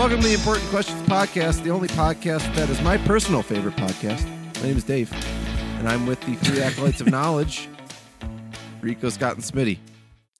[0.00, 4.24] Welcome to the Important Questions Podcast, the only podcast that is my personal favorite podcast.
[4.56, 5.12] My name is Dave,
[5.78, 7.68] and I'm with the three acolytes of knowledge
[8.80, 9.76] Rico, Scott, and Smitty.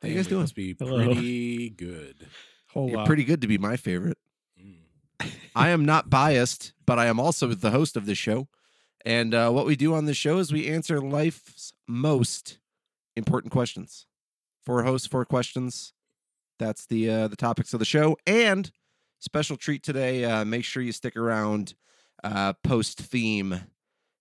[0.01, 0.41] How you guys doing?
[0.41, 1.05] Must be Hello.
[1.05, 2.27] pretty good.
[2.71, 3.07] Whole You're lot.
[3.07, 4.17] pretty good to be my favorite.
[4.59, 5.31] Mm.
[5.55, 8.49] I am not biased, but I am also the host of this show.
[9.05, 12.59] And uh, what we do on this show is we answer life's most
[13.15, 14.07] important questions.
[14.65, 15.93] Four hosts, four questions.
[16.59, 18.17] That's the uh, the topics of the show.
[18.27, 18.71] And
[19.21, 20.25] special treat today.
[20.25, 21.75] Uh, make sure you stick around
[22.25, 23.61] uh, post theme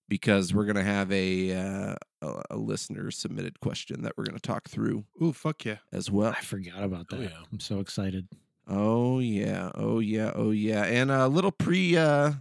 [0.08, 4.68] because we're gonna have a uh, a, a listener submitted question that we're gonna talk
[4.68, 5.76] through Ooh, fuck yeah.
[5.92, 6.32] as well.
[6.36, 7.22] I forgot about Oh, that.
[7.30, 7.36] yeah.
[7.52, 8.28] I'm so excited.
[8.68, 12.32] Oh yeah, oh yeah, oh yeah, and a little pre, uh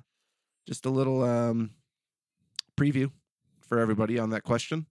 [0.67, 1.71] just a little um
[2.77, 3.11] preview
[3.67, 4.85] for everybody on that question.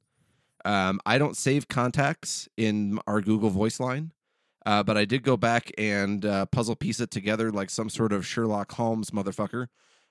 [0.65, 4.11] Um, I don't save contacts in our Google Voice line,
[4.67, 8.13] uh, but I did go back and uh, puzzle piece it together like some sort
[8.13, 9.67] of Sherlock Holmes motherfucker.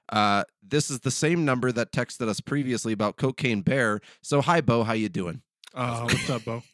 [0.09, 3.99] Uh, this is the same number that texted us previously about Cocaine Bear.
[4.21, 5.41] So hi, Bo, how you doing?
[5.73, 6.63] Uh, what's up, Bo?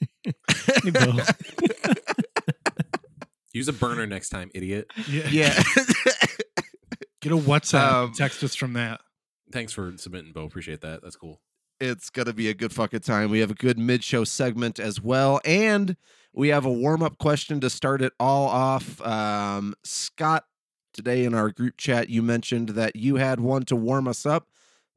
[0.83, 1.17] Hey, Bo.
[3.53, 4.89] Use a burner next time, idiot.
[5.07, 5.27] Yeah.
[5.29, 5.63] Yeah.
[7.21, 7.91] Get a WhatsApp.
[7.91, 9.01] Um, text us from that.
[9.51, 10.45] Thanks for submitting, Bo.
[10.45, 11.01] Appreciate that.
[11.03, 11.41] That's cool.
[11.79, 13.29] It's going to be a good fucking time.
[13.29, 15.39] We have a good mid show segment as well.
[15.45, 15.97] And
[16.33, 19.01] we have a warm up question to start it all off.
[19.01, 20.45] Um, Scott,
[20.93, 24.47] today in our group chat, you mentioned that you had one to warm us up.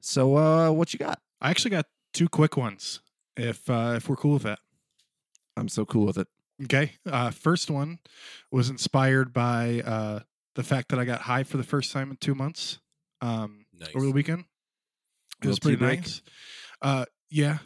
[0.00, 1.20] So, uh, what you got?
[1.40, 3.00] I actually got two quick ones.
[3.36, 4.60] If uh, if we're cool with that.
[5.56, 6.28] I'm so cool with it.
[6.64, 6.92] Okay.
[7.04, 7.98] Uh, first one
[8.50, 10.20] was inspired by uh,
[10.54, 12.78] the fact that I got high for the first time in two months
[13.20, 13.90] um, Nice.
[13.94, 14.44] over the weekend.
[15.42, 16.22] It was pretty nice.
[16.80, 17.58] Uh, yeah.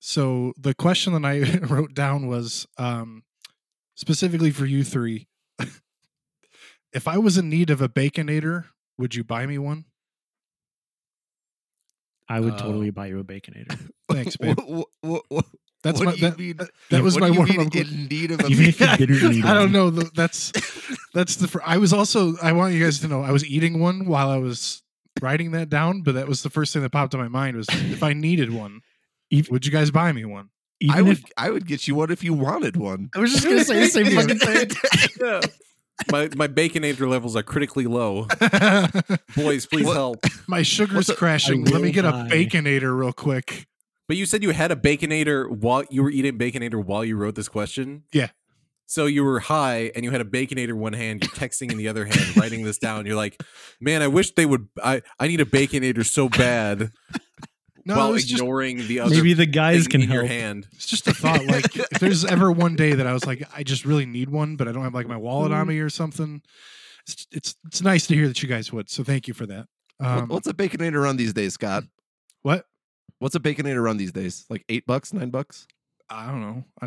[0.00, 3.24] So the question that I wrote down was um,
[3.94, 5.26] specifically for you three.
[6.92, 8.66] if I was in need of a baconator,
[8.96, 9.84] would you buy me one?
[12.28, 13.90] I would Uh, totally buy you a baconator.
[14.10, 14.58] Thanks, babe.
[14.66, 15.44] What, what, what,
[15.82, 17.74] That's what my that, mean- that- that was what my do warm up.
[17.74, 19.90] in need of a Even if you didn't need I don't know.
[19.90, 20.52] That's
[21.14, 21.48] that's the.
[21.48, 22.36] fir- I was also.
[22.42, 23.22] I want you guys to know.
[23.22, 24.82] I was eating one while I was
[25.22, 27.66] writing that down, but that was the first thing that popped in my mind was
[27.70, 28.80] if I needed one,
[29.32, 30.48] Ev- would you guys buy me one?
[30.80, 33.10] Even I would, if I would get you one if you wanted one.
[33.14, 34.70] I was just gonna say the same fucking thing.
[35.20, 35.40] Yeah.
[36.12, 38.26] my my baconator levels are critically low.
[39.36, 40.24] Boys, please What- help.
[40.46, 41.64] my sugar's What's crashing.
[41.64, 42.28] Let me will get a buy.
[42.28, 43.66] baconator real quick.
[44.06, 47.34] But you said you had a baconator while you were eating baconator while you wrote
[47.34, 48.04] this question.
[48.12, 48.28] Yeah.
[48.86, 51.76] So you were high and you had a baconator in one hand, you're texting in
[51.76, 53.04] the other hand, writing this down.
[53.04, 53.42] You're like,
[53.82, 54.68] man, I wish they would.
[54.82, 56.90] I I need a baconator so bad.
[57.88, 60.24] No, while it was just ignoring the other Maybe the guys thing can in your
[60.26, 60.30] help.
[60.30, 60.68] hand.
[60.74, 61.42] it's just a thought.
[61.46, 64.56] Like if there's ever one day that I was like, I just really need one,
[64.56, 66.42] but I don't have like my wallet on me or something.
[67.06, 68.90] It's it's it's nice to hear that you guys would.
[68.90, 69.66] So thank you for that.
[70.00, 71.84] Um, What's a baconator run these days, Scott?
[72.42, 72.66] what?
[73.20, 74.44] What's a baconator run these days?
[74.50, 75.66] Like eight bucks, nine bucks?
[76.10, 76.64] I don't know.
[76.82, 76.86] I,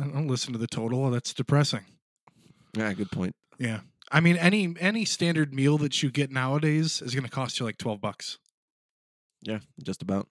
[0.00, 1.10] I don't listen to the total.
[1.10, 1.82] That's depressing.
[2.76, 3.34] Yeah, good point.
[3.58, 3.80] Yeah.
[4.12, 7.66] I mean, any any standard meal that you get nowadays is going to cost you
[7.66, 8.38] like twelve bucks.
[9.42, 10.28] Yeah, just about.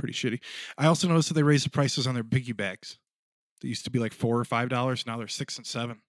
[0.00, 0.40] Pretty shitty.
[0.78, 2.98] I also noticed that they raised the prices on their piggy bags.
[3.60, 5.06] They used to be like four or five dollars.
[5.06, 6.00] Now they're six and seven.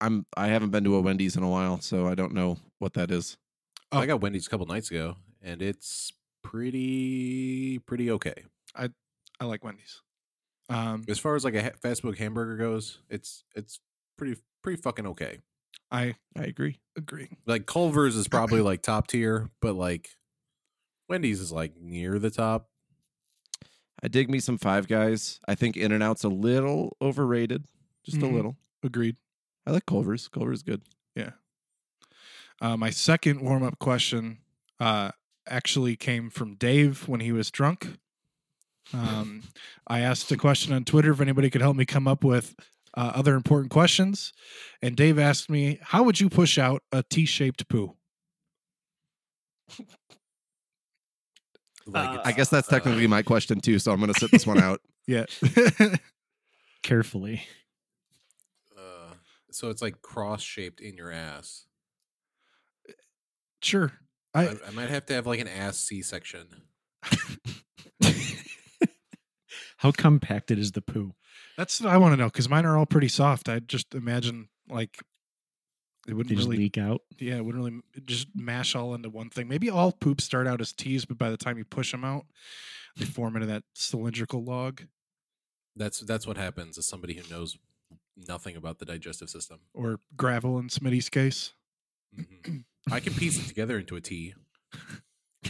[0.00, 2.94] I'm I haven't been to a Wendy's in a while, so I don't know what
[2.94, 3.36] that is.
[3.92, 3.98] Oh.
[3.98, 6.12] I got Wendy's a couple nights ago, and it's
[6.42, 8.44] pretty pretty okay.
[9.38, 10.00] I like Wendy's.
[10.70, 13.80] Um, As far as like a ha- fast food hamburger goes, it's it's
[14.16, 15.38] pretty pretty fucking okay.
[15.90, 16.80] I I agree.
[16.96, 17.28] agree.
[17.46, 20.15] Like Culver's is probably like top tier, but like
[21.08, 22.68] Wendy's is like near the top.
[24.02, 25.40] I dig me some Five Guys.
[25.48, 27.64] I think In and Out's a little overrated,
[28.04, 28.30] just Mhm.
[28.30, 28.56] a little.
[28.82, 29.16] Agreed.
[29.66, 30.28] I like Culver's.
[30.28, 30.82] Culver's good.
[31.14, 31.30] Yeah.
[32.60, 34.38] Uh, my second warm up question
[34.78, 35.10] uh,
[35.46, 37.98] actually came from Dave when he was drunk.
[38.92, 39.44] Um,
[39.86, 42.54] I asked a question on Twitter if anybody could help me come up with
[42.94, 44.32] uh, other important questions.
[44.82, 47.96] And Dave asked me, How would you push out a T shaped poo?
[51.86, 54.60] Like Uh, I guess that's technically my question too, so I'm gonna sit this one
[54.60, 54.80] out.
[55.08, 55.26] Yeah.
[56.82, 57.44] Carefully.
[58.76, 59.14] uh,
[59.52, 61.66] so it's like cross shaped in your ass.
[63.62, 63.92] sure.
[64.34, 66.48] I, I, I might have to have like an ass C section.
[69.78, 71.14] How compacted is the poo?
[71.56, 73.48] that's what I want to know because mine are all pretty soft.
[73.48, 74.98] I just imagine like
[76.06, 77.02] it wouldn't They just really leak out.
[77.18, 79.48] Yeah, it wouldn't really just mash all into one thing.
[79.48, 82.26] Maybe all poops start out as T's, but by the time you push them out,
[82.96, 84.82] they form into that cylindrical log.
[85.74, 87.58] That's that's what happens as somebody who knows
[88.16, 89.58] nothing about the digestive system.
[89.74, 91.52] or gravel in Smitty's case
[92.16, 92.64] Mhm.
[92.90, 94.32] I can piece it together into a T.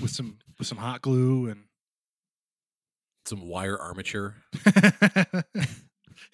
[0.00, 1.64] with some with some hot glue and
[3.26, 4.36] Some wire armature.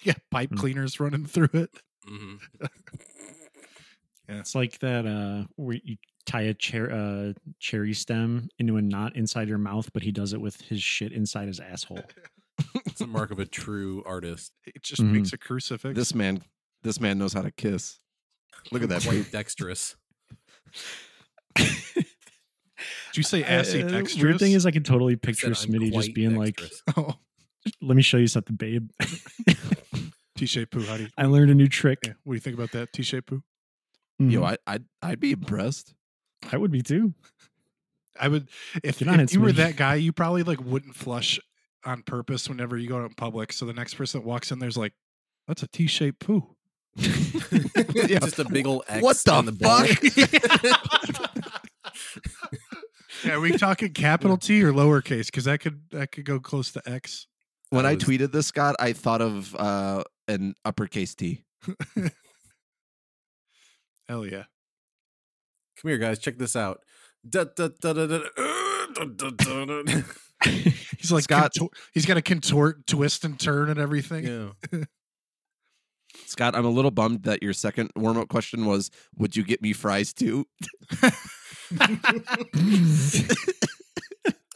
[0.03, 0.57] yeah, pipe Mm.
[0.57, 1.81] cleaners running through it.
[4.29, 8.81] hmm It's like that uh where you tie a cher- uh, cherry stem into a
[8.81, 12.03] knot inside your mouth, but he does it with his shit inside his asshole.
[12.87, 14.53] It's a mark of a true artist.
[14.65, 15.11] It just Mhm.
[15.11, 15.93] makes a crucifix.
[15.93, 16.41] This man,
[16.83, 17.99] this man knows how to kiss.
[18.71, 19.03] Look at that.
[19.03, 19.97] Quite dexterous.
[21.57, 22.05] Did
[23.15, 24.23] you say assy Uh, dexterous?
[24.23, 26.61] Weird thing is, I can totally picture said Smitty just quite being like,
[26.97, 27.15] oh,
[27.81, 28.89] "Let me show you something, babe.
[30.37, 30.85] T-shaped poo.
[30.85, 31.09] How do you?
[31.17, 33.43] I learned a new trick." Yeah, what do you think about that T-shaped poo?
[34.19, 34.45] Yo, Mhm.
[34.45, 35.93] I, I'd, I'd be impressed.
[36.51, 37.13] I would be too.
[38.19, 38.49] I would
[38.83, 41.39] if, if it, you were that guy, you probably like wouldn't flush
[41.83, 43.51] on purpose whenever you go out in public.
[43.51, 44.93] So the next person that walks in there's like,
[45.47, 46.55] that's a T-shaped poo.
[48.07, 48.19] Yeah.
[48.19, 49.81] Just a big old X What the on the bowl.
[53.23, 55.25] Yeah, are we talking capital T or lowercase?
[55.27, 57.27] Because that could that could go close to X.
[57.69, 61.43] When That I was- tweeted this, Scott, I thought of uh, an uppercase T.
[64.07, 64.43] Hell yeah.
[65.81, 66.19] Come here, guys.
[66.19, 66.81] Check this out.
[67.27, 70.01] Da, da, da, da, da, uh, da, da, da, da.
[70.97, 74.53] He's like Scott- contor- he's got to contort, twist, and turn and everything.
[74.71, 74.83] Yeah.
[76.27, 79.61] Scott, I'm a little bummed that your second warm up question was, "Would you get
[79.61, 80.45] me fries too?"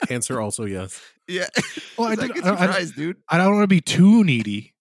[0.09, 1.01] Answer also yes.
[1.27, 1.47] Yeah.
[1.97, 3.17] Well, I, I did, get I, you I, fries, dude.
[3.27, 4.73] I don't want to be too needy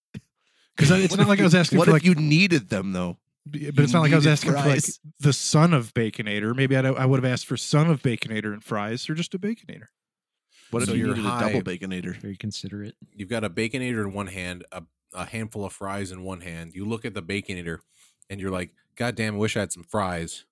[0.76, 2.68] because it's What not if like I was asking What for if like, you needed
[2.68, 3.18] them though?
[3.50, 4.84] But you it's not like I was needed asking for like
[5.20, 6.54] the son of Baconator.
[6.54, 9.38] Maybe I'd, I would have asked for son of Baconator and fries, or just a
[9.38, 9.86] Baconator.
[10.70, 12.16] What So if you you're needed high- a double baconator?
[12.16, 12.94] Very considerate.
[13.14, 14.82] You've got a baconator in one hand, a,
[15.14, 16.74] a handful of fries in one hand.
[16.74, 17.78] You look at the baconator
[18.28, 20.44] and you're like, God damn, I wish I had some fries.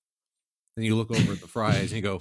[0.75, 2.20] Then you look over at the fries and you go,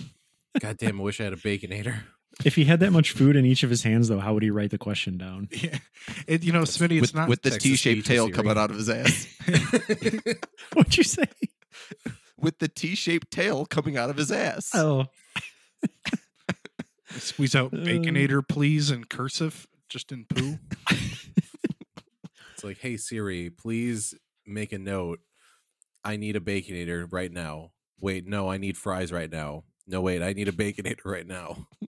[0.59, 2.01] God damn, I wish I had a baconator.
[2.43, 4.49] If he had that much food in each of his hands, though, how would he
[4.51, 5.47] write the question down?
[5.63, 5.77] Yeah,
[6.27, 8.33] it, you know, Smitty, it's With, not with the Texas T-shaped tail Siri.
[8.35, 9.27] coming out of his ass.
[10.73, 11.25] What'd you say?
[12.37, 14.71] with the T-shaped tail coming out of his ass.
[14.75, 15.05] Oh,
[17.11, 17.77] squeeze out Uh.
[17.77, 20.59] Baconator, please, in cursive, just in poo.
[22.53, 24.13] It's like, hey Siri, please
[24.45, 25.19] make a note.
[26.03, 27.71] I need a baconator right now.
[28.01, 29.63] Wait, no, I need fries right now.
[29.87, 31.67] No, wait, I need a baconator right now.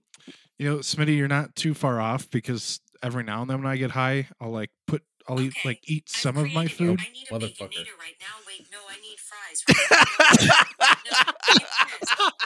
[0.60, 3.76] You know, Smitty, you're not too far off because every now and then when I
[3.76, 6.98] get high, I'll like put, I'll eat like eat I've some of my food.
[7.00, 7.06] it.
[7.06, 7.68] I need a Motherfucker.
[7.78, 8.42] baconator right now.
[8.44, 10.02] Wait, no, I need fries right now.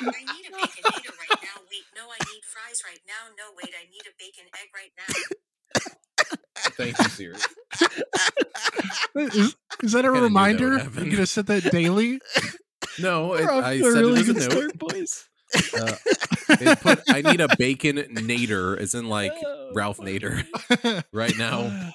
[0.02, 1.56] No, I need a baconator right now.
[1.70, 3.32] Wait, no, I need fries right now.
[3.38, 5.08] No, wait, I need a bacon egg right now.
[6.76, 7.36] Thank you, Siri.
[9.38, 10.78] Is, is that a Kinda that reminder?
[11.00, 12.20] You're gonna set that daily.
[12.98, 14.42] No, it, I to said really it as a note.
[14.52, 15.24] start, boys.
[15.76, 15.92] Uh,
[16.58, 19.32] they put, I need a bacon nader, as in like
[19.74, 20.44] Ralph Nader,
[21.12, 21.92] right now.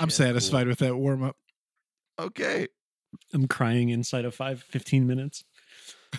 [0.00, 0.12] I'm Shit.
[0.16, 1.36] satisfied with that warm up.
[2.18, 2.68] okay.
[3.32, 5.44] I'm crying inside of five, 15 minutes.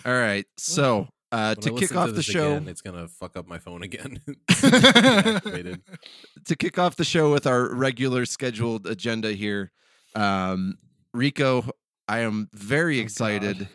[0.04, 0.44] All right.
[0.56, 3.46] So uh, When to I kick off to the show, again, it's gonna fuck up
[3.46, 4.20] my phone again.
[6.46, 9.70] To kick off the show with our regular scheduled agenda here,
[10.16, 10.78] um,
[11.14, 11.64] Rico,
[12.08, 13.68] I am very Oh, excited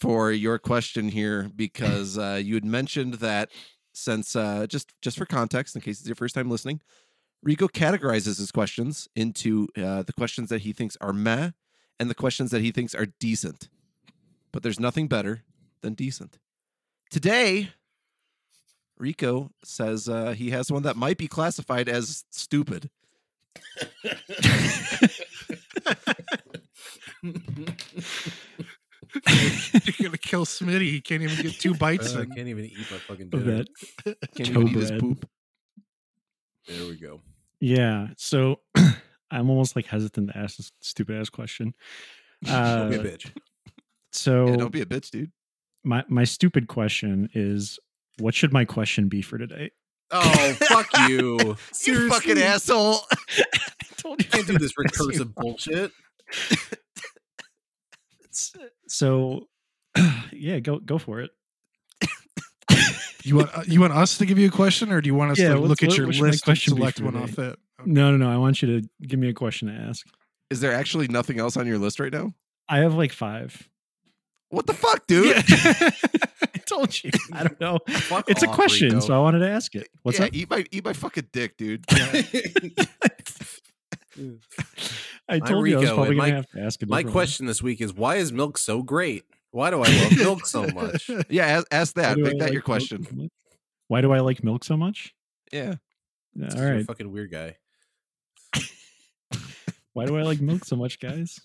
[0.00, 3.50] for your question here because uh, you had mentioned that
[3.92, 6.80] since uh, just just for context, in case it's your first time listening,
[7.42, 11.50] Rico categorizes his questions into uh, the questions that he thinks are meh
[11.98, 13.68] and the questions that he thinks are decent.
[14.52, 15.42] But there's nothing better
[15.82, 16.38] than decent.
[17.10, 17.70] Today,
[18.98, 22.90] Rico says uh, he has one that might be classified as stupid.
[29.98, 30.82] You're gonna kill Smitty.
[30.90, 32.30] He can't even get two bites Uh, I in.
[32.30, 33.64] can't even eat my fucking Of dinner.
[34.04, 34.16] that.
[34.34, 35.28] Can't Toe even eat his poop.
[36.68, 37.20] There we go.
[37.60, 38.08] Yeah.
[38.16, 38.60] So
[39.30, 41.74] I'm almost like hesitant to ask this stupid ass question.
[42.44, 43.30] Don't be a Uh, bitch.
[44.12, 45.30] so Yeah, don't be a bitch, dude.
[45.84, 47.78] my my stupid question is,
[48.18, 49.70] what should my question be for today?
[50.10, 51.56] Oh, fuck you.
[51.86, 53.00] You fucking asshole.
[53.38, 53.44] I
[53.96, 55.92] told You can't do this recursive bullshit.
[58.90, 59.48] So,
[60.32, 61.30] yeah, go go for it.
[63.22, 65.32] You want uh, you want us to give you a question, or do you want
[65.32, 67.12] us Yeah, to look at your what should my list and question be select one
[67.12, 67.24] today?
[67.24, 67.58] off that?
[67.84, 68.30] No, no, no.
[68.32, 70.06] I want you to give me a question to ask.
[70.48, 72.32] Is there actually nothing else on your list right now?
[72.68, 73.68] I have like five.
[74.48, 75.36] What the fuck, dude?
[75.48, 77.10] I told you.
[77.32, 77.78] I don't know.
[77.88, 79.00] Fuck It's a question, Rico.
[79.00, 79.88] so I wanted to ask it.
[80.02, 80.34] What's yeah, up?
[80.34, 81.84] eat my eat my fucking dick, dude.
[85.30, 87.12] I I'm told you I was probably gonna my- have to ask My different one.
[87.12, 89.24] question this week is why is milk so great?
[89.52, 91.08] Why do I love milk so much?
[91.30, 92.18] Yeah, ask, ask that.
[92.18, 93.04] Make I that like your question.
[93.04, 93.28] so?
[93.88, 95.14] Why do I like milk so much?
[95.52, 95.74] Yeah.
[96.34, 96.86] Yeah, All All right, right.
[96.86, 97.56] fucking weird guy.
[99.92, 101.40] Why do I like milk so much, guys?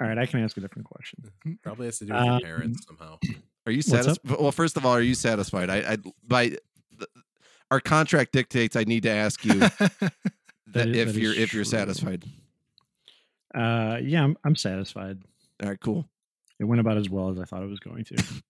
[0.00, 1.24] All right, I can ask a different question.
[1.62, 3.18] Probably has to do with Um, your parents somehow.
[3.66, 4.36] Are you satisfied?
[4.38, 5.68] Well, first of all, are you satisfied?
[5.70, 6.56] I, I by
[6.96, 7.08] the,
[7.72, 9.60] our contract dictates I need to ask you
[10.72, 11.70] that, That is- if that is you're if you're true.
[11.78, 12.24] satisfied.
[13.54, 15.18] Uh, yeah, I'm, I'm satisfied.
[15.62, 16.08] All right, cool.
[16.60, 18.16] It went about as well as I thought it was going to.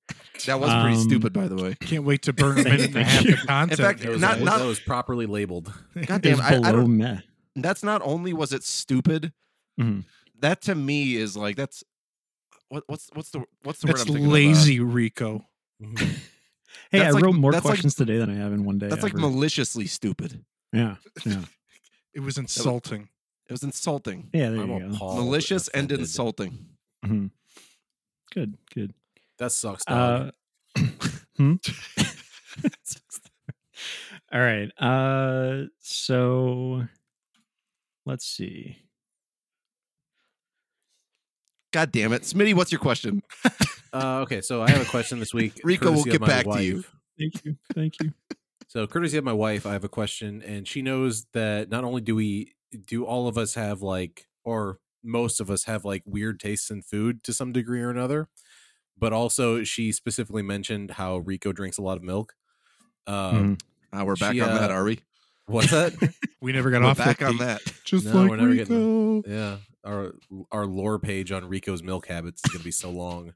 [0.47, 1.75] That was pretty Um, stupid, by the way.
[1.81, 3.81] Can't wait to burn a minute and a half of content.
[3.81, 5.73] In fact, That was, not- that not- was properly labeled.
[6.07, 6.97] God damn, I, I below don't.
[6.97, 7.19] meh.
[7.57, 9.33] That's not only was it stupid.
[9.81, 10.05] Mhm.
[10.39, 11.83] That to me is like that's
[12.69, 15.45] what, what's what's the what's the word That's I'm thinking of, uh, lazy, Rico.
[15.83, 15.99] Mhm.
[16.93, 18.79] Hey, That's I like- wrote more that's like- questions today than I have in one
[18.79, 18.87] day.
[18.87, 20.45] that's like maliciously stupid.
[20.73, 20.97] yeah,
[21.27, 21.43] yeah,
[22.19, 23.09] It was insulting.
[23.49, 24.51] It was insulting, yeah.
[24.51, 24.87] There I'm you go.
[24.93, 26.01] appalled malicious and offended.
[26.01, 26.67] insulting.
[27.07, 27.31] Mhm.
[28.35, 28.93] Good, good.
[29.39, 29.85] That sucks.
[29.87, 30.33] Uh,
[31.37, 31.55] hmm?
[34.33, 34.69] All right.
[34.81, 36.83] Uh, so
[38.05, 38.79] let's see.
[41.73, 43.23] God damn it, Smitty, what's your question?
[43.93, 45.61] Uh, okay, so I have a question this week.
[45.63, 46.83] Rico will get my back to you.
[47.17, 47.57] Thank you.
[47.75, 48.13] Thank you.
[48.69, 52.03] So, courtesy of my wife, I have a question, and she knows that not only
[52.03, 52.53] do we
[52.87, 56.83] do all of us have like, or most of us have like weird tastes in
[56.83, 58.29] food to some degree or another,
[58.99, 62.35] but also she specifically mentioned how Rico drinks a lot of milk.
[63.07, 63.61] Um, Mhm.
[64.01, 65.01] Uh, we're back She, on that, uh, are we?
[65.47, 65.95] What's that?
[66.41, 67.63] We never got We're off back that on that.
[67.85, 69.29] Just No, like we're never getting- Rico.
[69.29, 70.12] yeah, our
[70.50, 73.32] our lore page on Rico's milk habits is gonna be so long.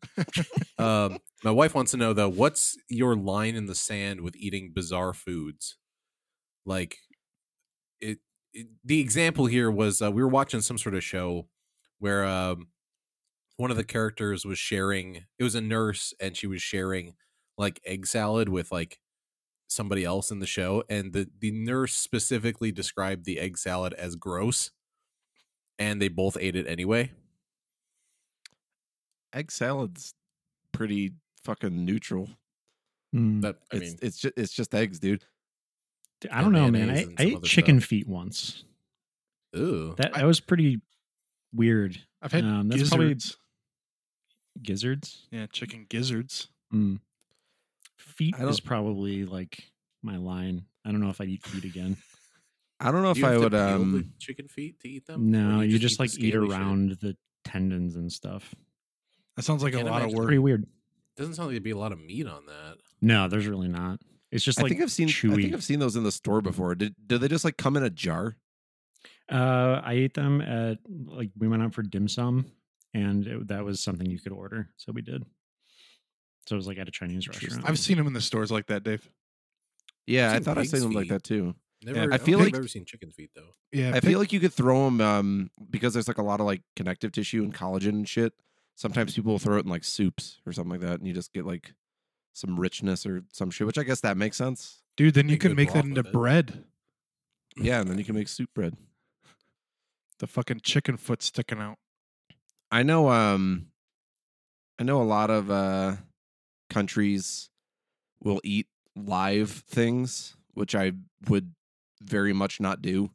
[0.78, 4.72] um, my wife wants to know though, what's your line in the sand with eating
[4.74, 5.76] bizarre foods?
[6.64, 6.96] Like,
[8.00, 8.18] it.
[8.52, 11.48] it the example here was uh, we were watching some sort of show
[11.98, 12.68] where um,
[13.56, 15.24] one of the characters was sharing.
[15.38, 17.14] It was a nurse, and she was sharing
[17.58, 18.98] like egg salad with like
[19.68, 24.16] somebody else in the show, and the the nurse specifically described the egg salad as
[24.16, 24.70] gross
[25.82, 27.10] and they both ate it anyway.
[29.32, 30.14] Egg salad's
[30.72, 31.12] pretty
[31.44, 32.28] fucking neutral.
[33.14, 33.40] Mm.
[33.40, 35.24] But I it's mean, it's just it's just eggs, dude.
[36.30, 36.90] I don't know, man.
[36.90, 37.88] I, I ate chicken stuff.
[37.88, 38.64] feet once.
[39.56, 40.80] ooh, That that was pretty
[41.52, 41.98] weird.
[42.22, 42.90] I've had Um, that's gizzards.
[43.32, 45.26] probably gizzards.
[45.30, 46.48] Yeah, chicken gizzards.
[46.72, 47.00] Mm.
[47.98, 49.64] Feet is probably like
[50.02, 50.64] my line.
[50.84, 51.96] I don't know if I'd eat feet again.
[52.82, 55.06] I don't know if Do you I would peel the um chicken feet to eat
[55.06, 55.30] them.
[55.30, 56.36] No, do you just, the like eat scaly shit?
[56.36, 58.54] around the tendons and stuff.
[59.36, 60.26] That sounds like a Can't lot of work.
[60.26, 60.66] Pretty weird.
[61.16, 62.78] Doesn't sound like there'd be a lot of meat on that.
[63.00, 64.00] No, there's really not.
[64.30, 65.32] It's just I like think I've seen chewy.
[65.32, 66.74] I think I've seen those in the store before.
[66.74, 68.36] Did do they just like come in a jar?
[69.30, 72.46] Uh, I ate them at like we went out for dim sum,
[72.94, 75.24] and it, that was something you could order, so we did.
[76.46, 77.62] So it was like at a Chinese restaurant.
[77.64, 79.08] I've seen them in the stores like that, Dave.
[80.06, 81.54] Yeah, I thought I pig's seen them like that too.
[81.84, 83.54] Never, I I feel feel like like- I've never seen chicken feet though.
[83.72, 86.46] Yeah, I feel like you could throw them um because there's like a lot of
[86.46, 88.32] like connective tissue and collagen and shit.
[88.74, 91.32] Sometimes people will throw it in like soups or something like that, and you just
[91.32, 91.74] get like
[92.32, 93.66] some richness or some shit.
[93.66, 94.82] Which I guess that makes sense.
[94.96, 96.12] dude, then you can make that into it.
[96.12, 96.64] bread.
[97.56, 98.76] Yeah, and then you can make soup bread.
[100.20, 101.78] The fucking chicken foot sticking out.
[102.70, 103.66] I know um
[104.78, 105.96] I know a lot of uh
[106.70, 107.50] countries
[108.22, 110.92] will eat live things, which I
[111.28, 111.54] would
[112.04, 113.10] very much not do.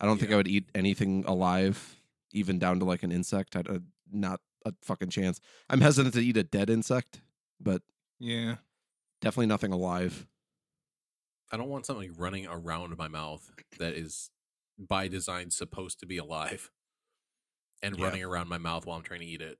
[0.00, 1.96] I don't think I would eat anything alive,
[2.32, 3.56] even down to like an insect.
[3.56, 3.78] I'd uh,
[4.10, 5.40] not a fucking chance.
[5.68, 7.20] I'm hesitant to eat a dead insect,
[7.60, 7.82] but
[8.18, 8.56] Yeah.
[9.20, 10.26] definitely nothing alive.
[11.50, 14.30] I don't want something running around my mouth that is
[14.78, 16.70] by design supposed to be alive
[17.82, 18.04] and Yeah.
[18.04, 19.58] running around my mouth while I'm trying to eat it.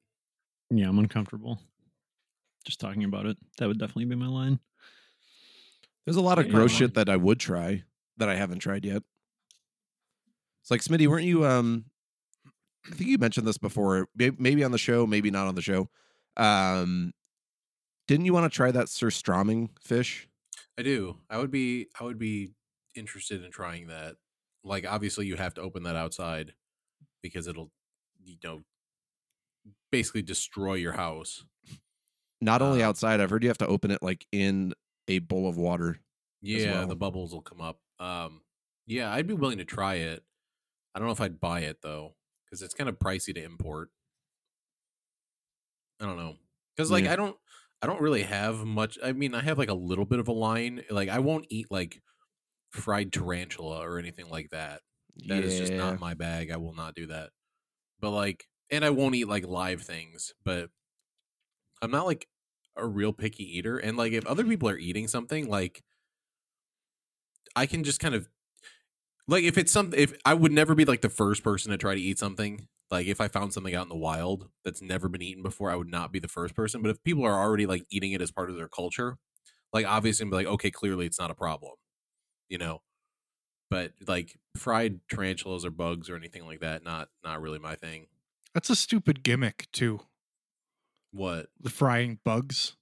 [0.70, 1.58] yeah, I'm uncomfortable.
[2.66, 4.60] Just talking about it, that would definitely be my line.
[6.04, 6.52] There's a lot of Yeah.
[6.52, 7.84] gross shit that I would try
[8.18, 9.02] that I haven't tried yet.
[10.62, 11.44] It's like Smitty, weren't you?
[11.46, 11.86] Um,
[12.86, 15.88] I think you mentioned this before, maybe on the show, maybe not on the show.
[16.36, 17.12] Um,
[18.06, 20.28] didn't you want to try that surströmming fish?
[20.78, 21.18] I do.
[21.28, 22.52] I would be I would be
[22.94, 24.16] interested in trying that.
[24.64, 26.54] Like obviously you have to open that outside
[27.22, 27.70] because it'll
[28.24, 28.62] you know
[29.90, 31.44] basically destroy your house.
[32.40, 34.74] Not only Uh, outside, I've heard you have to open it like in
[35.08, 35.98] a bowl of water.
[36.40, 36.86] Yeah, well.
[36.86, 37.80] the bubbles will come up.
[38.00, 38.42] Um
[38.86, 40.24] yeah, I'd be willing to try it.
[40.94, 42.16] I don't know if I'd buy it though
[42.50, 43.90] cuz it's kind of pricey to import.
[46.00, 46.36] I don't know.
[46.76, 47.12] Cuz like Yeah.
[47.12, 47.36] I don't
[47.82, 50.32] I don't really have much I mean, I have like a little bit of a
[50.32, 50.84] line.
[50.90, 52.02] Like I won't eat like
[52.70, 54.82] fried tarantula or anything like that.
[55.28, 56.50] That is just not my bag.
[56.50, 57.30] I will not do that.
[58.00, 60.34] But like, and I won't eat like live things.
[60.44, 60.70] But
[61.82, 62.28] I'm not like
[62.76, 63.78] a real picky eater.
[63.78, 65.82] And like, if other people are eating something, like,
[67.58, 68.28] I can just kind of
[69.26, 69.98] like if it's something.
[69.98, 72.68] If I would never be like the first person to try to eat something.
[72.90, 75.76] Like if I found something out in the wild that's never been eaten before, I
[75.76, 76.80] would not be the first person.
[76.80, 79.18] But if people are already like eating it as part of their culture,
[79.74, 81.74] like obviously, I'm like, okay, clearly it's not a problem,
[82.48, 82.80] you know.
[83.68, 88.06] But like fried tarantulas or bugs or anything like that, not not really my thing.
[88.54, 90.00] That's a stupid gimmick too.
[91.12, 91.48] What?
[91.60, 92.77] The frying bugs.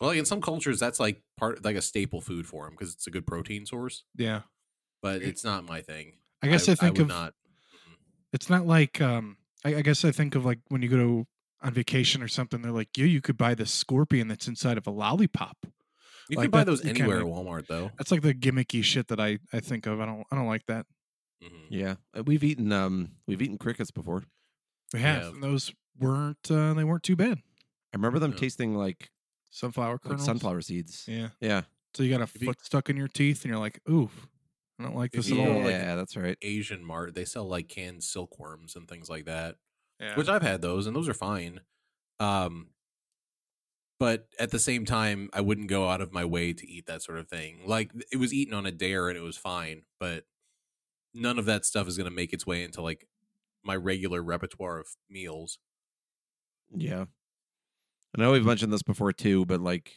[0.00, 3.06] Well, in some cultures, that's like part like a staple food for them because it's
[3.06, 4.04] a good protein source.
[4.16, 4.42] Yeah.
[5.02, 6.14] But it's not my thing.
[6.42, 7.34] I guess I, think would of not.
[8.32, 11.26] it's not like um I, I guess I think of like when you go to
[11.62, 14.86] on vacation or something, they're like, you you could buy the scorpion that's inside of
[14.86, 15.56] a lollipop.
[16.30, 17.90] You like can buy that- those you anywhere at Walmart though.
[17.98, 20.00] That's like the gimmicky shit that I, I think of.
[20.00, 20.86] I don't I don't like that.
[21.44, 21.66] Mhm.
[21.70, 24.24] Yeah, Uh, we've eaten um we've eaten crickets before.
[24.94, 25.28] We have Yeah.
[25.30, 27.38] and those weren't uh, they weren't too bad.
[27.92, 28.38] I remember them Yeah.
[28.38, 29.10] tasting like,
[29.50, 30.24] Sunflower like kernels.
[30.24, 31.04] sunflower seeds.
[31.08, 31.30] Yeah.
[31.40, 31.62] Yeah,
[31.94, 34.28] So you got a If you- foot stuck in your teeth, and you're like, "Oof,
[34.78, 36.38] I don't like If this you at go, all." like, yeah, that's right.
[36.42, 39.56] Asian Mart, they sell like canned silkworms and things like that.
[39.98, 40.16] Yeah.
[40.16, 41.60] which I've had those and those are fine.
[42.20, 42.70] Um,
[43.98, 47.02] but at the same time, I wouldn't go out of my way to eat that
[47.02, 47.66] sort of thing.
[47.66, 50.24] Like it was eaten on a dare and it was fine, but
[51.12, 53.06] none of that stuff is going to make its way into like
[53.62, 55.58] my regular repertoire of meals.
[56.74, 57.04] Yeah.
[58.16, 59.92] I know we've mentioned this before too, but like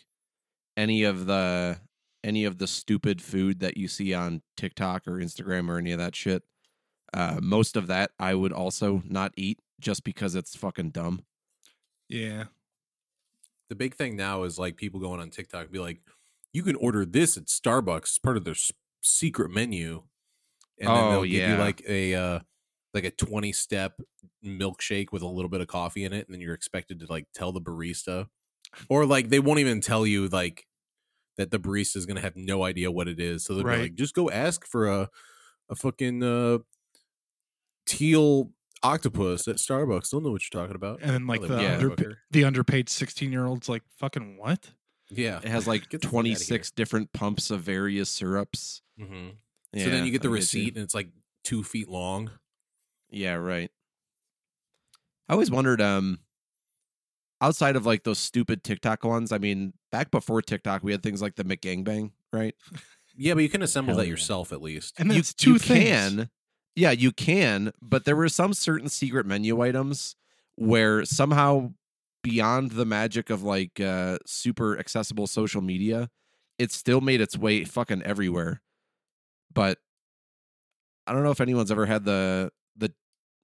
[0.78, 1.80] any of the
[2.24, 6.00] any of the stupid food that you see on TikTok or Instagram or any of
[6.00, 6.44] that shit,
[7.14, 11.24] uh, most of that I would also not eat just because it's fucking dumb.
[12.10, 12.46] yeah.
[13.70, 16.02] The big thing now is like people going on TikTok and be like,
[16.52, 20.04] you can order this at Starbucks, it's part of their s- secret menu.
[20.80, 22.40] And then Oh, they'll give you like a uh
[22.94, 23.94] like a 20 step
[24.46, 27.28] milkshake with a little bit of coffee in it, and then you're expected to like
[27.34, 28.28] tell the barista.
[28.90, 30.66] Or like they won't even tell you like
[31.38, 33.44] that the barista is gonna have no idea what it is.
[33.46, 33.82] So they're Right.
[33.82, 35.10] like, just go ask for a
[35.70, 36.60] a fucking uh
[37.86, 38.52] teal
[38.82, 40.10] octopus at Starbucks.
[40.10, 41.02] They'll know what you're talking about.
[41.02, 41.80] And then like Really the Yeah.
[41.80, 44.72] underpa- the underpaid sixteen year olds like fucking what?
[45.10, 45.38] yeah.
[45.44, 46.36] It has like Get the fuck outta here.
[46.36, 48.82] 26 different pumps of various syrups.
[48.98, 49.30] hmm
[49.74, 51.10] Yeah, so then you get the I receipt and it's like
[51.44, 52.32] two feet long.
[53.14, 53.72] Yeah, right.
[55.30, 56.20] I always wondered, um,
[57.42, 61.22] outside of like those stupid TikTok ones, I mean, back before TikTok, we had things
[61.22, 62.56] like the McGangbang, right?
[63.16, 64.12] Yeah, but you can assemble Hell that yeah.
[64.12, 65.00] yourself at least.
[65.00, 66.16] And you, that's two you things.
[66.16, 66.30] can
[66.76, 70.16] yeah you can but there were some certain secret menu items
[70.56, 71.72] where somehow
[72.24, 76.10] beyond the magic of like uh super accessible social media
[76.58, 78.62] it still made its way fucking everywhere
[79.54, 79.78] but
[81.06, 82.63] i don't know if anyone's ever had the the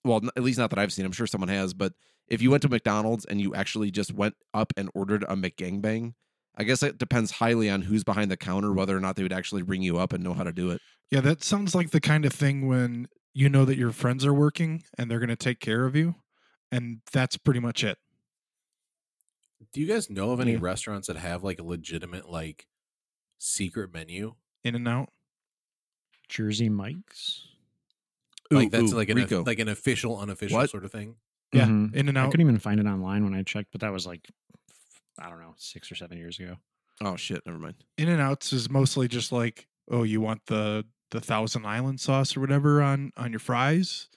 [0.09, 1.93] well at least not that i've seen i'm sure someone has but
[2.27, 6.13] if you went to mcdonald's and you actually just went up and ordered a mcgangbang
[6.57, 9.33] i guess it depends highly on who's behind the counter whether or not they would
[9.33, 11.99] actually ring you up and know how to do it Yeah, that sounds like the
[12.01, 15.35] kind of thing when you know that your friends are working and they're going to
[15.35, 16.15] take care of you,
[16.71, 17.97] and that's pretty much it.
[19.73, 20.59] Do you guys know of any Yeah.
[20.61, 22.67] restaurants that have like a legitimate like
[23.39, 24.35] secret menu?
[24.63, 25.09] In and out.
[26.27, 27.47] Jersey Mike's.
[28.51, 29.43] Like that's ooh, like an Rico.
[29.43, 30.69] like an official unofficial What?
[30.69, 31.15] sort of thing.
[31.53, 31.95] Yeah, Mhm.
[31.95, 32.27] in and out.
[32.27, 34.27] I couldn't even find it online when I checked, but that was like
[35.19, 36.57] I don't know, six or seven years ago.
[37.01, 37.45] Oh shit!
[37.45, 37.75] Never mind.
[37.97, 42.35] In and outs is mostly just like, oh, you want the the Thousand Island sauce
[42.37, 44.07] or whatever on on your fries.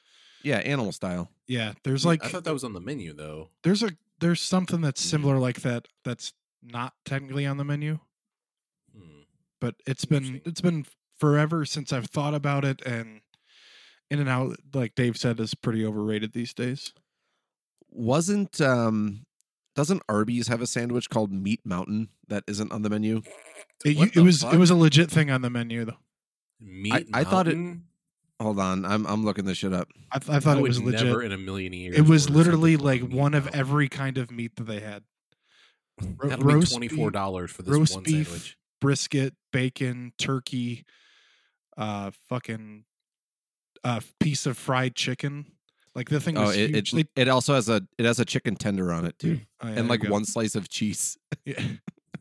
[0.43, 1.31] Yeah, animal style.
[1.47, 3.51] Yeah, there's like I thought that was on the menu though.
[3.65, 3.91] there's a
[4.21, 5.11] there's something that's Mm.
[5.11, 7.99] similar like that that's not technically on the menu,
[8.95, 9.23] Hmm.
[9.61, 10.87] but it's been it's been
[11.19, 13.21] forever since I've thought about it and
[14.13, 16.93] in and out like Dave said is pretty overrated these days.
[17.91, 19.25] Wasn't um
[19.75, 23.23] doesn't Arby's have a sandwich called Meat Mountain that isn't on the menu?
[23.85, 24.55] It, What it the was fuck?
[24.55, 25.97] it was a legit thing on the menu though.
[26.61, 27.57] Meat I thought it-
[28.41, 29.87] Hold on, I'm I'm looking this shit up.
[30.11, 31.05] I, th- I thought I it was legit.
[31.07, 31.97] never in a million years.
[31.97, 35.05] It was literally like called Meat one of every kind of meat that they had.
[36.01, 38.57] Ro- That'll be roast twenty beef- dollars for this roast one beef, sandwich.
[38.81, 40.85] brisket, bacon, turkey,
[41.77, 42.83] uh, fucking,
[43.85, 45.47] uh, piece of fried chicken.
[45.95, 46.95] Like the thing Oh, was it huge.
[46.95, 49.75] it, it also has a it has a chicken tender on it too, oh, yeah,
[49.79, 51.17] and like one slice of cheese.
[51.45, 51.61] Yeah.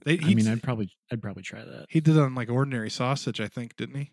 [0.03, 1.85] They, I mean, I'd probably I'd probably try that.
[1.87, 4.11] he did it on like ordinary sausage, I think, didn't he?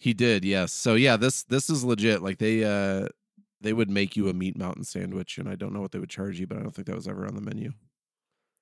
[0.00, 0.72] He did, yes.
[0.72, 2.22] So yeah, this this is legit.
[2.22, 3.06] Like they uh
[3.60, 6.10] they would make you a Meat Mountain sandwich, and I don't know what they would
[6.10, 7.70] charge you, but I don't think that was ever on the menu.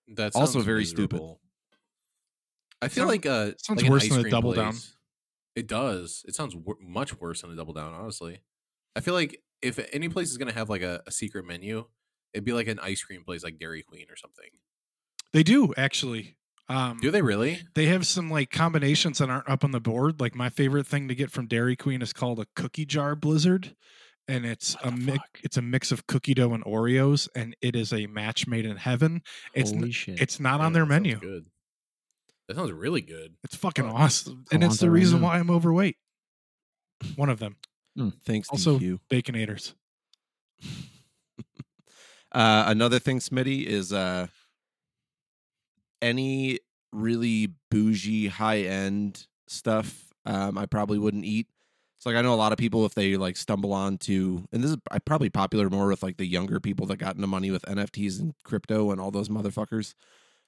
[0.08, 1.22] That's also very stupid.
[2.82, 4.74] I feel Sounds- like uh sounds like an worse ice than a cream Double Down.
[5.56, 6.24] It does.
[6.26, 8.40] It sounds wor- much worse than a double down, honestly.
[8.96, 11.84] I feel like if any place is gonna have like a, a secret menu,
[12.32, 14.48] it'd be like an ice cream place like Dairy Queen or something.
[15.32, 16.36] They do actually.
[16.68, 17.62] Um, Do they really?
[17.74, 20.20] They have some like combinations that aren't up on the board.
[20.20, 23.74] Like my favorite thing to get from Dairy Queen is called a cookie jar blizzard,
[24.28, 25.18] and it's What a mix.
[25.42, 28.76] It's a mix of cookie dough and Oreos, and it is a match made in
[28.76, 29.22] heaven.
[29.52, 30.20] It's n- Holy shit!
[30.20, 31.18] It's not on their menu.
[31.18, 31.46] Good.
[32.50, 33.36] That sounds really good.
[33.44, 33.94] It's fucking Fuck.
[33.94, 35.96] awesome, and it's the reason why I'm overweight.
[37.14, 37.54] One of them,
[38.24, 38.98] Thanks, Also- DQ.
[39.08, 39.74] Baconators.
[42.32, 44.28] Uh, another thing, Smitty, is uh,
[46.00, 46.60] any
[46.92, 50.12] really bougie, high end stuff.
[50.24, 51.48] Um, I probably wouldn't eat.
[51.98, 54.70] It's like I know a lot of people if they like stumble onto, and this
[54.70, 58.20] is probably popular more with like the younger people that got into money with NFTs
[58.20, 59.94] and crypto and all those motherfuckers.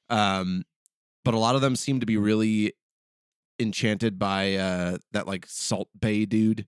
[0.08, 0.62] Um,
[1.24, 2.72] but a lot of them seem to be really
[3.58, 6.66] enchanted by uh that like Salt Bae dude.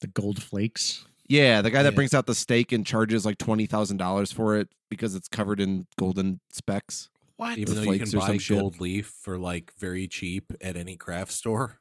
[0.00, 1.04] the gold flakes.
[1.28, 1.94] Yeah, the guy that Yeah.
[1.96, 5.60] brings out the steak and charges like twenty thousand dollars for it because it's covered
[5.60, 7.08] in golden specks.
[7.36, 7.58] What?
[7.58, 8.58] Even though you can or some buy shit.
[8.58, 11.78] gold leaf for like very cheap at any craft store.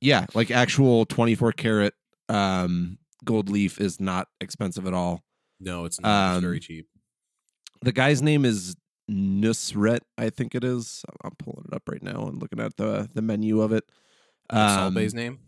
[0.00, 1.94] Yeah, like actual twenty four karat
[2.28, 5.22] um, gold leaf is not expensive at all.
[5.60, 6.36] No, it's not.
[6.36, 6.86] it's very Um, cheap.
[7.82, 8.76] The guy's name is
[9.10, 11.04] Nusret, I think it is.
[11.24, 13.84] I'm pulling it up right now and looking at the the menu of it.
[14.48, 15.38] What's Um, Salt Bae's name?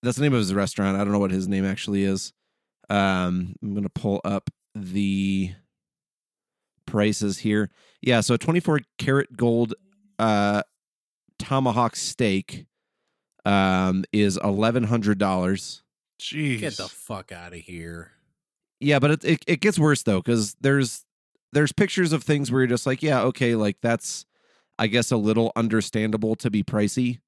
[0.00, 0.96] that's the name of his restaurant.
[0.96, 2.32] I don't know what his name actually is.
[2.88, 5.50] Um, I'm gonna pull up the
[6.86, 7.70] prices here.
[8.00, 9.74] Yeah, so a 24 karat gold
[10.20, 10.62] uh
[11.38, 12.66] tomahawk steak
[13.44, 15.82] um is eleven hundred dollars.
[16.20, 16.60] Jeez.
[16.60, 18.12] Get the fuck out of here.
[18.80, 21.04] Yeah, but it, it it gets worse though because there's
[21.52, 24.26] there's pictures of things where you're just like, yeah, okay, like that's
[24.78, 27.20] I guess a little understandable to be pricey.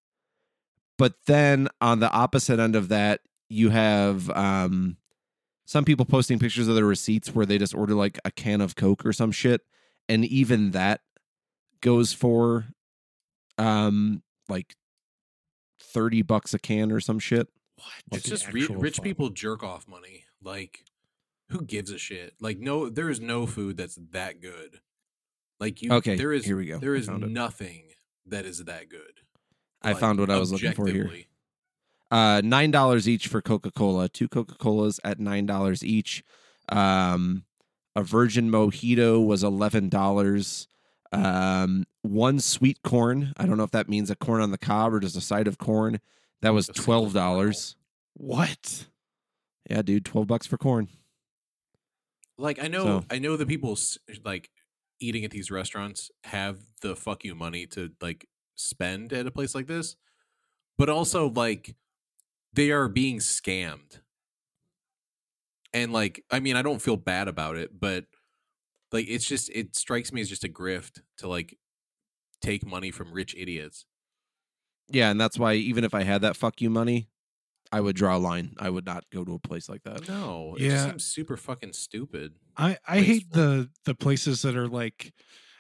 [0.99, 4.97] But then on the opposite end of that, you have um
[5.65, 8.77] some people posting pictures of their receipts where they just order like a can of
[8.77, 9.63] Coke or some shit,
[10.09, 11.01] and even that
[11.81, 12.67] goes for
[13.57, 14.75] um like
[15.81, 17.49] thirty bucks a can or some shit.
[17.77, 19.05] What it's just re- rich fuck?
[19.05, 20.25] people jerk off money.
[20.43, 20.85] Like,
[21.51, 22.35] who gives a shit?
[22.41, 24.81] Like, no, there is no food that's that good.
[25.59, 26.79] Like you, Okay, there is here we go.
[26.79, 27.31] There is found it.
[27.31, 27.85] nothing
[28.27, 29.21] that is that good.
[29.83, 31.11] I Like, found what I was looking for here.
[32.11, 34.09] Uh, nine dollars each for Coca Cola.
[34.09, 36.25] Two Coca Colas at nine dollars each.
[36.71, 37.45] Um,
[37.95, 40.67] a Virgin Mojito was eleven dollars.
[41.13, 43.33] Um, one sweet corn.
[43.37, 45.47] I don't know if that means a corn on the cob or just a side
[45.49, 46.01] of corn.
[46.43, 47.77] That was twelve dollars.
[48.15, 48.87] What?
[49.69, 50.89] Yeah, dude, twelve bucks for corn.
[52.41, 53.79] Like I know, So- I know the people
[54.25, 54.51] like
[55.01, 58.27] eating at these restaurants have the fuck you money to like
[58.57, 59.97] spend at a place like this,
[60.79, 61.77] but also like
[62.53, 64.01] they are being scammed.
[65.73, 68.07] And like, I mean, I don't feel bad about it, but
[68.93, 71.59] like it's just it strikes me as just a grift to like
[72.41, 73.87] take money from rich idiots.
[74.89, 77.09] Yeah, and that's why even if I had that fuck you money,
[77.73, 78.55] I would draw a line.
[78.59, 80.03] I would not go to a place like that.
[80.07, 80.69] No, it Yeah.
[80.69, 82.35] just seems super fucking stupid.
[82.57, 85.13] I I hate the the places that are like,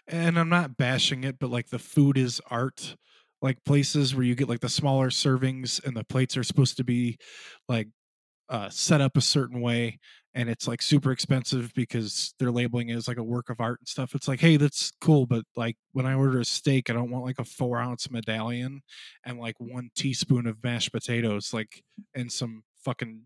[0.06, 2.96] and I'm not bashing it, but like the food is art.
[3.42, 6.84] Like places where you get like the smaller servings and the plates are supposed to
[6.84, 7.16] be
[7.68, 7.88] like
[8.50, 9.98] uh, set up a certain way,
[10.34, 13.80] and it's like super expensive because they're labeling it as like a work of art
[13.80, 14.14] and stuff.
[14.14, 17.24] It's like, hey, that's cool, but like when I order a steak, I don't want
[17.24, 18.82] like a four ounce medallion
[19.24, 21.82] and like one teaspoon of mashed potatoes, like
[22.14, 23.22] and some fucking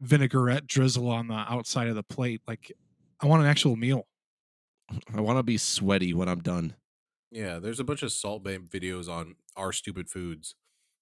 [0.00, 2.42] vinaigrette drizzle on the outside of the plate.
[2.46, 2.72] Like
[3.20, 4.06] I want an actual meal.
[5.14, 6.74] I want to be sweaty when I'm done.
[7.30, 10.54] Yeah, there's a bunch of Salt Bae videos on our stupid foods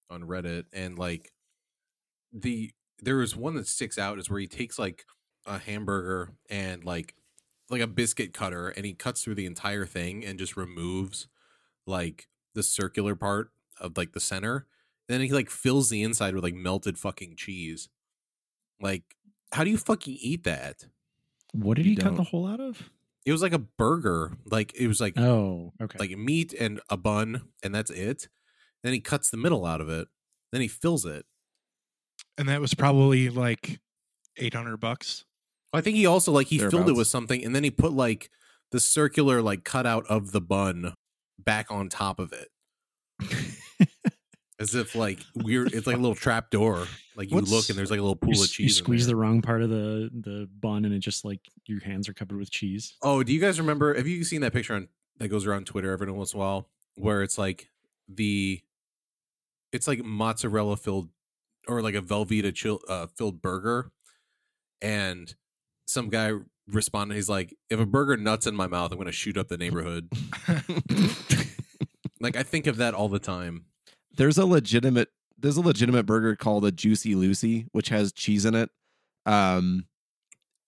[0.09, 1.31] on Reddit, and like
[2.31, 5.05] the there is one that sticks out is where he takes like
[5.45, 7.15] a hamburger and like
[7.69, 11.27] like a biscuit cutter, and he cuts through the entire thing and just removes
[11.87, 14.67] like the circular part of like the center.
[15.07, 17.89] Then he like fills the inside with like melted fucking cheese.
[18.81, 19.15] Like,
[19.51, 20.85] how do you fucking eat that?
[21.53, 22.27] What did You he cut the don't.
[22.29, 22.89] hole out of?
[23.25, 24.37] It was like a burger.
[24.45, 25.97] Like it was like Oh, okay.
[25.99, 28.27] like meat and a bun, and that's it.
[28.83, 30.07] Then he cuts the middle out of it.
[30.51, 31.25] Then he fills it.
[32.37, 33.79] And that was probably like
[34.37, 35.25] 800 bucks.
[35.73, 38.29] I think he also like he filled it with something, and then he put like
[38.71, 40.93] the circular like cutout of the bun
[41.39, 42.49] back on top of it,
[44.59, 45.73] as if like weird.
[45.73, 46.87] It's like a little trap door.
[47.15, 48.59] Like you look and there's like a little pool you, of cheese.
[48.65, 52.07] you squeeze the wrong part of the the bun, and it just like your hands
[52.07, 52.95] are covered with cheese.
[53.01, 53.95] Oh, do you guys remember?
[53.95, 56.69] Have you seen that picture on that goes around Twitter every once in a while,
[56.95, 57.69] where it's like
[58.07, 58.61] the
[59.71, 61.09] it's like mozzarella filled
[61.67, 63.91] or like a Velveeta chill, uh, filled burger,
[64.81, 65.33] and
[65.93, 66.31] some guy
[66.67, 67.15] responded.
[67.15, 69.57] He's like, "If a burger nuts in my mouth, I'm going to shoot up the
[69.57, 70.09] neighborhood."
[72.19, 73.65] like I think of that all the time.
[74.15, 78.55] there's a legitimate there's a legitimate burger called a Juicy Lucy, which has cheese in
[78.55, 78.69] it.
[79.25, 79.87] Um,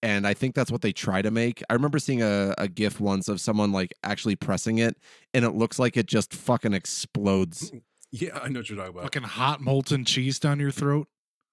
[0.04, 1.64] and I think that's what they try to make.
[1.70, 4.98] I remember seeing a, a GIF once of someone like actually pressing it,
[5.34, 7.72] and it looks like it just fucking explodes.
[8.12, 9.04] Yeah, I know what you're talking about.
[9.04, 11.08] Fucking hot molten cheese down your throat.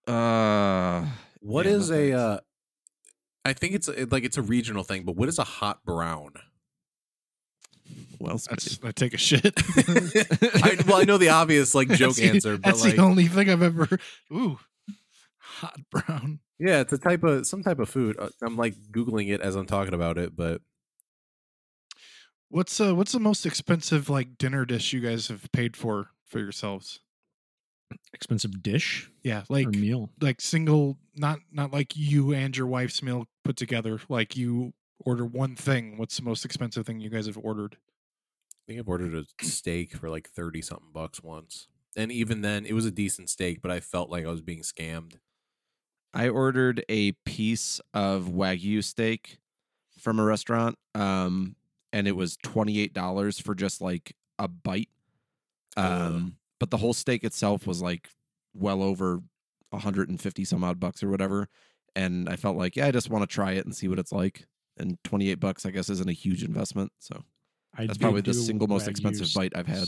[0.09, 1.07] Uh,
[1.41, 2.13] What Yeah, is a?
[2.13, 2.41] Uh,
[3.45, 6.33] I think it's a- like it's a regional thing, but what is a hot brown?
[8.21, 9.53] well, That's I take a shit.
[9.57, 13.03] I, well, I know the obvious like joke That's the- answer, but That's like, the
[13.03, 13.89] only thing I've ever.
[14.33, 14.59] Ooh,
[15.39, 16.39] hot brown.
[16.59, 18.17] yeah, it's a type of some type of food.
[18.19, 20.61] Uh, I'm like googling it as I'm talking about it, but
[22.49, 26.39] What's uh What's the most expensive like dinner dish you guys have paid for for
[26.39, 27.01] yourselves?
[28.15, 30.11] Expensive dish Yeah, like or meal.
[30.21, 34.01] like single, not not like you and your wife's meal put together.
[34.09, 34.73] Like you
[35.05, 35.97] order one thing.
[35.97, 37.77] What's the most expensive thing you guys have ordered?
[38.55, 42.65] I think I've ordered a steak for like thirty something bucks once, and even then,
[42.65, 45.15] it was a decent steak, but I felt like I was being scammed.
[46.15, 49.39] I ordered a piece of wagyu steak
[49.99, 51.57] from a restaurant, um,
[51.93, 54.91] and it was twenty eight dollars for just like a bite.
[55.77, 56.13] Ugh.
[56.13, 58.09] Um, but the whole steak itself was like
[58.55, 59.21] well over
[59.75, 61.49] hundred and fifty some odd bucks or whatever.
[61.95, 64.13] And I felt like, yeah, I just want to try it and see what it's
[64.13, 64.47] like.
[64.79, 66.93] And twenty eight bucks, I guess, isn't a huge investment.
[66.99, 67.23] So
[67.77, 69.87] I that's probably the single most expensive bite I've had.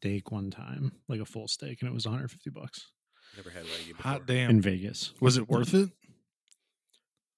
[0.00, 2.90] Steak one time, like a full steak, and it was 150 bucks
[3.36, 4.02] Never had wagyu before.
[4.02, 4.50] Hot damn!
[4.50, 5.12] in Vegas.
[5.20, 5.90] Was it worth it?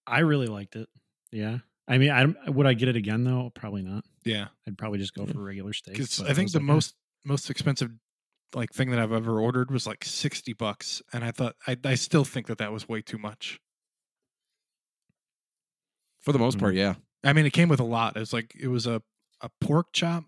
[0.07, 0.89] I really liked it.
[1.31, 1.59] Yeah.
[1.89, 3.51] I mean, I would I get it again though?
[3.55, 4.05] Probably not.
[4.25, 5.95] Yeah, I'd probably just go for a regular steak.
[5.95, 6.73] because I think was the like, eh.
[6.73, 7.91] most most expensive
[8.55, 11.95] like thing that I've ever ordered was like sixty bucks, and I thought I I
[11.97, 13.61] still think that that was way too much.
[16.23, 16.95] For the most part, yeah.
[17.25, 18.17] I mean, it came with a lot.
[18.17, 19.03] It was like it was a
[19.41, 20.25] a pork chop,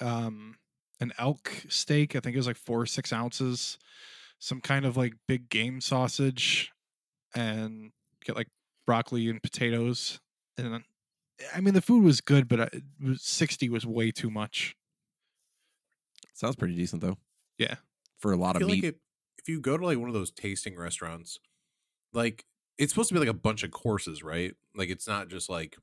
[0.00, 0.56] um,
[1.00, 2.16] an elk steak.
[2.16, 3.78] I think it was like four or six ounces,
[4.38, 6.72] some kind of like big game sausage,
[7.34, 7.92] and
[8.24, 8.48] get like
[8.86, 10.20] broccoli and potatoes.
[10.56, 10.84] And then,
[11.54, 14.74] I mean, the food was good, but I, it was, sixty was way too much.
[16.34, 17.16] Sounds pretty decent though.
[17.58, 17.76] Yeah.
[18.18, 18.84] For a lot I of feel meat.
[18.84, 19.00] like if,
[19.38, 21.38] if you go to like one of those tasting restaurants,
[22.12, 22.44] like
[22.78, 24.54] it's supposed to be like a bunch of courses, right?
[24.74, 25.76] Like it's not just like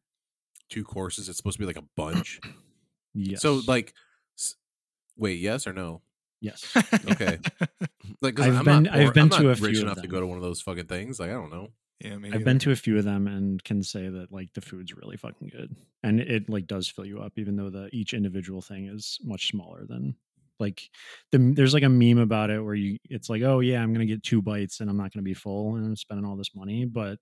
[0.69, 1.27] two courses.
[1.29, 2.39] It's supposed to be like a bunch.
[3.13, 3.41] yes.
[3.41, 3.93] So like,
[4.37, 4.55] s-
[5.17, 6.01] wait, yes or no?
[6.41, 6.75] yes.
[7.11, 7.39] Okay.
[8.21, 10.01] Like I've I'm been- not I've been I'm to not a few rich of enough
[10.01, 11.19] to go to one of those fucking things.
[11.19, 11.69] Like I don't know.
[11.99, 12.45] yeah, me I've neither.
[12.45, 15.49] been to a few of them and can say that like the food's really fucking
[15.49, 19.19] good, and it like does fill you up, even though the each individual thing is
[19.23, 20.15] much smaller than
[20.59, 20.89] like
[21.31, 24.05] the there's like a meme about it where you it's like oh yeah I'm gonna
[24.05, 26.85] get two bites and I'm not gonna be full and I'm spending all this money,
[26.85, 27.17] but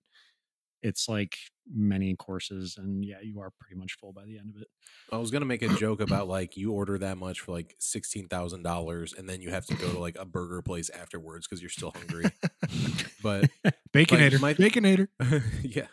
[0.81, 1.37] it's like
[1.73, 4.67] many courses and yeah you are pretty much full by the end of it.
[5.11, 8.27] I was gonna make a joke about like you order that much for like sixteen
[8.27, 11.61] thousand dollars, and then you have to go to like a burger place afterwards because
[11.61, 12.25] you're still hungry.
[13.23, 13.49] but
[13.93, 15.07] Baconator, my- Baconator.
[15.63, 15.87] yeah.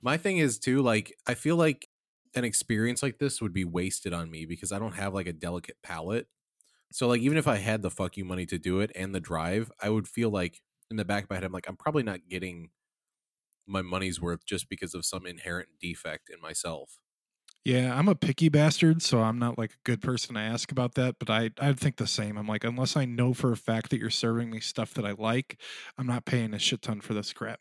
[0.00, 1.88] My thing is too, like, I feel like
[2.34, 5.32] an experience like this would be wasted on me because I don't have like a
[5.32, 6.26] delicate palate.
[6.90, 9.20] So like even if I had the fuck you money to do it and the
[9.20, 12.02] drive, I would feel like in the back of my head, I'm like, I'm probably
[12.02, 12.70] not getting
[13.66, 16.98] my money's worth just because of some inherent defect in myself.
[17.64, 20.94] Yeah, I'm a picky bastard, so I'm not like a good person to ask about
[20.94, 21.16] that.
[21.18, 22.38] But I I think the same.
[22.38, 25.12] I'm like, unless I know for a fact that you're serving me stuff that I
[25.12, 25.60] like,
[25.98, 27.60] I'm not paying a shit ton for this crap.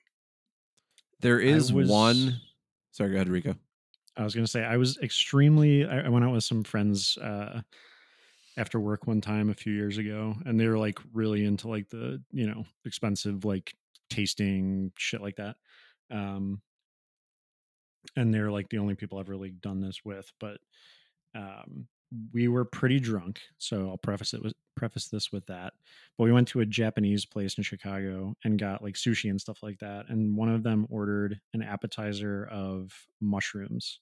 [1.19, 2.39] There is was- one.
[2.91, 3.55] Sorry, go ahead, Rico.
[4.15, 5.85] I was gonna say I was extremely.
[5.85, 7.61] I, I went out with some friends uh,
[8.57, 11.89] after work one time a few years ago, and they were like really into like
[11.89, 13.75] the you know expensive like
[14.09, 15.55] tasting shit like that.
[16.11, 16.61] Um,
[18.15, 20.59] and they're like the only people I've really done this with, but
[21.35, 21.87] um,
[22.33, 23.41] we were pretty drunk.
[23.57, 25.73] So I'll preface it with preface this with that.
[26.17, 29.61] But we went to a Japanese place in Chicago and got like sushi and stuff
[29.61, 30.05] like that.
[30.09, 33.99] And one of them ordered an appetizer of mushrooms.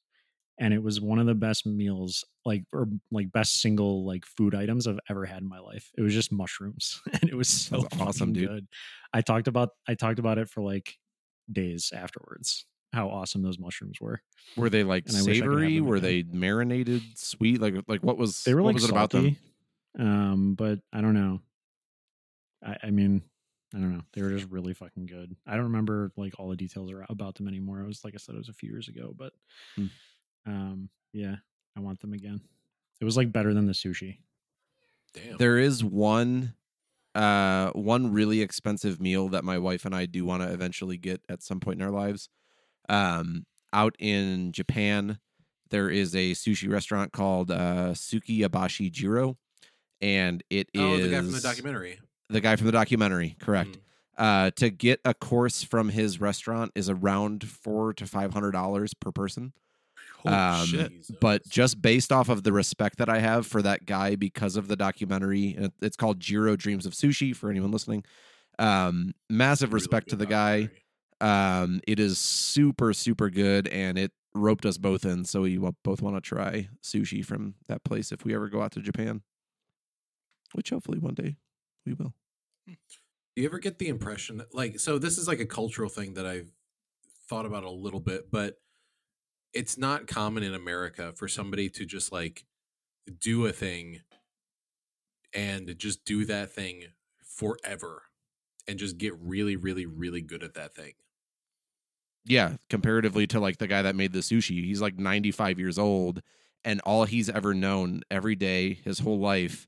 [0.58, 4.56] And it was one of the best meals, like or like best single like food
[4.56, 5.92] items I've ever had in my life.
[5.98, 8.50] It was just mushrooms, and it was so awesome, dude.
[8.50, 8.68] good.
[9.14, 10.98] I talked about I talked about it for like
[11.52, 12.66] days afterwards.
[12.94, 14.22] How awesome those mushrooms were.
[14.56, 15.82] Were they like And I wish I could have savory?
[15.82, 16.02] Were again.
[16.02, 17.60] they marinated, sweet?
[17.60, 19.24] Like like what was They were what like was it about them?
[19.24, 19.40] salty,
[20.00, 21.42] um, but I don't know.
[22.64, 23.24] I, I mean,
[23.74, 24.04] I don't know.
[24.14, 25.36] They were just really fucking good.
[25.46, 27.82] I don't remember like all the details about them anymore.
[27.82, 29.34] It was like I said, it was a few years ago, but
[29.78, 29.88] Hmm.
[30.46, 31.36] Um, yeah,
[31.76, 32.42] I want them again.
[33.02, 34.20] It was like better than the sushi.
[35.14, 35.38] Damn.
[35.38, 36.54] There is one
[37.16, 41.22] uh, one really expensive meal that my wife and I do want to eventually get
[41.30, 42.30] at some point in our lives.
[42.90, 45.20] Um, out in Japan,
[45.70, 49.38] there is a sushi restaurant called uh, Sukiyabashi Jiro,
[50.02, 52.00] and it is Oh, the guy from the documentary.
[52.30, 53.72] The guy from the documentary, correct.
[53.72, 53.80] Mm.
[54.18, 58.94] Uh, to get a course from his restaurant is around four to five hundred dollars
[58.94, 59.54] per person.
[60.26, 60.90] Um.
[61.22, 64.68] But just based off of the respect that I have for that guy because of
[64.68, 68.04] the documentary, it's called Jiro Dreams of Sushi for anyone listening.
[68.60, 70.70] Um, massive Really respect to the guy.
[71.22, 75.24] Um, it is super super good, and it roped us both in.
[75.26, 78.74] So we both want to try sushi from that place if we ever go out
[78.74, 79.22] to Japan,
[80.54, 81.38] which hopefully one day
[81.86, 82.14] we will.
[82.68, 86.14] Do you ever get the impression that, like, so this is like a cultural thing
[86.16, 86.52] that I've
[87.28, 88.56] thought about a little bit, but
[89.56, 92.46] it's not common in America for somebody to just like
[93.20, 94.02] do a thing
[95.34, 96.84] and just do that thing
[97.24, 98.04] forever
[98.68, 100.94] and just get really, really, really good at that thing.
[102.26, 106.22] Yeah, comparatively to like the guy that made the sushi, he's like 95 years old
[106.64, 109.68] and all he's ever known every day his whole life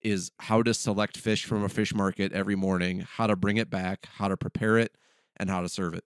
[0.00, 3.68] is how to select fish from a fish market every morning, how to bring it
[3.68, 4.96] back, how to prepare it,
[5.36, 6.04] and how to serve it.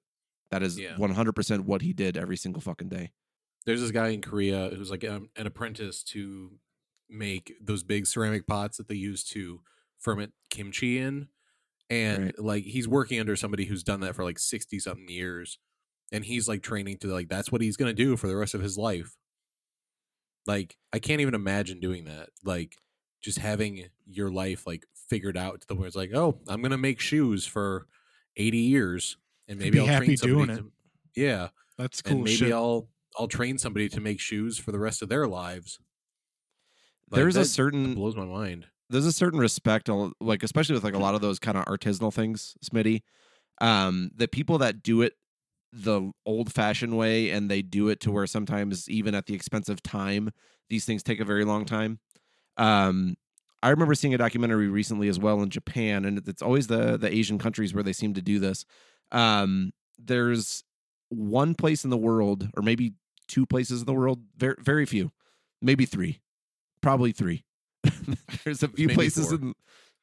[0.50, 0.96] That is Yeah.
[0.96, 3.12] 100% what he did every single fucking day.
[3.66, 6.58] There's this guy in Korea who's like um, an apprentice to
[7.08, 9.60] make those big ceramic pots that they use to
[9.98, 11.28] ferment kimchi in.
[11.90, 12.38] And Right.
[12.38, 15.58] like he's working under somebody who's done that for like 60 something years.
[16.12, 18.54] And he's like training to like that's what he's going to do for the rest
[18.54, 19.16] of his life.
[20.46, 22.30] Like I can't even imagine doing that.
[22.44, 22.76] Like
[23.20, 26.70] just having your life like figured out to the where it's like, "Oh, I'm going
[26.70, 27.86] to make shoes for
[28.36, 29.16] 80 years
[29.50, 30.62] and maybe be I'll happy train somebody doing it.
[30.62, 30.72] to
[31.20, 32.52] Yeah That's cool and maybe shit.
[32.52, 35.78] I'll I'll train somebody to make shoes for the rest of their lives.
[37.10, 38.66] Like, There's a that certain blows my mind.
[38.88, 39.88] there's a certain respect
[40.20, 43.02] like especially with like a lot of those kind of artisanal things smitty
[43.60, 45.14] um the people that do it
[45.72, 49.68] the old fashioned way and they do it to where sometimes even at the expense
[49.68, 50.30] of time
[50.68, 51.98] these things take a very long time
[52.56, 53.14] um
[53.62, 57.12] i remember seeing a documentary recently as well in japan and it's always the the
[57.12, 58.64] asian countries where they seem to do this
[59.12, 60.64] um there's
[61.10, 62.92] one place in the world or maybe
[63.28, 65.10] two places in the world very very few
[65.62, 66.20] maybe three
[66.80, 67.44] probably three
[68.44, 69.38] there's a few Maybe places four.
[69.38, 69.54] in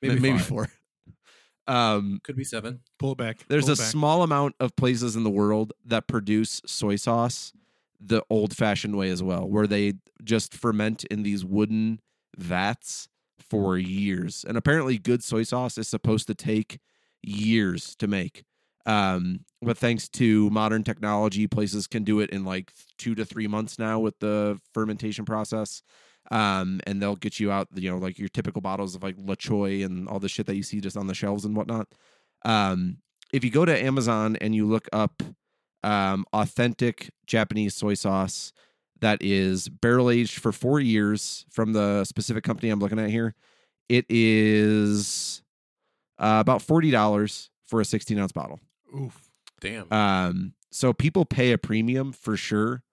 [0.01, 0.47] Maybe, maybe five.
[0.47, 0.69] four
[1.67, 2.81] um Could be seven.
[2.99, 3.45] Pull it back.
[3.49, 3.85] there's Pull a back.
[3.87, 7.53] small amount of places in the world that produce soy sauce
[7.99, 9.93] the old fashioned way as well, where they
[10.23, 11.99] just ferment in these wooden
[12.37, 14.45] vats for years.
[14.47, 16.79] And apparently, good soy sauce is supposed to take
[17.23, 18.43] years to make.
[18.87, 23.47] Um, but thanks to modern technology, places can do it in like two to three
[23.47, 25.83] months now with the fermentation process.
[26.31, 29.35] Um, and they'll get you out, you know, like your typical bottles of like La
[29.35, 31.87] Choy and all the shit that you see just on the shelves and whatnot.
[32.45, 32.97] Um,
[33.33, 35.21] if you go to Amazon and you look up
[35.83, 38.51] um, authentic Japanese soy sauce
[38.99, 43.35] that is barrel aged for four years from the specific company I'm looking at here,
[43.89, 45.43] it is
[46.19, 48.59] uh, about forty dollars for a 16 ounce bottle.
[48.95, 49.29] Oof.
[49.59, 49.91] Damn.
[49.91, 52.83] Um, so people pay a premium for sure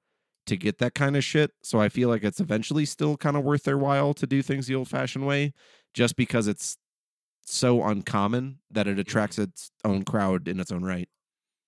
[0.46, 1.52] to get that kind of shit.
[1.62, 4.66] So I feel like it's eventually still kind of worth their while to do things
[4.66, 5.52] the old fashioned way,
[5.92, 6.76] just because it's
[7.42, 11.08] so uncommon that it attracts its own crowd in its own right.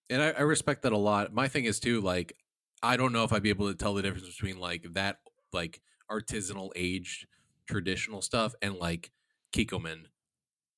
[0.09, 1.33] and I, I respect that a lot.
[1.33, 2.35] My thing is too, like,
[2.83, 5.19] I don't know if I'd be able to tell the difference between like that,
[5.53, 7.27] like artisanal aged
[7.69, 9.11] traditional stuff and like
[9.53, 10.05] Kikkoman.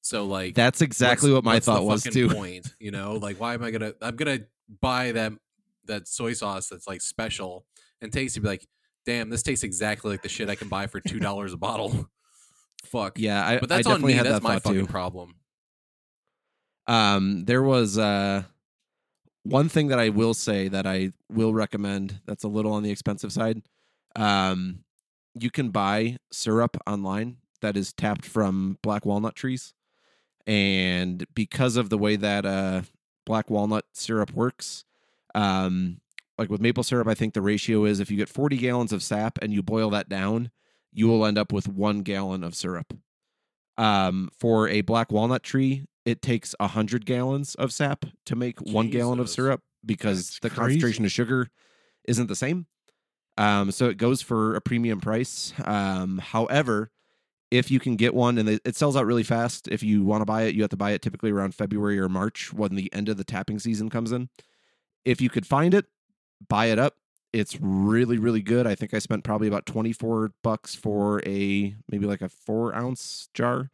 [0.00, 2.28] So like That's exactly what my thought was too.
[2.28, 3.94] Point, you know, like why am I gonna?
[4.00, 4.40] I'm gonna
[4.80, 5.32] buy that
[5.86, 7.66] that soy sauce that's like special
[8.00, 8.40] and tasty.
[8.40, 8.66] Be like,
[9.04, 12.08] damn, this tastes exactly like the shit I can buy for two dollars a bottle.
[12.84, 13.18] Fuck.
[13.18, 14.14] Yeah, I, but I that's on me.
[14.14, 14.86] That's that my fucking too.
[14.86, 15.34] problem.
[16.86, 18.44] Um, there was uh,
[19.42, 22.90] one thing that I will say that I will recommend that's a little on the
[22.90, 23.62] expensive side.
[24.16, 24.84] Um,
[25.34, 29.74] you can buy syrup online that is tapped from black walnut trees.
[30.48, 32.82] And because of the way that uh,
[33.26, 34.84] black walnut syrup works,
[35.34, 36.00] um,
[36.38, 39.02] like with maple syrup, I think the ratio is if you get 40 gallons of
[39.02, 40.50] sap and you boil that down,
[40.90, 42.94] you will end up with one gallon of syrup.
[43.76, 48.88] Um, for a black walnut tree, it takes 100 gallons of sap to make one
[48.88, 51.48] gallon of syrup because That's the concentration of sugar
[52.06, 52.66] isn't the same.
[53.36, 55.52] Um, so it goes for a premium price.
[55.64, 56.90] Um, however,
[57.50, 60.26] if you can get one and it sells out really fast, if you want to
[60.26, 63.08] buy it, you have to buy it typically around February or March when the end
[63.08, 64.28] of the tapping season comes in.
[65.04, 65.86] If you could find it,
[66.46, 66.96] buy it up.
[67.32, 68.66] It's really, really good.
[68.66, 73.28] I think I spent probably about 24 bucks for a maybe like a four ounce
[73.34, 73.70] jar.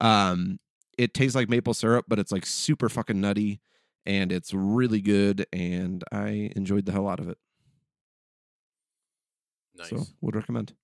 [0.00, 0.58] Um,
[0.98, 3.60] it tastes like maple syrup, but it's like super fucking nutty,
[4.06, 7.38] and it's really good, and I enjoyed the hell out of it.
[9.76, 9.90] Nice.
[9.90, 10.74] So would recommend.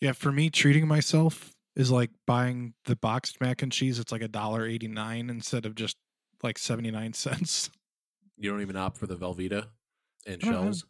[0.00, 3.98] Yeah, for me, treating myself is like buying the boxed mac and cheese.
[3.98, 5.96] It's like a dollar eighty nine instead of just
[6.42, 7.70] like seventy nine cents.
[8.38, 9.68] You don't even opt for the Velveeta
[10.26, 10.84] and I have- shells.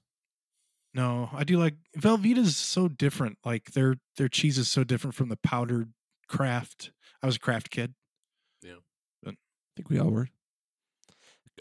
[0.95, 3.37] No, I do like Velveeta's so different.
[3.45, 5.93] Like their their cheese is so different from the powdered
[6.27, 6.91] Kraft.
[7.23, 7.95] I was a Kraft kid.
[8.63, 8.77] Yeah.
[9.27, 9.33] I
[9.77, 10.29] think we all were.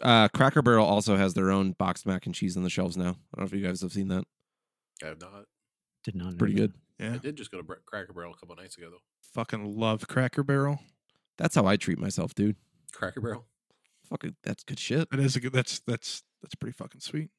[0.02, 3.10] Uh, Cracker Barrel also has their own boxed mac and cheese on the shelves now.
[3.10, 4.24] I don't know if you guys have seen that.
[5.02, 5.44] I have not.
[6.04, 6.32] Did not.
[6.32, 6.72] know Pretty that.
[6.98, 7.04] Good.
[7.06, 9.02] Yeah, I did just go to Bre- Cracker Barrel a couple nights ago though.
[9.34, 10.80] fucking love Cracker Barrel.
[11.38, 12.56] That's how I treat myself, dude.
[12.92, 13.46] Cracker Barrel.
[14.08, 15.10] Fucking, that's good shit.
[15.10, 15.52] That is a good.
[15.52, 17.30] That's that's that's pretty fucking sweet.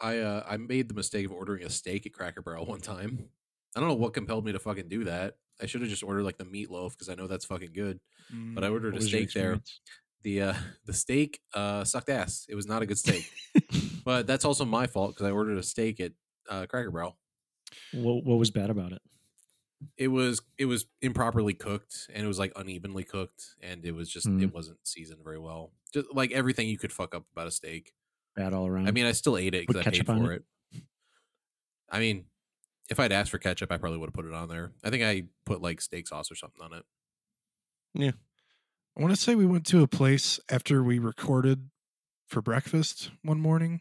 [0.00, 3.28] I uh I made the mistake of ordering a steak at Cracker Barrel one time.
[3.74, 5.36] I don't know what compelled me to fucking do that.
[5.60, 8.00] I should have just ordered like the meatloaf because I know that's fucking good.
[8.54, 9.60] But I Mm, ordered a steak there.
[10.22, 10.54] The uh
[10.86, 12.46] the steak uh sucked ass.
[12.48, 13.24] It was not a good steak.
[14.04, 16.12] but that's also my fault because I ordered a steak at
[16.48, 17.16] uh, Cracker Barrel.
[17.92, 19.02] What, what was bad about it?
[19.96, 24.08] It was it was improperly cooked and it was like unevenly cooked and it was
[24.08, 24.42] just Mm.
[24.42, 25.72] it wasn't seasoned very well.
[25.92, 27.92] Just like everything you could fuck up about a steak.
[28.36, 28.86] Bad all around.
[28.86, 30.44] I mean, I still ate it because I paid ketchup on for it.
[31.90, 32.26] I mean,
[32.88, 34.72] if I'd asked for ketchup, I probably would have put it on there.
[34.84, 36.84] I think I put like steak sauce or something on it.
[37.94, 38.12] Yeah.
[38.96, 41.70] I want to say we went to a place after we recorded
[42.28, 43.80] for breakfast one morning,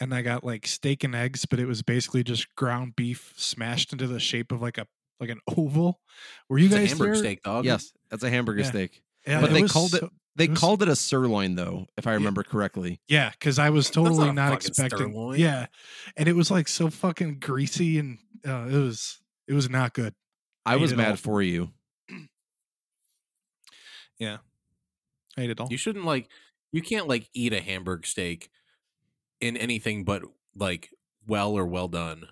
[0.00, 3.92] and I got like steak and eggs, but it was basically just ground beef smashed
[3.92, 4.86] into the shape of like a
[5.20, 6.00] like an oval.
[6.48, 7.22] Were you It's a guys hamburger there?
[7.22, 7.64] steak, dog.
[7.64, 8.68] Yes, that's a hamburger Yeah.
[8.70, 9.02] steak.
[9.26, 10.04] Yeah, But they was called it-
[10.36, 13.00] They It was- called it a sirloin, though, if I remember correctly.
[13.06, 14.98] Yeah, because I was totally a not, expecting.
[14.98, 15.38] sirloin.
[15.38, 15.66] Yeah,
[16.16, 20.12] and it was like so fucking greasy, and uh, it was it was not good.
[20.66, 21.16] I Ate was mad all.
[21.16, 21.70] for you.
[24.18, 24.38] Yeah,
[25.36, 25.68] I ate it all.
[25.70, 26.28] You shouldn't like
[26.72, 28.50] you can't like eat a hamburger steak
[29.44, 30.22] in anything but
[30.56, 30.90] like
[31.26, 32.26] well or well done.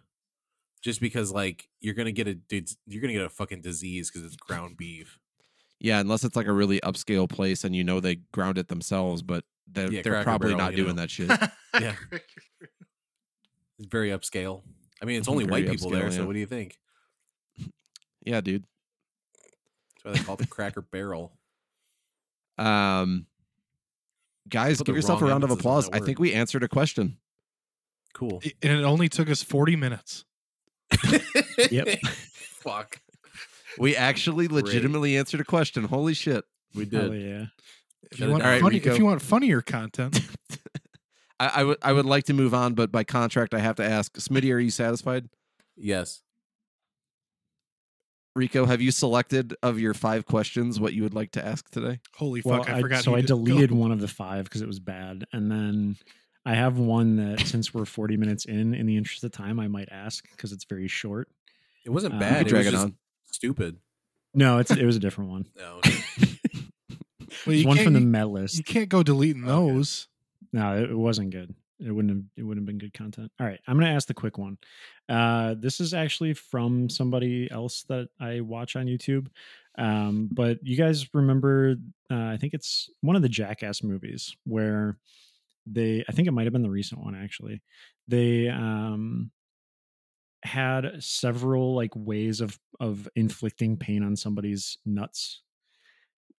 [0.80, 4.24] Just because like you're gonna get a dis- you're gonna get a fucking disease because
[4.26, 5.18] it's ground beef.
[5.78, 9.22] Yeah, unless it's like a really upscale place and you know they ground it themselves,
[9.22, 11.02] but they're, Yeah, they're probably Barrel, not doing know.
[11.02, 11.30] that shit.
[11.80, 11.94] Yeah.
[13.78, 14.62] It's very upscale.
[15.00, 16.78] I mean, it's only Very white people upscale, there, so what do you think?
[18.24, 18.64] yeah, dude.
[20.04, 21.32] That's why they call it the Cracker Barrel.
[22.58, 23.26] Um,
[24.48, 25.88] guys, give yourself a round of applause.
[25.92, 27.18] I think we answered a question.
[28.14, 28.42] Cool.
[28.62, 30.24] and it only took us forty minutes.
[31.70, 31.88] Yep.
[32.04, 33.00] Fuck.
[33.78, 34.64] We actually Great.
[34.64, 35.84] legitimately answered a question.
[35.84, 36.44] Holy shit.
[36.74, 37.22] We Hell did.
[37.22, 37.44] yeah.
[38.10, 38.60] If you want down.
[38.60, 38.90] Funny, Rico.
[38.92, 40.20] if you want funnier content,
[41.40, 43.84] I, I would I would like to move on, but by contract I have to
[43.84, 44.14] ask.
[44.18, 45.28] Smitty, are you satisfied?
[45.76, 46.20] Yes.
[48.34, 52.00] Rico, have you selected of your five questions what you would like to ask today?
[52.16, 53.04] holy Well, fuck, I, forgot.
[53.04, 53.36] so I did- go.
[53.36, 55.96] deleted one of the five because it was bad, and then
[56.46, 59.68] I have one that since we're 40 minutes in, in the interest of time, I
[59.68, 61.28] might ask because it's very short.
[61.84, 62.32] It wasn't Uh, bad.
[62.32, 62.94] You It can drag was it on.
[63.30, 63.76] stupid.
[64.34, 65.46] No, it's it was a different one.
[65.56, 65.80] No.
[67.46, 69.52] Well, you one can't- from the you- Met You can't go deleting Okay.
[69.52, 70.06] those.
[70.52, 71.54] No, it, it wasn't good.
[71.84, 73.30] It wouldn't have it wouldn't have been good content.
[73.40, 74.58] All right, I'm gonna ask the quick one.
[75.08, 79.28] Uh, this is actually from somebody else that I watch on YouTube.
[79.78, 81.76] Um, but you guys remember?
[82.10, 84.98] Uh, I think it's one of the Jackass movies where
[85.66, 86.04] they.
[86.08, 87.62] I think it might have been the recent one actually.
[88.08, 89.30] They um
[90.44, 95.41] had several like ways of of inflicting pain on somebody's nuts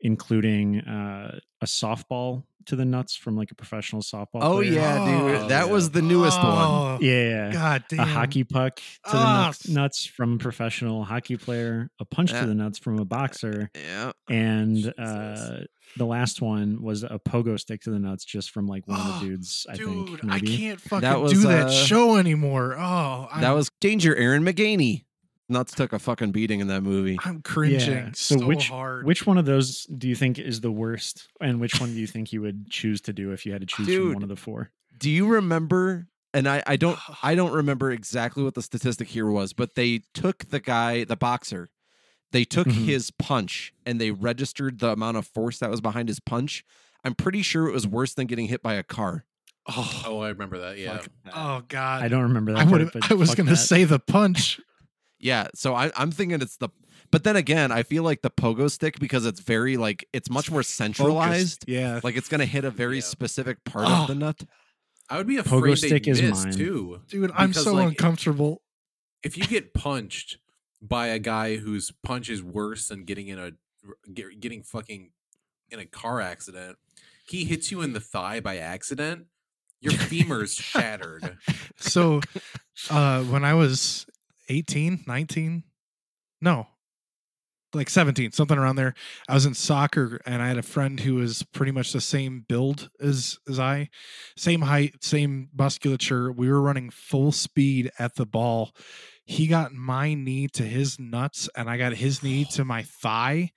[0.03, 4.71] including uh, a softball to the nuts from like a professional softball Oh player.
[4.73, 5.35] yeah, dude.
[5.35, 5.71] Oh, that yeah.
[5.71, 6.47] was the newest one.
[6.47, 7.99] Oh, yeah God damn.
[7.99, 12.31] a hockey puck to the Ah, nuts, nuts from a professional hockey player a punch
[12.31, 12.41] Yeah.
[12.41, 14.13] to the nuts from a boxer Yeah.
[14.29, 15.59] and uh
[15.97, 19.05] the last one was a pogo stick to the nuts just from like one of
[19.07, 22.75] Oh, the dudes i Dude, think I can't fucking was, do that uh, show anymore.
[22.79, 25.03] Oh, I'm, That was Danger Ehren McGhehey.
[25.53, 27.17] Nuts took a fucking beating in that movie.
[27.23, 29.05] I'm cringing Yeah, so, so which- hard.
[29.05, 32.07] which one of those do you think is the worst and which one do you
[32.07, 34.01] think you would choose to do if you had to choose Dude.
[34.03, 36.07] from one of the four Do you remember?
[36.33, 40.01] And I, I don't I don't remember exactly what the statistic here was, but they
[40.13, 41.69] took the guy, the boxer,
[42.31, 42.85] they took Mhm.
[42.85, 46.65] his punch and they registered the amount of force that was behind his punch.
[47.03, 49.25] I'm pretty sure it was worse than getting hit by a car.
[49.67, 50.77] oh, Oh, I remember that.
[50.79, 50.93] Yeah.
[50.97, 51.07] That.
[51.35, 52.01] oh God.
[52.03, 52.91] i don't remember that I part, would.
[52.93, 53.57] but I was gonna that.
[53.57, 54.59] say the punch.
[55.23, 56.69] Yeah, so I, I'm thinking it's the.
[57.11, 60.51] But then again, I feel like the pogo stick because it's very like it's much
[60.51, 61.61] more centralized.
[61.61, 61.69] Focused.
[61.69, 61.99] Yeah.
[62.03, 63.01] Like it's gonna hit a very Yeah.
[63.03, 64.01] specific part Oh.
[64.01, 64.43] of the nut.
[65.09, 66.51] I would be Pogo afraid stick is mine.
[66.53, 67.01] too.
[67.07, 68.61] Dude, I'm because, so like, uncomfortable.
[69.23, 70.37] If you get punched
[70.81, 73.51] by a guy whose punch is worse than getting in a
[74.13, 75.11] getting fucking
[75.69, 76.77] in a car accident,
[77.27, 79.27] he hits you in the thigh by accident,
[79.79, 81.37] your femur's shattered.
[81.77, 82.21] So,
[82.89, 84.05] uh, when I was
[84.49, 85.63] 18, 19,
[86.41, 86.67] no,
[87.73, 88.93] like 17, something around there,
[89.27, 92.45] I was in soccer and I had a friend who was pretty much the same
[92.47, 93.89] build as, as I,
[94.37, 96.31] same height, same musculature.
[96.31, 98.71] We were running full speed at the ball.
[99.25, 103.51] He got my knee to his nuts and I got his knee to my thigh.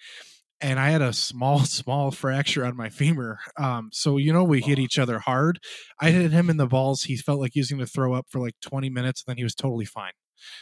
[0.59, 3.39] And I had a small, small fracture on my femur.
[3.59, 5.59] Um, so you know we hit each other hard.
[6.01, 7.03] I hit him in the balls.
[7.03, 9.37] He felt like he was going to throw up for like 20 minutes, and then
[9.37, 10.13] he was totally fine.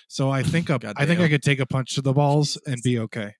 [0.09, 2.81] So I think a, I think I could take a punch to the balls and
[2.83, 3.35] be okay.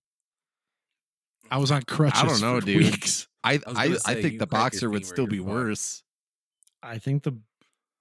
[1.51, 2.23] I was on crutches.
[2.23, 2.79] I don't know, for dude.
[2.79, 3.29] Weeks.
[3.43, 6.03] I was I, gonna I think the boxer would still be you're worse.
[6.83, 7.39] I think the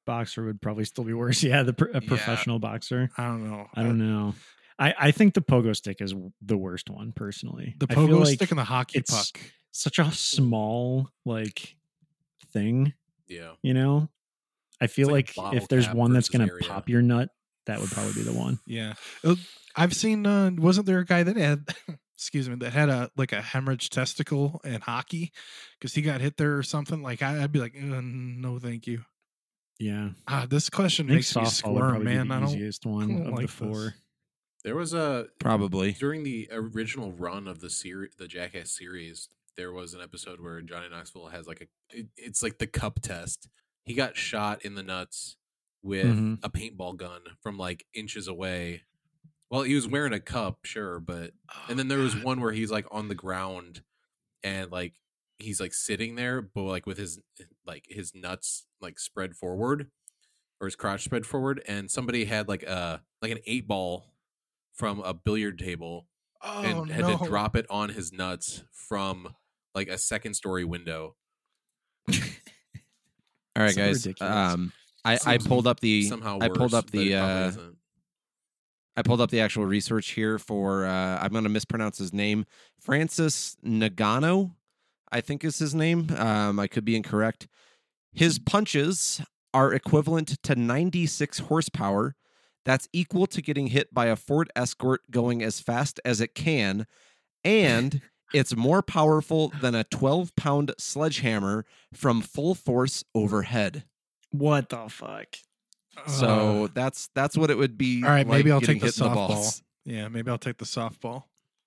[0.05, 1.43] boxer would probably still be worse.
[1.43, 2.07] Yeah, the pr- a Yeah.
[2.07, 3.09] professional boxer.
[3.17, 3.67] I don't know.
[3.73, 4.33] I don't know.
[4.79, 7.75] I, I think the pogo stick is the worst one personally.
[7.77, 9.41] The I feel pogo like stick and the hockey it's- puck.
[9.71, 11.75] such a small like
[12.51, 12.93] thing,
[13.27, 13.51] Yeah.
[13.61, 14.09] you know.
[14.81, 16.63] I feel like like, if there's one that's gonna area.
[16.67, 17.29] pop your nut,
[17.65, 18.59] that would probably be the one.
[18.65, 18.93] Yeah,
[19.23, 19.35] Uh,
[19.75, 20.25] I've seen.
[20.25, 21.67] Uh, wasn't there a guy that had?
[22.15, 25.31] excuse me, that had a like a hemorrhage testicle in hockey
[25.79, 27.01] because he got hit there or something.
[27.01, 29.03] Like I, I'd be like, "Uh, no, thank you.
[29.79, 32.27] Yeah, Ah, this question makes me squirm, man.
[32.27, 32.55] be I the don't.
[32.55, 33.51] easiest one don't of the like this.
[33.51, 33.95] four.
[34.63, 35.91] There was a Probably.
[35.93, 40.61] during the original run of the series, the Jackass series, there was an episode where
[40.61, 43.49] Johnny Knoxville has like a, it- it's like the cup test.
[43.83, 45.35] He got shot in the nuts
[45.83, 46.39] with Mhm.
[46.43, 48.83] a paintball gun from like inches away.
[49.51, 51.33] Well, he was wearing a cup, sure, but
[51.69, 53.83] and then there was one where he's like on the ground
[54.43, 54.99] and like
[55.37, 57.19] he's like sitting there, but like with his
[57.65, 59.91] like his nuts like spread forward
[60.59, 64.13] or his crotch spread forward, and somebody had like a like an eight ball
[64.73, 66.07] from a billiard table
[66.41, 67.17] Oh and had no!
[67.17, 69.35] to drop it on his nuts from
[69.75, 71.15] like a second story window.
[73.55, 74.05] All right, So guys.
[74.05, 74.33] ridiculous.
[74.53, 74.73] Um,
[75.05, 77.77] I, I pulled up the Somehow I pulled worse, up the uh, isn't.
[78.95, 82.45] I pulled up the actual research here for uh, I'm going to mispronounce his name,
[82.79, 84.51] Francis Nagano,
[85.11, 86.09] I think is his name.
[86.15, 87.47] Um, I could be incorrect.
[88.11, 89.21] His punches
[89.53, 92.15] are equivalent to 96 horsepower.
[92.65, 96.85] That's equal to getting hit by a Ford Escort going as fast as it can,
[97.43, 98.01] and
[98.33, 103.83] it's more powerful than a 12 pound sledgehammer from full force overhead.
[104.33, 105.27] What the fuck?
[106.07, 108.03] So Uh, that's that's what it would be.
[108.03, 109.27] all right, maybe like I'll getting take the hit in softball.
[109.29, 109.63] balls.
[109.85, 111.23] yeah, maybe I'll take the softball.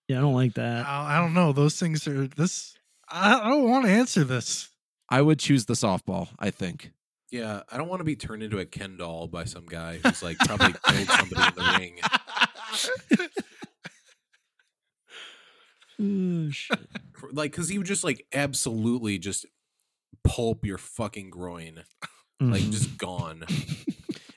[0.08, 0.86] Yeah, I don't like that.
[0.86, 1.52] I, I don't know.
[1.52, 2.76] Those things are this.
[3.08, 4.68] I, I don't want to answer this.
[5.08, 6.28] I would choose the softball.
[6.40, 6.90] I think.
[7.30, 10.22] Yeah, I don't want to be turned into a Ken doll by some guy who's
[10.22, 11.98] like probably killed somebody in the ring.
[15.98, 16.78] Oh, shit.
[17.32, 19.46] Like, because he would just like absolutely just
[20.24, 21.82] pulp your fucking groin,
[22.40, 22.70] like Mhm.
[22.72, 23.44] just gone.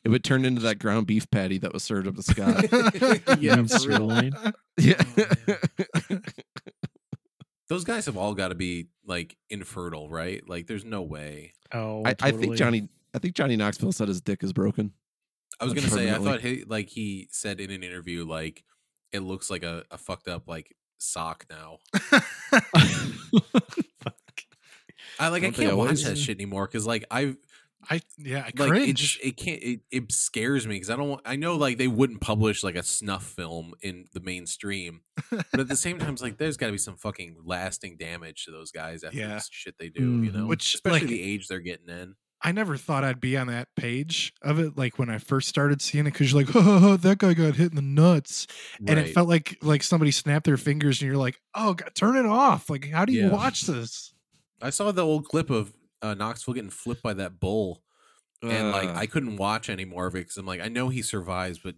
[0.01, 2.63] It would turn into that ground beef patty that was served up the sky.
[3.39, 4.31] yeah, Beef for sirloin.
[4.79, 5.03] yeah.
[7.67, 10.41] Those guys have all got to be like infertile, right?
[10.47, 11.53] Like, there's no way.
[11.73, 12.55] Oh, I, I think.
[12.55, 12.87] Johnny.
[13.13, 14.93] I think Johnny Knoxville said his dick is broken.
[15.59, 18.63] I was Like, gonna say, I thought he like he said in an interview, like
[19.11, 21.79] it looks like a, a fucked up like sock now.
[21.93, 22.23] Fuck
[25.19, 27.35] I like I Don't can't watch that shit anymore because like I
[27.89, 28.99] I yeah, I like it cringe.
[28.99, 31.87] just it can't it, it scares me because I don't want I know like they
[31.87, 36.21] wouldn't publish like a snuff film in the mainstream, but at the same time, it's
[36.21, 39.33] like there's got to be some fucking lasting damage to those guys after Yeah.
[39.35, 40.33] this shit they do, you Mhm.
[40.35, 42.15] know, Which, especially like- the age they're getting in.
[42.41, 45.81] I never thought I'd be on that page of it, like when I first started
[45.81, 48.47] seeing it, because you're like, oh, that guy got hit in the nuts,
[48.87, 52.15] and it felt like like somebody snapped their fingers, and you're like, oh, God, turn
[52.15, 52.69] it off.
[52.69, 53.31] Like, how do you Yeah.
[53.31, 54.13] watch this?
[54.61, 57.83] I saw the old clip of uh, Knoxville getting flipped by that bull.
[58.41, 60.89] and like Uh, I couldn't watch any more of it because I'm like, I know
[60.89, 61.75] he survives, but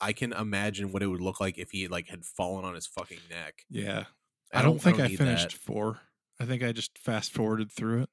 [0.00, 2.86] I can imagine what it would look like if he like had fallen on his
[2.86, 3.64] fucking neck.
[3.68, 4.04] Yeah,
[4.52, 5.58] I, don't, think I, need finished that.
[5.58, 6.00] four.
[6.40, 8.08] I think I just fast forwarded through it.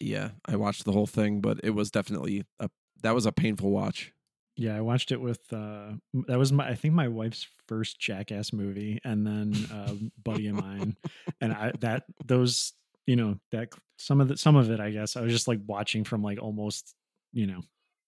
[0.00, 2.70] yeah, I watched the whole thing, but it was definitely a
[3.02, 4.12] that was a painful watch.
[4.56, 5.92] Yeah, I watched it with uh
[6.26, 10.56] that was my I think my wife's first Jackass movie and then uh buddy of
[10.56, 10.96] mine
[11.40, 12.74] and I that those
[13.06, 15.60] you know that some of the some of it I guess I was just like
[15.66, 16.94] watching from like almost
[17.32, 17.60] you know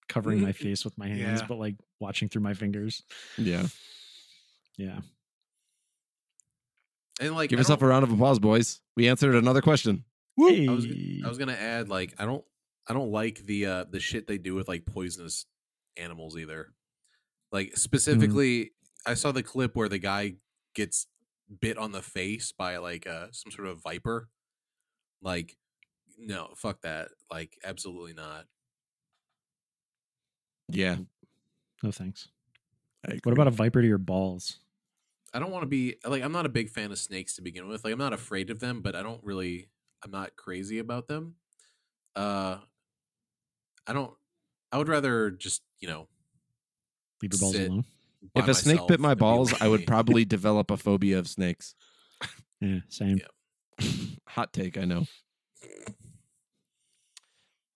[0.09, 1.47] covering my face with my hands Yeah.
[1.47, 3.03] but like watching through my fingers.
[3.39, 3.67] Yeah,
[4.77, 4.99] Yeah.
[7.21, 8.81] And like, give I yourself a don't- round of applause, boys.
[8.97, 10.05] We answered another question.
[10.41, 10.87] I was.
[11.25, 12.45] I was gonna add like I don't
[12.89, 15.47] I don't like the uh the shit they do with like poisonous
[15.97, 16.73] animals either.
[17.53, 18.73] Like specifically,
[19.07, 20.37] I saw the clip where the guy
[20.75, 21.07] gets
[21.61, 24.29] bit on the face by like uh some sort of viper.
[25.23, 25.57] Like,
[26.19, 27.09] no, fuck that.
[27.31, 28.47] Like, absolutely not.
[30.69, 30.97] Yeah.
[31.83, 32.29] No thanks.
[33.25, 34.59] What about a viper to your balls?
[35.35, 37.69] I don't want to be like I'm not a big fan of snakes to begin
[37.69, 37.85] with.
[37.85, 39.69] Like I'm not afraid of them, but I don't really
[40.05, 41.37] I'm not crazy about them.
[42.15, 42.59] Uh
[43.87, 44.13] I don't
[44.71, 46.09] I would rather just, you know,
[47.23, 47.85] Leave your balls alone.
[48.35, 51.75] if a snake bit my balls, I would probably develop a phobia of snakes.
[52.61, 53.19] Yeah, same.
[53.19, 53.87] Yeah.
[54.33, 55.05] Hot take, I know.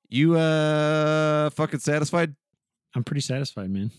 [0.08, 2.34] You uh fucking satisfied?
[2.94, 3.90] I'm pretty satisfied, man.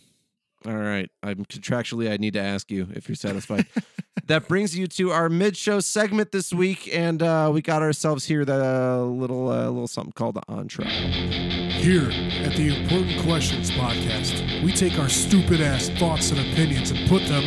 [0.65, 1.07] All right.
[1.21, 3.67] I'm contractually I need to ask you if you're satisfied.
[4.25, 8.43] that brings you to our mid-show segment this week, and uh we got ourselves here
[8.43, 10.87] the uh, little uh, little something called the entree.
[10.87, 12.09] Here
[12.43, 17.21] at the Important Questions podcast, we take our stupid ass thoughts and opinions and put
[17.27, 17.43] them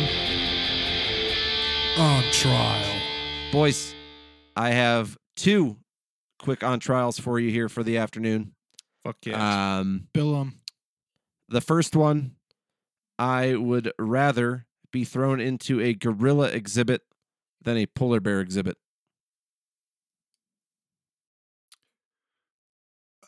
[1.97, 3.01] on trial.
[3.51, 3.93] Boys,
[4.55, 5.77] I have two
[6.39, 8.53] quick on trials for you here for the afternoon.
[9.03, 9.79] Fuck yeah.
[9.79, 10.59] Um Bill 'em.
[11.49, 12.35] The first one,
[13.19, 17.01] I would rather be thrown into a gorilla exhibit
[17.61, 18.77] than a polar bear exhibit.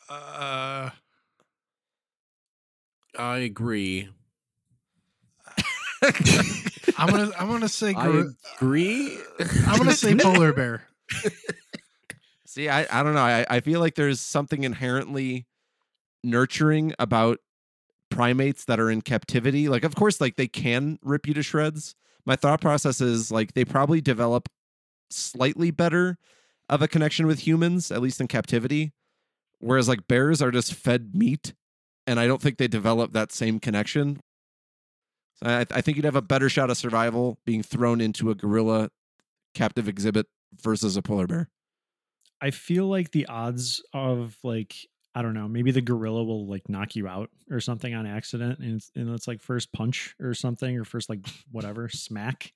[0.08, 0.90] Uh,
[3.18, 4.08] I agree.
[6.96, 8.24] I'm gonna I'm gonna say I
[8.58, 9.18] agree.
[9.66, 10.82] I'm gonna say polar bear.
[12.46, 13.20] See, I, I don't know.
[13.20, 15.46] I, I feel like there's something inherently
[16.22, 17.38] nurturing about
[18.10, 19.68] primates that are in captivity.
[19.68, 21.94] Like, of course, like they can rip you to shreds.
[22.24, 24.48] My thought process is like they probably develop
[25.10, 26.16] slightly better
[26.68, 28.92] of a connection with humans, at least in captivity.
[29.58, 31.54] Whereas like bears are just fed meat,
[32.06, 34.20] and I don't think they develop that same connection.
[35.34, 38.34] So I, I think you'd have a better shot of survival being thrown into a
[38.34, 38.90] gorilla
[39.54, 40.26] captive exhibit
[40.62, 41.50] versus a polar bear.
[42.40, 44.74] I feel like the odds of like
[45.16, 48.58] I don't know, maybe the gorilla will like knock you out or something on accident,
[48.58, 51.20] and it's, and it's like first punch or something, or first like
[51.52, 52.52] whatever smack.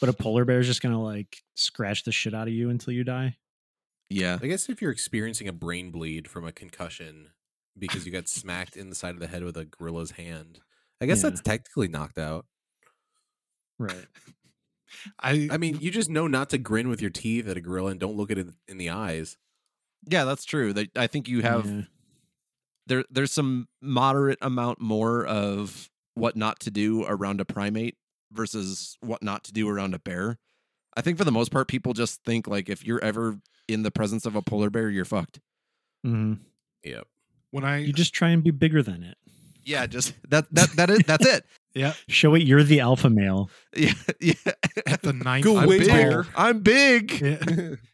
[0.00, 2.92] But a polar bear is just gonna like scratch the shit out of you until
[2.92, 3.36] you die.
[4.10, 4.38] Yeah.
[4.42, 7.30] I guess if you're experiencing a brain bleed from a concussion
[7.78, 10.58] because you got smacked in the side of the head with a gorilla's hand,
[11.00, 11.30] I guess Yeah.
[11.30, 12.46] that's technically knocked out.
[13.78, 14.06] Right.
[15.20, 17.90] I I mean, you just know not to grin with your teeth at a gorilla
[17.92, 19.36] and don't look at it in the eyes.
[20.08, 20.72] Yeah, that's true.
[20.72, 21.82] They, I think you have Yeah.
[22.86, 23.04] there.
[23.10, 27.96] There's some moderate amount more of what not to do around a primate
[28.32, 30.38] versus what not to do around a bear.
[30.96, 33.38] I think for the most part, people just think like if you're ever
[33.68, 35.40] in the presence of a polar bear, you're fucked.
[36.06, 36.34] Mm-hmm.
[36.84, 37.06] Yep.
[37.52, 39.16] when I You just try and be bigger than it.
[39.64, 41.46] Yeah, just that that that is that's it.
[41.74, 43.50] Yeah Show it you're the alpha male.
[43.76, 44.34] Yeah, yeah.
[44.86, 45.86] at the ninth Go I'm big.
[45.86, 46.26] bigger.
[46.36, 47.20] I'm big.
[47.20, 47.74] Yeah.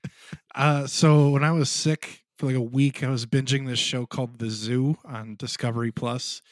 [0.54, 4.06] Uh, so when I was sick for like a week, I was binging this show
[4.06, 6.42] called The Zoo on Discovery Plus,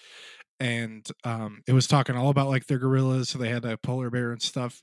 [0.61, 3.31] and um, it was talking all about like their gorillas.
[3.31, 4.83] So they had a polar bear and stuff,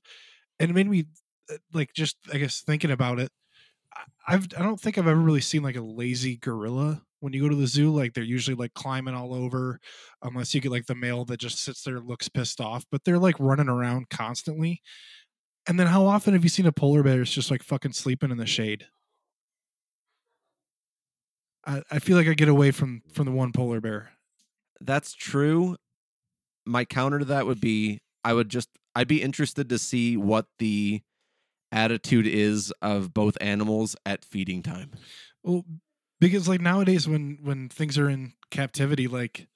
[0.60, 1.06] and it made me
[1.50, 3.32] uh, like just I guess thinking about it.
[4.28, 7.47] I've I don't think I've ever really seen like a lazy gorilla when you go
[7.47, 7.89] to the zoo.
[7.89, 9.80] Like they're usually like climbing all over,
[10.21, 12.84] unless you get like the male that just sits there and looks pissed off.
[12.91, 14.82] But they're like running around constantly.
[15.65, 18.30] And then how often have you seen a polar bear that's just like fucking sleeping
[18.30, 18.88] in the shade?
[21.65, 24.11] I, I feel like I get away from from the one polar bear.
[24.82, 25.78] That's true.
[26.65, 30.47] My counter to that would be I would just I'd be interested to see what
[30.59, 31.01] the
[31.71, 34.91] attitude is of both animals at feeding time.
[35.41, 35.63] Well,
[36.24, 39.47] because like nowadays when when things are in captivity, like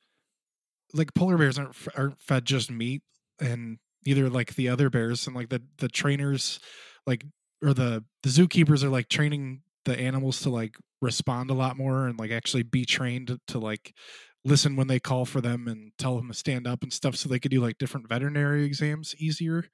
[0.94, 3.04] like polar bears aren't aren't fed just meat,
[3.40, 6.60] and neither like the other bears, and like the the trainers,
[7.06, 7.26] like
[7.64, 12.08] or the the zookeepers are like training the animals to like respond a lot more
[12.08, 13.94] and like actually be trained to, to like
[14.44, 17.30] listen when they call for them and tell them to stand up and stuff so
[17.30, 19.66] they could do like different veterinary exams easier.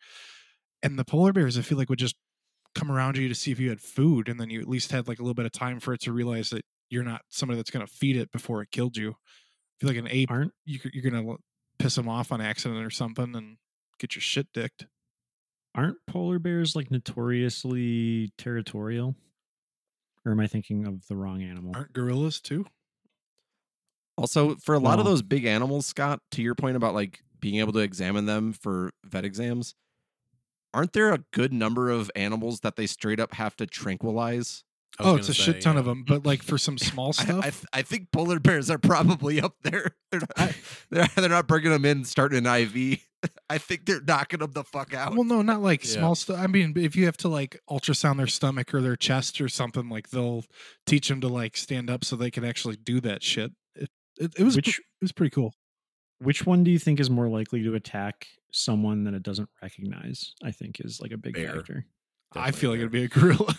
[0.83, 2.15] And the polar bears i feel like would just
[2.75, 5.07] come around you to see if you had food and then you at least had
[5.07, 6.63] like a little bit of time for it to realize that
[6.93, 9.15] you're not somebody that's going to feed it before it killed you i
[9.79, 11.37] feel like an ape Aren't you, c- you're going to
[11.79, 13.57] piss them off on accident or something and
[13.99, 14.85] get your shit dicked
[15.75, 19.15] aren't polar bears like notoriously territorial?
[20.25, 21.71] Or am I thinking of the wrong animal?
[21.75, 22.65] aren't gorillas too
[24.17, 27.55] Also, for a lot of those big animals, Scott, to your point about like being
[27.55, 29.73] able to examine them for vet exams,
[30.73, 34.63] aren't there a good number of animals that they straight up have to tranquilize?
[34.99, 35.79] I oh it's a gonna shit ton yeah.
[35.79, 38.77] of them but like for some small stuff I, th- I think polar bears are
[38.77, 39.95] probably up there.
[40.11, 40.53] They're not,
[40.91, 42.99] they're, they're not bringing them in, starting an IV.
[43.49, 45.13] I think they're knocking them the fuck out.
[45.15, 45.91] Well, no, not like Yeah.
[45.93, 46.37] small stuff.
[46.37, 49.89] I mean, if you have to like ultrasound their stomach or their chest or something,
[49.89, 50.45] like they'll
[50.85, 53.51] teach them to like stand up so they can actually do that shit.
[53.75, 53.89] It
[54.19, 55.55] it, it was Which- it was pretty cool.
[56.19, 60.35] Which one do you think is more likely to attack someone that it doesn't recognize?
[60.43, 61.55] I think is like a big Bear.
[61.55, 61.85] factor.
[62.33, 63.55] I Definitely feel like it'd be a gorilla.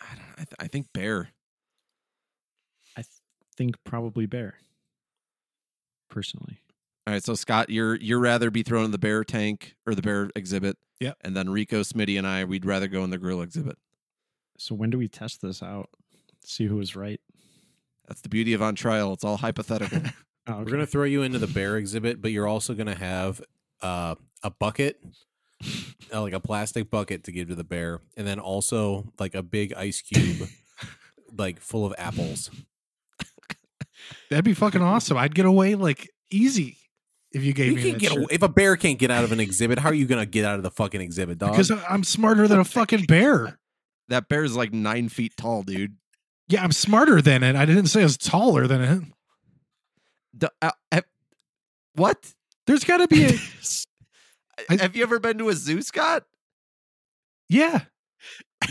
[0.00, 1.30] I, don't, I, th- I think bear.
[2.96, 3.06] I th-
[3.56, 4.54] think probably bear.
[6.10, 6.58] Personally,
[7.06, 10.00] All right, so Scott, you're you're rather be thrown in the bear tank or the
[10.00, 10.78] bear exhibit.
[11.00, 11.18] Yep.
[11.20, 13.76] And then Rico, Smitty, and I, we'd rather go in the gorilla exhibit.
[14.56, 15.90] so when do we test this out?
[16.44, 17.20] See who was right.
[18.08, 19.12] That's the beauty of on trial.
[19.12, 20.00] It's all hypothetical.
[20.46, 23.42] Oh, We're gonna throw you into the bear exhibit, but you're also gonna have
[23.82, 24.98] uh, a bucket,
[26.12, 29.42] uh, like a plastic bucket to give to the bear, and then also like a
[29.42, 30.48] big ice cube,
[31.36, 32.50] like full of apples.
[34.30, 35.16] That'd be fucking awesome.
[35.16, 36.76] I'd get away like easy
[37.32, 38.18] if you gave You me can't that get shit.
[38.18, 39.78] away, if a bear can't get out of an exhibit.
[39.78, 41.52] How are you gonna get out of the fucking exhibit, dog?
[41.52, 43.58] because I- I'm smarter than a fucking bear.
[44.08, 45.96] that bear is like nine feet tall, dude.
[46.48, 47.56] Yeah, I'm smarter than it.
[47.56, 49.02] I didn't say I was taller than it.
[50.34, 51.00] The- uh, uh,
[51.94, 52.32] what?
[52.66, 53.32] There's got to be a
[54.70, 56.24] I- Have you ever been to a zoo, Scott?
[57.48, 57.82] yeah.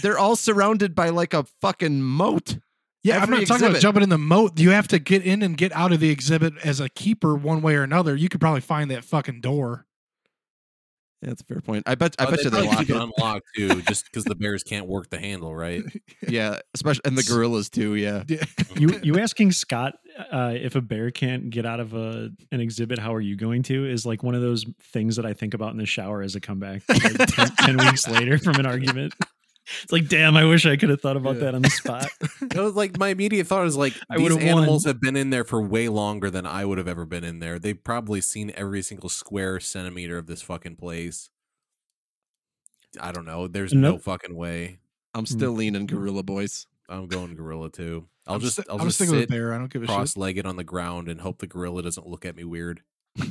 [0.01, 2.57] They're all surrounded by like a fucking moat.
[3.03, 4.59] Yeah, I'm not talking about jumping in the moat.
[4.59, 7.61] You have to get in and get out of the exhibit as a keeper one
[7.61, 8.13] way or another.
[8.15, 9.85] You could probably find that fucking door.
[11.21, 11.83] Yeah, that's a fair point.
[11.87, 12.15] I bet.
[12.19, 12.95] I Oh, bet you they probably lock keep it.
[12.95, 15.83] it unlocked too, just because the bears can't work the handle, right?
[16.27, 17.95] Yeah, especially and the gorillas too.
[17.95, 18.23] Yeah.
[18.27, 18.43] Yeah.
[18.75, 19.93] you you asking Scott
[20.31, 23.63] uh, if a bear can't get out of a an exhibit, how are you going
[23.63, 23.89] to?
[23.89, 26.39] Is like one of those things that I think about in the shower as a
[26.41, 26.81] comeback.
[26.89, 29.13] Like 10, 10 weeks later from an argument,
[29.83, 31.45] it's like, damn, I wish I could have thought about Yeah.
[31.45, 32.07] that on the spot.
[32.41, 34.47] It was like my immediate thought is like I these would've won.
[34.47, 37.39] animals have been in there for way longer than I would have ever been in
[37.39, 37.59] there.
[37.59, 41.29] They've probably seen every single square centimeter of this fucking place.
[42.99, 43.47] I don't know.
[43.47, 44.79] There's no fucking way.
[45.13, 45.27] I'm mm.
[45.27, 46.67] still leaning gorilla boys.
[46.89, 48.07] I'm going gorilla too.
[48.25, 49.53] I'll I'm just sti- I'll I'm just sticking with sit bear.
[49.53, 52.35] I don't give a cross-legged on the ground and hope the gorilla doesn't look at
[52.35, 52.81] me weird.
[53.21, 53.25] All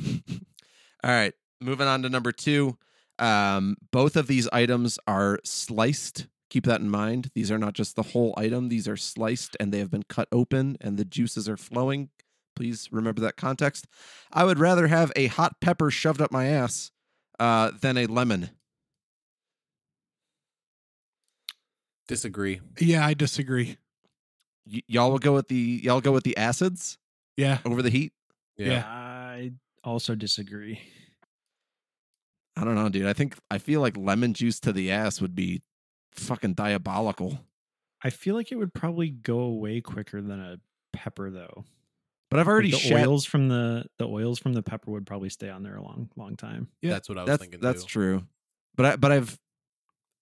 [1.03, 2.77] right, moving on to number two.
[3.19, 6.27] Um, both of these items are sliced.
[6.49, 7.29] Keep that in mind.
[7.35, 10.27] These are not just the whole item; these are sliced and they have been cut
[10.31, 12.09] open, and the juices are flowing.
[12.55, 13.85] Please remember that context.
[14.31, 16.91] I would rather have a hot pepper shoved up my ass
[17.39, 18.49] uh, than a lemon.
[22.07, 22.61] Disagree.
[22.79, 23.77] Yeah, I disagree.
[24.71, 26.97] Y- y'all will go with the y'all go with the acids
[27.35, 27.59] Yeah.
[27.65, 28.13] over the heat.
[28.57, 28.67] Yeah.
[28.67, 28.85] Yeah.
[28.87, 29.51] I
[29.83, 30.79] also disagree.
[32.59, 33.05] I don't know, dude.
[33.05, 35.61] I think I feel like lemon juice to the ass would be
[36.11, 37.39] fucking diabolical.
[38.03, 40.57] I feel like it would probably go away quicker than a
[40.91, 41.65] pepper, though.
[42.29, 43.07] But I've Like, already the shat.
[43.07, 46.09] oils from the the oils from the pepper would probably stay on there a long,
[46.15, 46.69] long time.
[46.81, 47.87] Yeah, That's what I was that's thinking that's too.
[47.89, 48.23] true.
[48.75, 49.39] But I but I've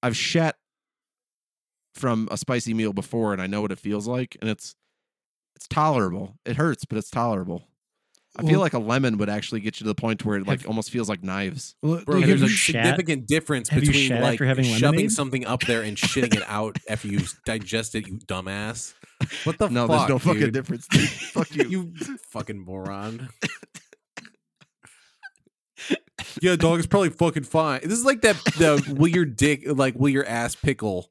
[0.04, 0.58] I've shat
[1.94, 4.76] from a spicy meal before, and I know what it feels like, and it's
[5.56, 6.38] it's tolerable.
[6.46, 7.68] It hurts, but it's tolerable.
[8.38, 10.48] I feel Well- like a lemon would actually get you to the point where it
[10.48, 11.76] like Have- almost feels like knives.
[11.82, 15.12] Well, Bro, there's a shat- significant difference have between like having shoving lemonade?
[15.12, 18.94] something up there and shitting it out after you digest it, you dumbass.
[19.46, 19.98] What the no, fuck?
[19.98, 20.88] there's no fucking difference.
[20.88, 21.10] Dude.
[21.10, 21.70] Fuck you.
[21.70, 21.94] you
[22.32, 23.30] fucking moron.
[26.42, 27.82] yeah, dog is probably fucking fine.
[27.84, 31.10] This is like that the will your dick like will your ass pickle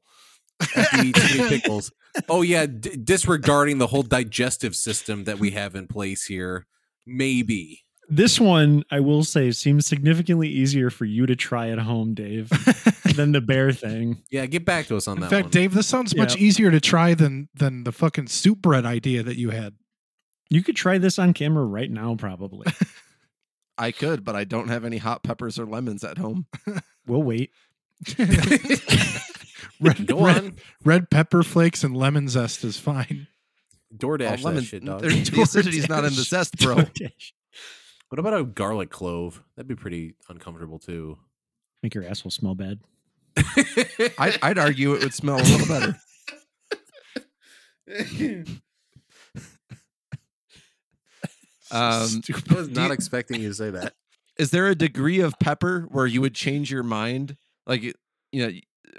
[0.75, 1.91] after you eat too many pickles.
[2.29, 6.65] Oh yeah, d- disregarding the whole digestive system that we have in place here.
[7.05, 7.81] Maybe.
[8.07, 12.49] This one, I will say, seems significantly easier for you to try at home, Dave,
[13.15, 14.21] than the bear thing.
[14.29, 15.51] Yeah, get back to us on in that In fact, one.
[15.51, 19.37] Dave, this sounds much easier to try than than the fucking soup bread idea that
[19.37, 19.73] you had.
[20.49, 22.71] You could try this on camera right now, probably.
[23.77, 26.45] I could, but I don't have any hot peppers or lemons at home.
[27.07, 27.51] We'll wait.
[29.79, 33.27] red, Go red, red pepper flakes and lemon zest is fine.
[33.95, 35.01] DoorDash Oh, lemon- that shit, dog.
[35.01, 36.75] there- the acidity's not in the zest, bro.
[38.09, 39.43] What about a garlic clove?
[39.55, 41.17] That'd be pretty uncomfortable too.
[41.83, 42.79] Make your asshole smell bad.
[44.17, 45.95] I'd, I'd argue it would smell a little better.
[51.71, 52.51] Um, Stupid.
[52.51, 53.93] I was not expecting you to say that.
[54.37, 57.37] is there a degree of pepper where you would change your mind?
[57.65, 57.93] Like, you
[58.33, 58.51] know,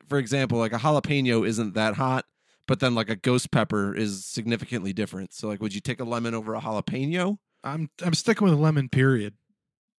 [0.08, 2.24] for example, like a jalapeno isn't that hot,
[2.66, 5.32] but then like a ghost pepper is significantly different.
[5.32, 7.38] So, like, would you take a lemon over a jalapeno?
[7.64, 8.88] I'm I'm sticking with lemon.
[8.88, 9.34] Period.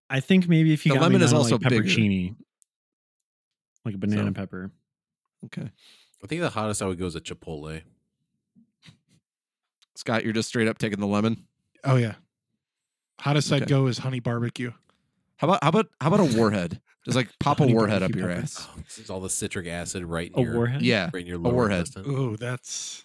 [0.08, 1.82] I think maybe if you The got lemon me is also like bigger.
[1.84, 2.36] peppercini,
[3.84, 4.70] like a banana So- pepper.
[5.46, 5.70] Okay,
[6.22, 7.82] I think the hottest I would go is a Chipotle.
[9.94, 11.44] Scott, you're just straight up taking the lemon.
[11.84, 12.14] Oh yeah.
[13.20, 14.72] Hottest I'd go is honey barbecue.
[15.36, 16.80] How about how about how about a warhead?
[17.06, 18.68] Just like pop a warhead up your ass.
[18.68, 20.82] Oh, this all the citric acid right in A your warhead.
[20.82, 21.08] Yeah.
[21.14, 21.86] right in your lower warhead.
[21.86, 22.04] intestine.
[22.06, 23.04] Ooh, that's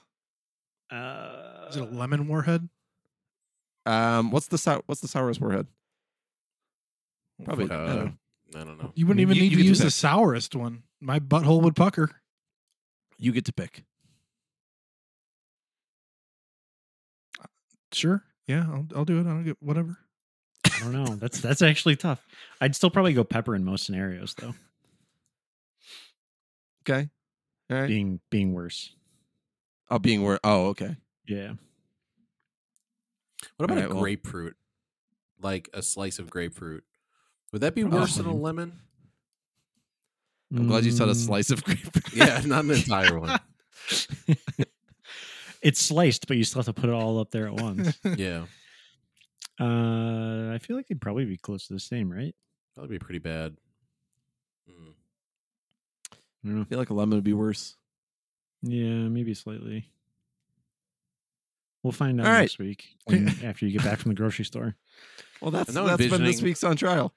[0.91, 2.68] Uh, is it a lemon warhead?
[3.86, 5.68] Um, what's the sou- what's the sourest warhead?
[7.45, 7.70] Probably.
[7.72, 8.14] I Uh, don't know.
[8.60, 8.91] I don't know.
[8.95, 9.93] You wouldn't even you need get to to use the pick.
[9.93, 10.84] sourest one.
[10.99, 12.10] My butthole would pucker.
[13.18, 13.86] You get to pick.
[17.93, 18.24] Sure.
[18.47, 19.22] Yeah, I'll, I'll do it.
[19.22, 19.97] I don't get whatever.
[20.82, 21.16] I don't know.
[21.16, 22.26] That's that's actually tough.
[22.60, 24.54] I'd still probably go pepper in most scenarios, though.
[26.90, 27.10] Okay.
[27.70, 27.88] All right.
[27.88, 28.94] Being being worse.
[29.90, 30.40] Oh, being worse.
[30.44, 30.96] Oh, okay.
[31.28, 31.54] Yeah.
[33.58, 34.56] What about Alright, a well- grapefruit?
[35.42, 36.84] Like a slice of grapefruit.
[37.52, 38.74] Would that be Oh, worse than a lemon?
[40.56, 42.14] I'm glad you said a Mm, slice of grapefruit.
[42.14, 43.40] Yeah, not an entire one.
[45.64, 47.96] It's sliced, but you still have to put it all up there at once.
[48.18, 48.46] Yeah,
[49.62, 52.36] uh, I feel like they'd probably be close to the same, right?
[52.76, 53.55] that'd be pretty bad.
[54.70, 54.93] Mm.
[56.14, 56.16] I
[56.47, 56.62] don't know.
[56.62, 57.76] I feel like a lemon would be worse.
[58.64, 59.86] Yeah, maybe slightly.
[61.84, 62.41] We'll find out All right.
[62.41, 64.76] next week when, after you get back from the grocery store.
[65.41, 67.14] Well, that's I'm now that's been this week's on trial.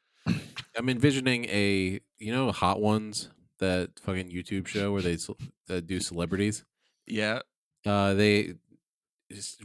[0.76, 3.28] I'm envisioning a you know Hot Ones
[3.58, 5.30] that fucking YouTube show where they ce-
[5.68, 6.64] that do celebrities.
[7.06, 7.40] Yeah.
[7.86, 8.54] Uh, they s-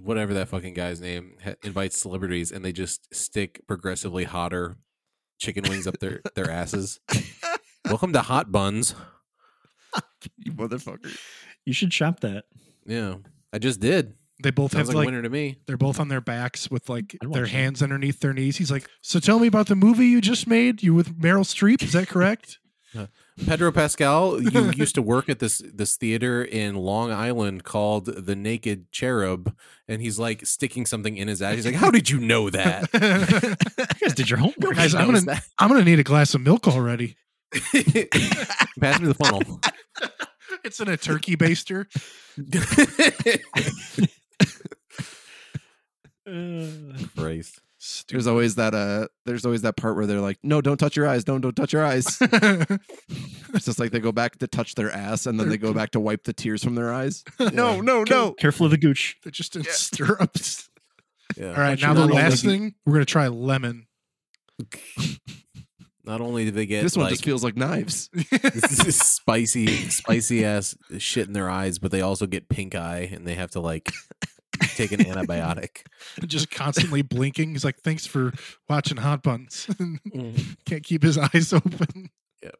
[0.01, 4.77] whatever that fucking guy's name ha- invites celebrities and they just stick progressively hotter
[5.39, 6.99] chicken wings up their their asses.
[7.85, 8.95] Welcome to Hot Buns.
[10.37, 11.17] You motherfucker.
[11.65, 12.43] You should shop that.
[12.85, 13.15] Yeah,
[13.53, 14.15] I just did.
[14.43, 15.57] They both Sounds have like, like winter to me.
[15.65, 18.57] they're both on their backs with like their watch hands underneath their knees.
[18.57, 20.83] He's like, "So tell me about the movie you just made.
[20.83, 21.81] You with Meryl Streep?
[21.81, 22.59] Is that correct?"
[22.97, 23.05] Uh,
[23.45, 28.35] Pedro Pascal, you used to work at this this theater in Long Island called the
[28.35, 29.55] Naked Cherub,
[29.87, 31.55] and he's like sticking something in his ass.
[31.55, 32.89] He's like, "How did you know that?"
[34.01, 34.75] You guys did your homework.
[34.75, 37.17] Guys, I'm gonna I'm gonna need a glass of milk already.
[37.51, 39.59] Pass me the funnel.
[40.63, 41.85] It's in a turkey baster.
[46.25, 46.93] Uh,
[47.79, 48.09] Christ.
[48.09, 51.07] There's always that uh there's always that part where they're like, No, don't touch your
[51.07, 52.17] eyes, don't don't touch your eyes.
[52.21, 55.91] it's just like they go back to touch their ass and then they go back
[55.91, 57.23] to wipe the tears from their eyes.
[57.53, 58.31] No, no, no.
[58.33, 59.17] careful of the gooch.
[59.23, 60.69] They're just in stirrups.
[61.37, 61.49] Yeah.
[61.49, 63.87] All right, But now the last only- thing we're gonna try lemon.
[66.05, 68.09] Not only do they get This one like just feels like knives.
[68.13, 73.09] this is spicy, spicy ass shit in their eyes, but they also get pink eye
[73.11, 73.91] and they have to like
[74.75, 75.85] take an antibiotic.
[76.25, 77.51] just constantly blinking.
[77.51, 78.33] He's like, "Thanks for
[78.69, 79.67] watching Hot Buns."
[80.65, 82.09] Can't keep his eyes open.
[82.43, 82.55] Yep.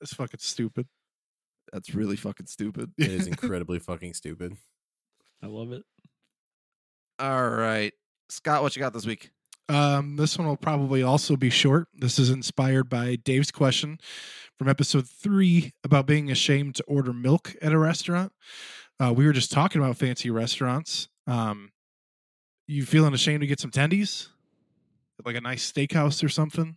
[0.00, 0.86] That's fucking stupid.
[1.72, 2.92] That's really fucking stupid.
[2.98, 4.56] It is incredibly fucking stupid.
[5.42, 5.84] I love it.
[7.18, 7.92] All right.
[8.28, 9.30] Scott, what you got this week?
[9.68, 11.88] Um, this one will probably also be short.
[11.94, 13.98] This is inspired by Dave's question
[14.58, 18.32] from episode three about being ashamed to order milk at a restaurant.
[19.00, 21.08] Uh, we were just talking about fancy restaurants.
[21.26, 21.72] Um,
[22.66, 24.28] you feeling ashamed to get some tendies,
[25.24, 26.76] like a nice steakhouse or something?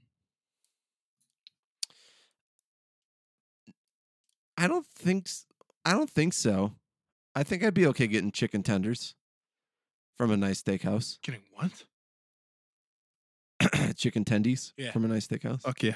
[4.58, 5.28] I don't think
[5.84, 6.74] I don't think so.
[7.36, 9.14] I think I'd be okay getting chicken tenders
[10.18, 11.20] from a nice steakhouse.
[11.22, 11.84] Getting what?
[13.98, 14.92] chicken tendies Yeah.
[14.92, 15.62] from a nice steakhouse.
[15.62, 15.96] Fuck yeah.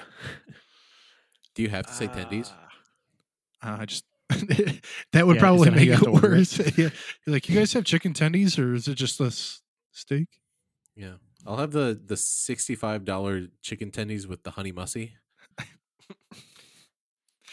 [1.54, 2.52] Do you have to say tendies?
[3.62, 4.04] Uh, I just
[5.12, 6.38] that would Yeah, probably make it have to order it?
[6.38, 6.58] worse.
[6.78, 6.90] yeah.
[7.26, 9.62] You're like, you guys have chicken tendies, or is it just this
[9.92, 10.28] steak?
[10.96, 11.14] Yeah.
[11.46, 15.12] I'll have the the sixty five dollar chicken tendies with the honey mussy.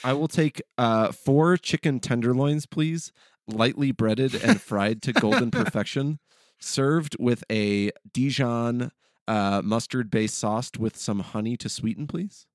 [0.04, 3.12] I will take uh, four chicken tenderloins, please,
[3.48, 6.20] lightly breaded and fried to golden perfection,
[6.60, 8.92] served with a Dijon
[9.28, 12.46] uh, mustard based sauce with some honey to sweeten, please.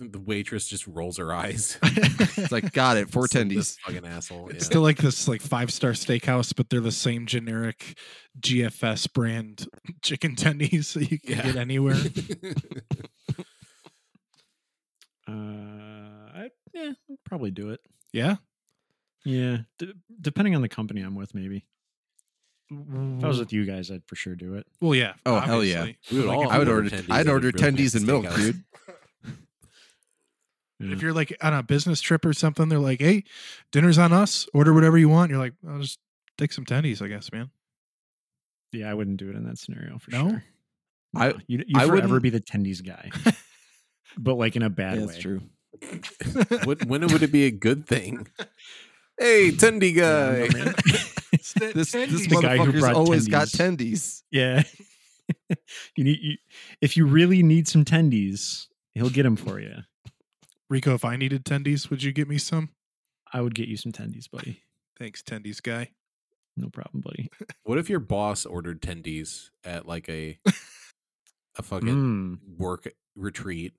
[0.00, 1.78] The waitress just rolls her eyes.
[2.36, 3.54] It's like, got it, four This- tendies.
[3.54, 4.48] This fucking asshole.
[4.48, 4.64] It's yeah.
[4.64, 7.96] still like this like five star steakhouse, but they're the same generic
[8.40, 9.68] GFS brand
[10.02, 11.42] chicken tendies that you can Yeah.
[11.44, 11.96] get anywhere.
[15.26, 17.80] Uh, I, yeah, I'd probably do it.
[18.12, 18.36] yeah.
[19.24, 21.64] Yeah, d- depending on the company I'm with, maybe.
[22.70, 23.24] If.
[23.24, 24.66] I was with you guys, I'd for sure do it.
[24.82, 25.14] Well, yeah.
[25.24, 25.86] Oh, hell yeah.
[26.12, 26.90] We would Like, all I would order.
[26.90, 28.62] tendies I'd order tendies and milk, dude.
[30.84, 30.92] Yeah.
[30.92, 31.06] If mm-hmm.
[31.06, 33.24] you're like on a business trip or something, they're like, "Hey,
[33.72, 34.46] dinner's on us.
[34.54, 35.98] Order whatever you want." You're like, "I'll just
[36.38, 37.50] take some tendies, I guess, man."
[38.72, 40.28] Yeah, I wouldn't do it in that scenario for No?
[40.30, 40.44] sure.
[41.16, 43.10] I- No, you'd, I you'd forever wouldn't- be the tendies guy,
[44.18, 45.06] but like in a bad Yeah, way.
[45.06, 45.40] that's true.
[46.64, 48.26] when, when would it be a good thing?
[49.16, 50.48] Hey, tendy guy.
[50.48, 50.74] don't know, man.
[51.30, 51.52] This
[51.92, 53.76] this The guy who motherfucker's brought always got tendies.
[53.78, 54.22] tendies.
[54.32, 54.62] yeah,
[55.96, 56.36] you need you,
[56.80, 59.76] if you really need some tendies, he'll get them for you.
[60.70, 62.70] Rico, if I needed tendies, would you get me some?
[63.32, 64.62] I would get you some tendies, buddy.
[64.98, 65.90] Thanks, tendies guy.
[66.56, 67.30] No problem, buddy.
[67.64, 70.38] What if your boss ordered tendies at like a
[71.58, 72.38] a fucking Mm.
[72.58, 72.86] work
[73.16, 73.72] retreat?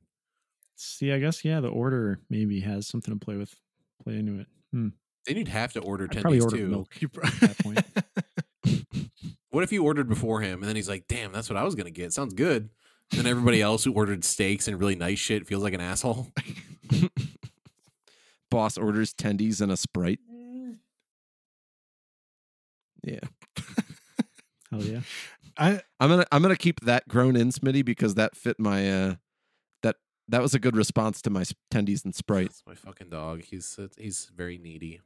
[0.76, 3.56] See, I guess yeah, the order maybe has something to play with,
[4.04, 4.48] play into it.
[4.74, 4.90] Hmm.
[5.26, 6.68] Then you'd have to order I'd probably tendies order too.
[6.68, 7.86] milk You at that point.
[9.52, 11.76] What if you ordered before him and then he's like, "Damn, that's what I was
[11.76, 12.12] gonna get.
[12.12, 12.70] Sounds good."
[13.12, 16.28] Then everybody else who ordered steaks and really nice shit feels like an asshole.
[18.56, 20.20] Boss orders tendies and a sprite.
[23.04, 23.20] Yeah,
[24.72, 25.02] Hell yeah.
[25.58, 29.16] I I'm gonna I'm gonna keep that grown in Smitty because that fit my uh
[29.84, 29.98] that
[30.30, 32.48] that was a good response to my tendies and sprite.
[32.48, 33.42] That's my fucking dog.
[33.44, 35.02] He's uh, he's very needy.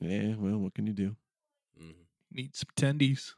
[0.00, 1.16] Yeah, well, what can you do?
[1.80, 1.94] Mhm.
[2.32, 3.34] need some tendies.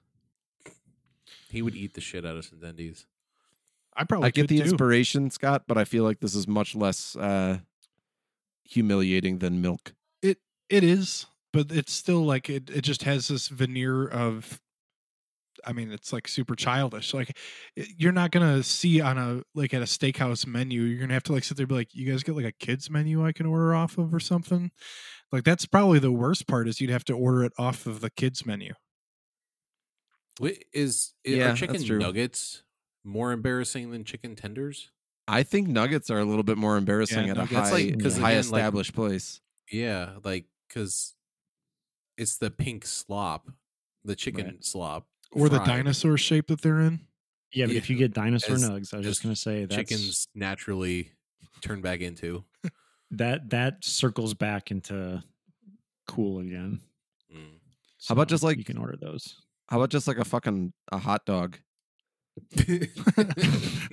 [1.50, 3.04] He would eat the shit out of some tendies.
[3.96, 4.64] I probably I get could the too.
[4.70, 7.58] inspiration, Scott, but I feel like this is much less uh
[8.64, 9.94] humiliating than milk.
[10.22, 10.38] It
[10.68, 12.70] it is, but it's still like it.
[12.70, 14.60] It just has this veneer of.
[15.66, 17.14] I mean, it's like super childish.
[17.14, 17.38] Like,
[17.76, 20.82] you're not gonna see on a like at a steakhouse menu.
[20.82, 22.52] You're gonna have to like sit there and be like, "You guys get like a
[22.52, 24.72] kids menu I can order off of or something."
[25.32, 28.10] Like that's probably the worst part is you'd have to order it off of the
[28.10, 28.74] kids menu.
[30.38, 32.62] Wait, is, i- Yeah, are chicken nuggets
[33.04, 34.90] more embarrassing than chicken tenders?
[35.26, 38.16] I think nuggets are a little bit more embarrassing at a high, That's like- 'cause
[38.18, 39.40] high again, like- established place.
[39.72, 41.14] Yeah, like because
[42.18, 43.48] it's the pink slop,
[44.04, 44.64] the chicken Right.
[44.64, 47.06] slop, Or the dinosaur shape that they're in.
[47.52, 49.74] Yeah, but Yeah, if you get dinosaur as- nugs, I was just gonna say that's
[49.90, 51.12] chickens naturally
[51.62, 52.44] turn back into.
[53.10, 55.22] that that circles back into
[56.06, 56.80] cool again.
[57.34, 57.58] Mm.
[58.08, 59.40] How about just, like- you can order those?
[59.68, 61.58] How about just like a fucking a hot dog?
[62.56, 62.88] A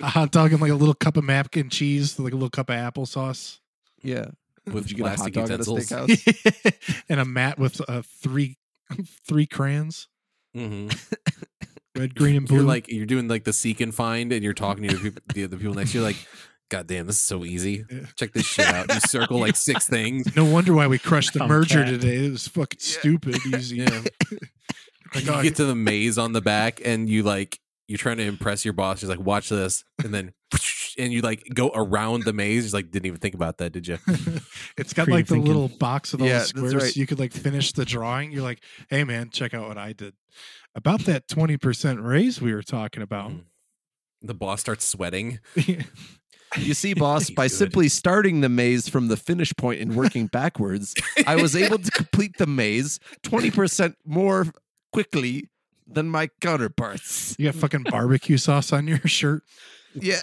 [0.06, 2.70] hot dog and like a little cup of mac and cheese, like a little cup
[2.70, 3.58] of applesauce,
[4.02, 4.26] Yeah.
[4.64, 5.86] With Would you get a hot plastic dog at a utensils.
[6.22, 7.02] steakhouse?
[7.08, 8.58] and a mat with uh, three
[9.26, 10.08] three crayons,
[10.54, 10.88] hmm
[11.96, 12.58] red, green, and blue.
[12.58, 15.22] You're like you're doing like the seek and find, and you're talking to your people,
[15.34, 16.04] the other people next to you.
[16.04, 16.16] Like,
[16.68, 17.84] God damn, this is so easy.
[17.90, 18.06] Yeah.
[18.16, 18.92] Check this shit out.
[18.94, 20.34] You circle like six things.
[20.36, 21.88] no wonder why we crushed the Tom merger Cat.
[22.00, 22.26] today.
[22.26, 23.78] It was fucking stupid easy.
[23.78, 24.02] Yeah.
[25.14, 27.58] Like, you oh, get to the maze on the back, and you like
[27.88, 29.00] you're trying to impress your boss.
[29.00, 30.32] He's like, watch this, and then
[30.98, 32.62] and you like go around the maze.
[32.64, 33.98] He's like, didn't even think about that, did you?
[34.76, 35.46] it's got Free like the thinking.
[35.52, 36.74] little box with all Yeah, the squares.
[36.74, 36.96] right.
[36.96, 38.32] You could like finish the drawing.
[38.32, 40.14] You're like, hey man, check out what I did.
[40.74, 43.30] About that 20% raise we were talking about.
[43.30, 43.44] Mhm.
[44.22, 45.40] The boss starts sweating.
[46.58, 47.52] You see, boss, by good.
[47.56, 50.94] simply starting the maze from the finish point and working backwards,
[51.26, 54.44] I was able to complete the maze 20% more
[54.92, 55.48] quickly
[55.86, 57.36] than my counterparts.
[57.38, 59.42] you got fucking barbecue sauce on your shirt.
[59.94, 60.20] Yeah.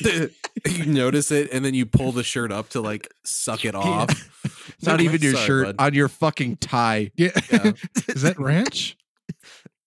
[0.00, 4.08] you notice it, and then you pull the shirt up to like suck it off.
[4.82, 5.84] Not Sorry, even your sorry, shirt, bud.
[5.84, 7.10] on your fucking tie.
[7.16, 7.30] Yeah.
[7.50, 7.72] Yeah.
[8.08, 8.96] Is that ranch?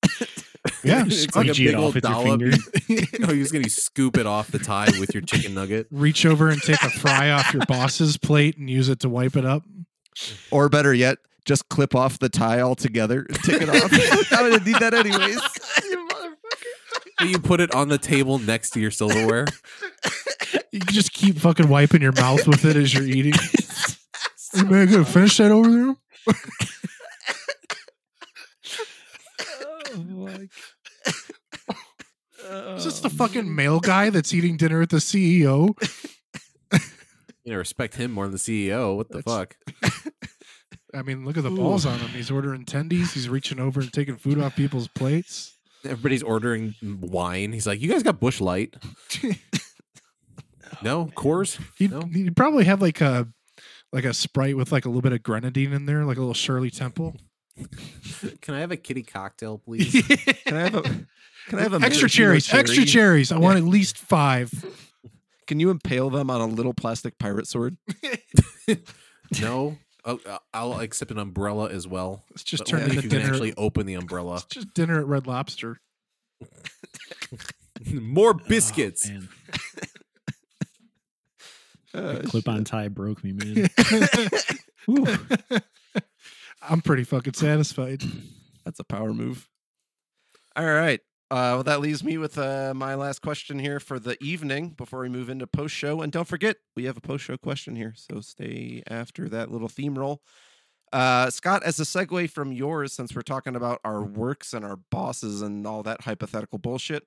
[0.84, 1.04] yeah.
[1.06, 2.40] it's like a Squeegee it big off old dollop.
[2.40, 2.58] finger.
[3.28, 5.88] oh, you're just gonna scoop it off the tie with your chicken nugget.
[5.92, 9.36] Reach over and take a fry off your boss's plate and use it to wipe
[9.36, 9.64] it up.
[10.52, 11.18] Or better yet,
[11.50, 14.32] just clip off the tie altogether and take it off.
[14.32, 15.42] I would need that anyways.
[15.90, 17.28] you motherfucker.
[17.32, 19.46] You put it on the table next to your silverware.
[20.72, 23.34] You can just keep fucking wiping your mouth with it as you're eating.
[24.54, 25.96] Hey, man, gonna finish that over there?
[29.96, 30.50] Oh, Is
[32.48, 35.76] oh, this the fucking male guy that's eating dinner at the CEO?
[37.44, 38.96] You know, respect him more than the CEO.
[38.96, 40.14] What the That's- fuck?
[40.94, 42.10] I mean, look at the balls on him.
[42.10, 43.14] He's ordering tendies.
[43.14, 45.56] He's reaching over and taking food off people's plates.
[45.86, 47.54] Everybody's ordering wine.
[47.54, 48.76] He's like, "You guys got Busch Light?
[50.82, 51.60] No, oh, Coors?
[51.78, 52.02] He'd, No?
[52.02, 53.28] he'd probably have like a
[53.92, 56.34] like a sprite with like a little bit of grenadine in there, like a little
[56.34, 57.16] Shirley Temple.
[58.42, 59.92] Can I have a kitty cocktail, please?"
[60.46, 60.82] Can I have a
[61.48, 62.54] can I have a extra maraschino cherries?
[62.54, 63.32] Extra cherries.
[63.32, 64.52] I want at least five.
[65.48, 67.76] Can you impale them on a little plastic pirate sword?
[69.42, 69.78] no,
[70.10, 72.24] I'll, I'll accept an umbrella as well.
[72.32, 74.36] Let's just turn only into if you can actually open the umbrella.
[74.38, 75.80] It's just dinner at Red Lobster.
[77.94, 79.10] More biscuits.
[79.10, 79.30] Oh, man.
[81.92, 83.68] Uh, Clip on tie broke me, man.
[86.62, 88.04] I'm pretty fucking satisfied.
[88.64, 89.50] That's a power move.
[90.56, 91.00] All right.
[91.32, 95.02] Uh, well, that leaves me with uh, my last question here for the evening before
[95.02, 96.02] we move into post show.
[96.02, 97.94] And don't forget, we have a post show question here.
[97.96, 100.24] So stay after that little theme roll.
[100.92, 104.78] Uh, Scott, as a segue from yours, since we're talking about our works and our
[104.90, 107.04] bosses and all that hypothetical bullshit,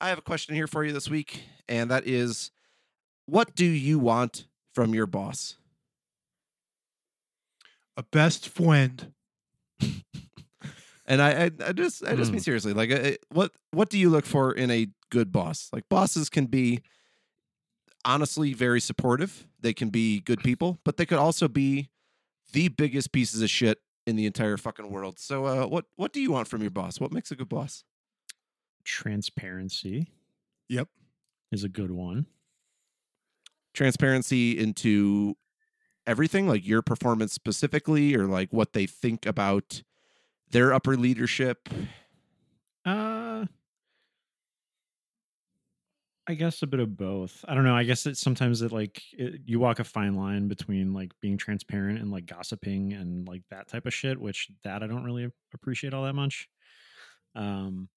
[0.00, 2.50] I have a question here for you this week, and that is,
[3.26, 5.56] what do you want from your boss?
[7.98, 9.12] A best friend.
[11.06, 14.10] And I, I, I just, I just mean seriously, like, uh, what, what do you
[14.10, 15.68] look for in a good boss?
[15.72, 16.80] Like, bosses can be
[18.04, 19.46] honestly very supportive.
[19.60, 21.90] They can be good people, but they could also be
[22.52, 25.18] the biggest pieces of shit in the entire fucking world.
[25.20, 26.98] So, uh, what, what do you want from your boss?
[26.98, 27.84] What makes a good boss?
[28.84, 30.08] Transparency
[30.68, 30.88] Yep.
[31.52, 32.26] is a good one.
[33.74, 35.36] Transparency into
[36.06, 39.82] everything, like your performance specifically, or like what they think about
[40.50, 41.68] their upper leadership.
[42.84, 43.46] Uh
[46.28, 47.44] I guess a bit of both.
[47.46, 47.76] I don't know.
[47.76, 51.38] I guess it's sometimes it like it, you walk a fine line between like being
[51.38, 55.30] transparent and like gossiping and like that type of shit, which that I don't really
[55.54, 56.48] appreciate all that much.
[57.36, 57.88] Um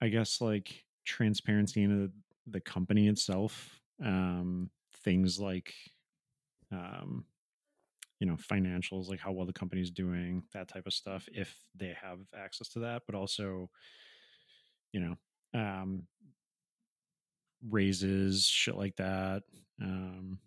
[0.00, 2.10] I guess like transparency into
[2.48, 3.80] the company itself.
[4.04, 4.70] Um
[5.04, 5.72] things like
[6.72, 7.24] um
[8.22, 11.92] you know financials like how well the company's doing that type of stuff if they
[12.00, 13.68] have access to that but also
[14.92, 16.06] you know um
[17.68, 19.42] raises shit like that
[19.82, 20.38] um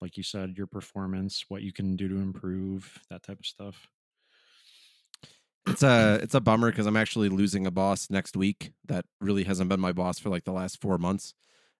[0.00, 3.86] like you said your performance what you can do to improve that type of stuff
[5.66, 9.44] It's a it's a bummer because I'm actually losing a boss next week that really
[9.44, 11.34] hasn't been my boss for like the last four months.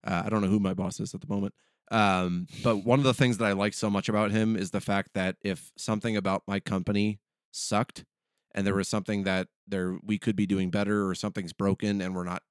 [0.05, 1.55] Uh, I don't know who my boss is at the moment.
[1.91, 4.81] Um, but one of the things that I like so much about him is the
[4.81, 7.21] fact that if something about my company
[7.51, 8.05] sucked
[8.55, 12.15] and there was something that there we could be doing better or something's broken and
[12.15, 12.43] we're not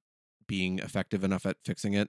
[0.46, 2.08] being effective enough at fixing it,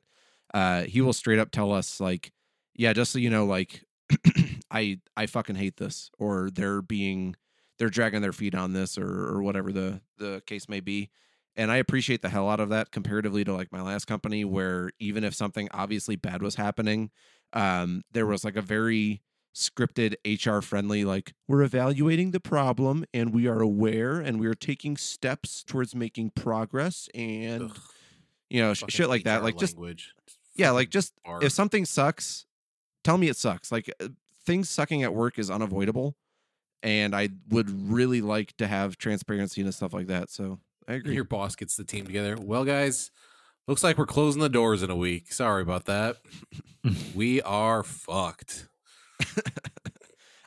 [0.54, 2.32] uh, he will straight up tell us like,
[2.76, 3.84] yeah, just so you know, like
[4.72, 7.36] I I fucking hate this or they're being
[7.80, 11.10] they're dragging their feet on this or or whatever the the case may be
[11.56, 14.90] and i appreciate the hell out of that comparatively to like my last company where
[15.00, 17.10] even if something obviously bad was happening
[17.54, 19.22] um there was like a very
[19.56, 24.56] scripted hr friendly like we're evaluating the problem and we are aware and we are
[24.56, 27.80] taking steps towards making progress and Ugh,
[28.50, 29.78] you know sh- shit like that HR like just
[30.56, 31.44] yeah like just Barf.
[31.44, 32.46] if something sucks,
[33.04, 33.72] tell me it sucks.
[33.72, 34.10] Like uh,
[34.46, 36.16] things sucking at work is unavoidable,
[36.82, 40.30] and I would really like to have transparency and stuff like that.
[40.30, 41.16] So I agree.
[41.16, 42.36] your boss gets the team together.
[42.40, 43.12] Well, guys,
[43.68, 45.32] looks like we're closing the doors in a week.
[45.32, 46.18] Sorry about that.
[47.16, 48.68] we are fucked.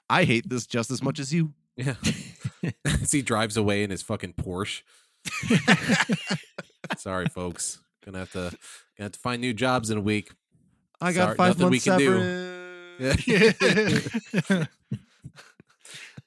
[0.08, 1.52] I hate this just as much as you.
[1.76, 1.94] Yeah.
[2.84, 4.82] As he drives away in his fucking Porsche.
[6.96, 7.80] Sorry, folks.
[8.04, 8.38] Gonna have to
[8.96, 10.30] gonna have to find new jobs in a week.
[11.00, 12.46] I got Sorry, five nothing we months can do.
[12.98, 14.64] Yeah.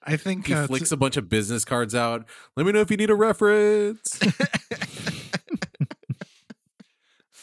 [0.04, 2.26] I think He uh, flicks a bunch of business cards out.
[2.56, 4.20] Let me know if you need a reference.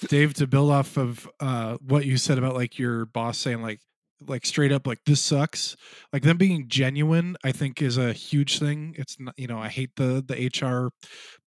[0.08, 3.80] Dave, to build off of uh, what you said about like your boss saying like
[4.26, 5.76] like straight up like this sucks,
[6.12, 8.94] like them being genuine, I think is a huge thing.
[8.98, 10.90] It's not you know I hate the the HR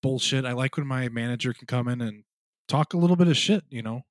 [0.02, 0.46] bullshit.
[0.46, 2.24] I like when my manager can come in and
[2.68, 3.64] talk a little bit of shit.
[3.70, 4.02] You know,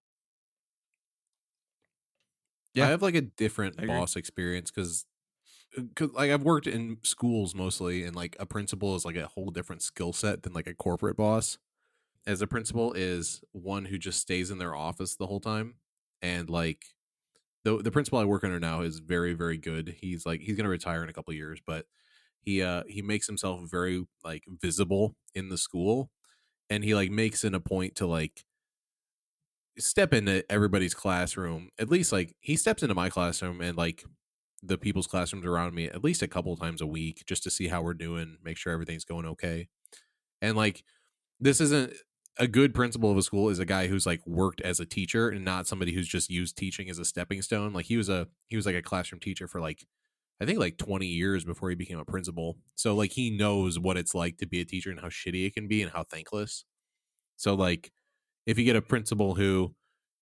[2.75, 2.87] Yeah.
[2.87, 5.05] I have like a different boss experience because
[6.01, 9.83] like I've worked in schools mostly, and like a principal is like a whole different
[9.83, 11.59] skill set than like a corporate boss.
[12.27, 15.77] As a principal is one who just stays in their office the whole time,
[16.23, 16.87] and like
[17.65, 19.97] the the principal I work under now is very very good.
[20.01, 21.87] He's like he's gonna retire in a couple years, but
[22.43, 26.11] he uh he makes himself very like visible in the school,
[26.71, 28.45] and he like makes it a point to like
[29.79, 34.05] step into everybody's classroom at least like he steps into my classroom and like
[34.63, 37.69] the people's classrooms around me at least a couple times a week just to see
[37.69, 39.69] how we're doing make sure everything's going okay.
[40.43, 40.85] And like
[41.41, 41.93] this isn't
[42.39, 45.29] a good principal of a school is a guy who's like worked as a teacher
[45.29, 47.73] and not somebody who's just used teaching as a stepping stone.
[47.73, 49.85] Like he was a he was like a classroom teacher for like
[50.41, 52.59] i think like 20 years before he became a principal.
[52.75, 55.55] So like he knows what it's like to be a teacher and how shitty it
[55.55, 56.65] can be and how thankless.
[57.37, 57.93] So like
[58.47, 59.75] if you get a principal who,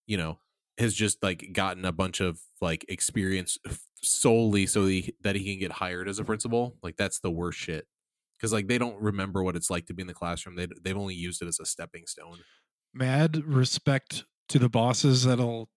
[0.06, 0.38] you know,
[0.78, 3.58] has just like gotten a bunch of like experience
[4.06, 7.58] solely so he, that he can get hired as a principal, like that's the worst
[7.58, 7.86] shit.
[8.38, 10.56] Because like they don't remember what it's like to be in the classroom.
[10.56, 12.44] They they've only used it as a stepping stone.
[12.92, 15.68] mad respect to the bosses that'll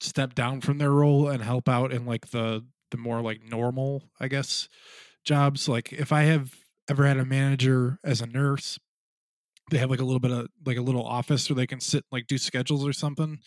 [0.00, 4.10] step down from their role and help out in like the the more like normal,
[4.20, 4.68] I guess,
[5.24, 5.68] jobs.
[5.68, 6.54] Like if I have
[6.88, 8.78] ever had a manager as a nurse,
[9.70, 12.04] they have like a little bit of like a little office where they can sit
[12.12, 13.38] like do schedules or something.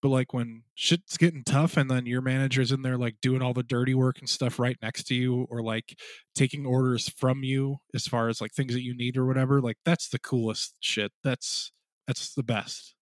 [0.00, 3.54] But like when shit's getting tough and then your manager's in there like doing all
[3.54, 5.98] the dirty work and stuff right next to you or like
[6.34, 9.78] taking orders from you as far as like things that you need or whatever like
[9.84, 11.72] that's the coolest shit that's
[12.06, 12.94] that's the best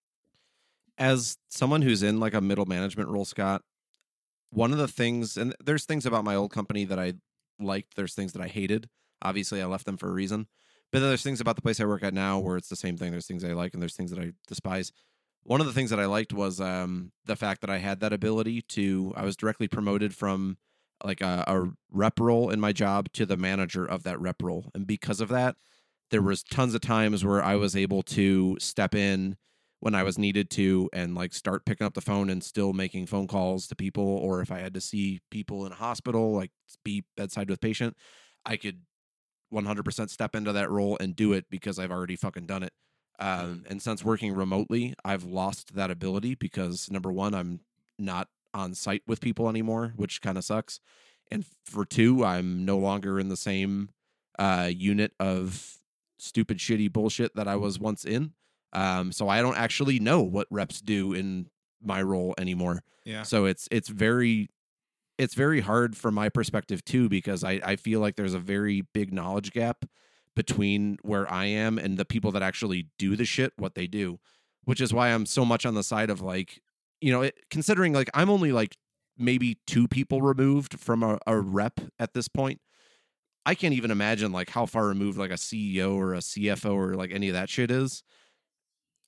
[0.97, 3.61] as someone who's in like a middle management role, Scott,
[4.49, 7.13] one of the things, and there's things about my old company that I
[7.59, 8.89] liked, there's things that I hated.
[9.21, 10.47] Obviously, I left them for a reason.
[10.91, 12.97] But then there's things about the place I work at now where it's the same
[12.97, 13.11] thing.
[13.11, 14.93] There's things I like and there's things that I despise.
[15.43, 18.13] One of the things that I liked was um, the fact that I had that
[18.13, 20.57] ability to, I was directly promoted from
[21.03, 24.71] like a, a rep role in my job to the manager of that rep role.
[24.73, 25.55] And because of that,
[26.11, 29.37] there was tons of times where I was able to step in
[29.79, 33.07] when I was needed to and like start picking up the phone and still making
[33.07, 36.51] phone calls to people or if I had to see people in a hospital like
[36.83, 37.95] be bedside with patient
[38.45, 38.81] I could
[39.53, 42.73] 100% step into that role and do it because I've already fucking done it
[43.19, 47.61] um, and since working remotely I've lost that ability because number one I'm
[47.97, 50.79] not on site with people anymore which kind of sucks.
[51.29, 53.89] And for two I'm no longer in the same
[54.39, 55.77] uh, unit of
[56.19, 58.33] stupid shitty bullshit that I was once in.
[58.73, 61.47] Um, so I don't actually know what reps do in
[61.81, 62.83] my role anymore.
[63.05, 63.23] yeah.
[63.23, 64.49] So it's it's very
[65.17, 68.81] it's very hard from my perspective too because I I feel like there's a very
[68.93, 69.85] big knowledge gap
[70.37, 74.19] between where I am and the people that actually do the shit what they do,
[74.65, 76.61] which is why I'm so much on the side of like
[77.01, 78.77] you know it, considering like I'm only like
[79.17, 82.61] maybe two people removed from a, a rep at this point.
[83.47, 86.93] I can't even imagine like how far removed like a CEO or a CFO or
[86.93, 88.03] like any of that shit is.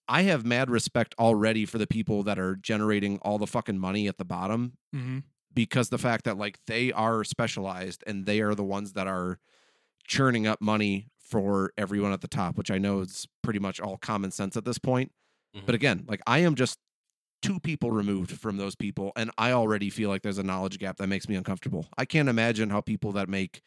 [0.08, 4.08] I have mad respect already for the people that are generating all the fucking money
[4.08, 5.20] at the bottom mm-hmm.
[5.54, 9.38] because the fact that like they are specialized and they are the ones that are
[10.08, 13.98] churning up money for everyone at the top, which I know is pretty much all
[13.98, 15.12] common sense at this point.
[15.66, 15.76] But Mhm.
[15.76, 16.80] again, like I am just
[17.42, 20.98] two people removed from those people and I already feel like there's a knowledge gap
[20.98, 21.88] that makes me uncomfortable.
[21.98, 23.62] I can't imagine how people that make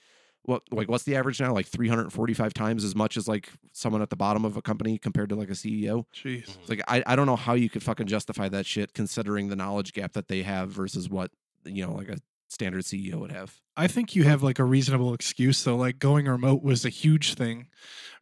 [0.44, 1.54] what like what's the average now?
[1.54, 5.28] Like 345 times as much as like someone at the bottom of a company compared
[5.30, 6.04] to like a CEO.
[6.12, 9.48] jeez It's like I, I don't know how you could fucking justify that shit considering
[9.48, 11.30] the knowledge gap that they have versus what
[11.64, 12.18] you know like a
[12.52, 13.60] standard CEO would have.
[13.76, 15.76] I think you have like a reasonable excuse though.
[15.76, 17.68] Like going remote was a huge thing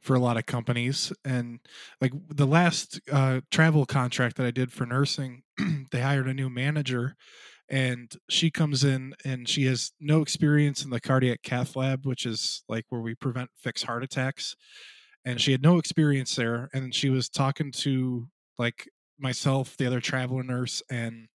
[0.01, 1.61] for a lot of companies, and
[2.01, 5.43] like the last uh, travel contract that I did for nursing,
[5.91, 7.17] they hired a new manager,
[7.69, 12.25] and she comes in and she has no experience in the cardiac cath lab, which
[12.25, 14.55] is like where we prevent fix heart attacks,
[15.25, 18.29] and she had no experience there, and she was talking to
[18.59, 18.89] like
[19.19, 21.29] myself, the other traveler nurse, and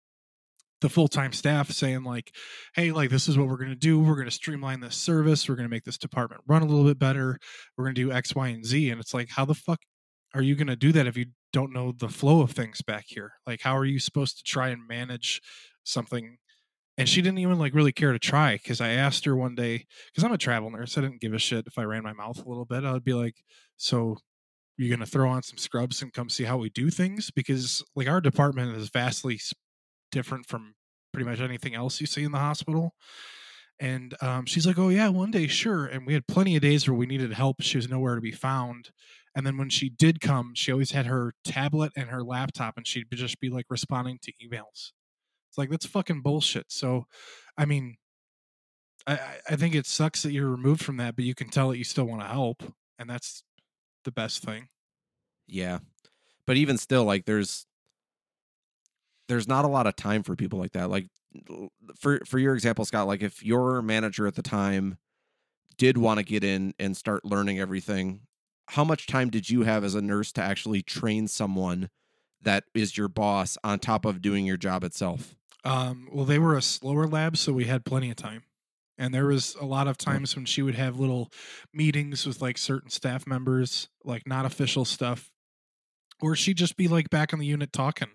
[0.84, 2.36] the full-time staff saying like
[2.76, 4.00] hey like this is what we're going to do.
[4.00, 5.50] We're going to streamline this service.
[5.50, 7.40] We're going to make this department run a little bit better.
[7.76, 8.90] We're going to do x y and z.
[8.90, 9.80] And it's like how the fuck
[10.36, 13.06] are you going to do that if you don't know the flow of things back
[13.08, 13.34] here?
[13.48, 15.42] Like how are you supposed to try and manage
[15.84, 16.38] something?
[16.98, 19.86] And she didn't even like really care to try because i asked her one day
[20.12, 22.38] because i'm a travel nurse i didn't give a shit if i ran my mouth
[22.38, 22.84] a little bit.
[22.84, 23.38] I would be like
[23.78, 24.18] so
[24.78, 27.32] you're going to throw on some scrubs and come see how we do things?
[27.32, 29.40] Because like our department is vastly
[30.14, 30.76] different from
[31.14, 32.96] pretty much anything else you see in the hospital.
[33.80, 36.88] And um, she's like, "Oh yeah, one day, sure." And we had plenty of days
[36.88, 37.62] where we needed help.
[37.62, 38.92] She was nowhere to be found.
[39.36, 42.88] And then when she did come, she always had her tablet and her laptop, and
[42.88, 44.94] she'd just be like responding to emails.
[45.50, 46.72] It's like that's fucking bullshit.
[46.72, 47.06] So,
[47.58, 47.98] I mean,
[49.08, 51.70] I I- I think it sucks that you're removed from that, but you can tell
[51.70, 52.64] that you still want to help,
[52.98, 53.44] and that's
[54.06, 54.70] the best thing.
[55.48, 55.80] Yeah.
[56.48, 57.66] But even still like there's
[59.28, 60.90] there's not a lot of time for people like that.
[60.90, 61.08] Like
[62.00, 64.98] for for your example Scott, like if your manager at the time
[65.78, 68.22] did want to get in and start learning everything,
[68.68, 71.90] how much time did you have as a nurse to actually train someone
[72.42, 75.36] that is your boss on top of doing your job itself?
[75.64, 78.44] Um, well, they were a slower lab, so we had plenty of time.
[78.98, 81.32] And there was a lot of times when she would have little
[81.74, 85.32] meetings with like certain staff members, like not official stuff,
[86.22, 88.10] or she'd just be like back on the unit talking.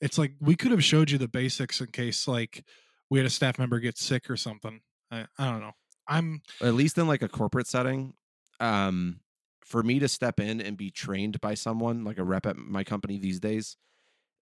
[0.00, 2.64] It's like we could have showed you the basics in case like
[3.10, 4.80] we had a staff member get sick or something.
[5.10, 5.72] I, I don't know.
[6.08, 8.14] I'm at least in like a corporate setting
[8.60, 9.20] um
[9.64, 12.84] for me to step in and be trained by someone like a rep at my
[12.84, 13.76] company these days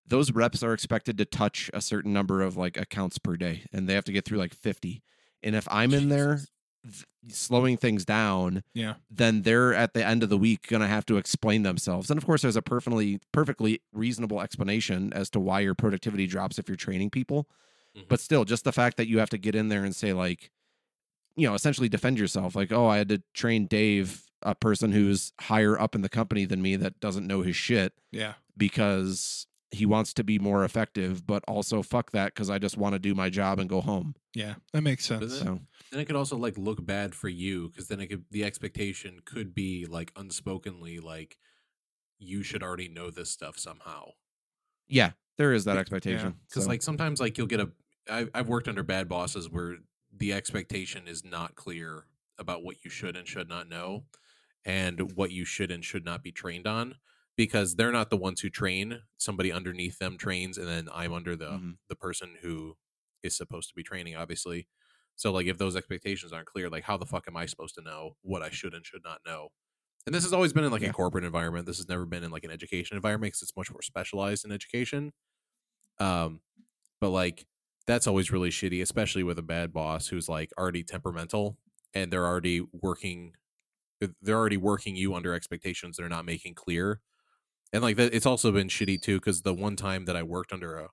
[0.06, 3.89] those reps are expected to touch a certain number of like accounts per day and
[3.89, 5.02] they have to get through like 50
[5.43, 6.40] and if i'm in there
[6.85, 8.94] th- slowing things down yeah.
[9.11, 12.19] then they're at the end of the week going to have to explain themselves and
[12.19, 16.69] of course there's a perfectly perfectly reasonable explanation as to why your productivity drops if
[16.69, 17.48] you're training people
[17.97, 18.09] Mhm.
[18.09, 20.51] but still just the fact that you have to get in there and say like
[21.36, 25.32] you know essentially defend yourself like oh i had to train dave a person who's
[25.40, 28.35] higher up in the company than me that doesn't know his shit Yeah.
[28.56, 32.94] because he wants to be more effective, but also fuck that because I just want
[32.94, 34.14] to do my job and go home.
[34.34, 35.38] Yeah, that makes sense.
[35.38, 35.60] then- So
[35.90, 39.20] Then it could also like look bad for you because then it could the expectation
[39.24, 41.38] could be like unspokenly like
[42.18, 44.10] you should already know this stuff somehow.
[44.88, 46.36] yeah, there is that expectation.
[46.48, 47.70] Because So, like sometimes like you'll get a
[48.10, 49.76] I, I've worked under bad bosses where
[50.16, 52.05] the expectation is not clear
[52.38, 54.05] about what you should and should not know
[54.64, 56.96] and what you should and should not be trained on
[57.36, 61.36] because they're not the ones who train somebody underneath them trains and then i'm under
[61.36, 61.78] the Mhm.
[61.89, 62.77] the person who
[63.23, 64.69] is supposed to be training obviously.
[65.16, 67.82] So like if those expectations aren't clear like how the fuck am i supposed to
[67.82, 69.51] know what i should and should not know?
[70.06, 70.90] And this has always been in like Yeah.
[70.90, 71.66] a corporate environment.
[71.66, 74.52] This has never been in like an education environment because it's much more specialized in
[74.52, 75.12] education.
[75.98, 76.40] Um
[77.01, 77.47] but like
[77.86, 81.59] that's always really shitty especially with a bad boss who's like already temperamental
[81.94, 83.35] and they're already working
[84.23, 87.01] they're already working you under expectations they're not making clear
[87.74, 90.52] and like that it's also been shitty too because the one time that i worked
[90.52, 90.88] under a,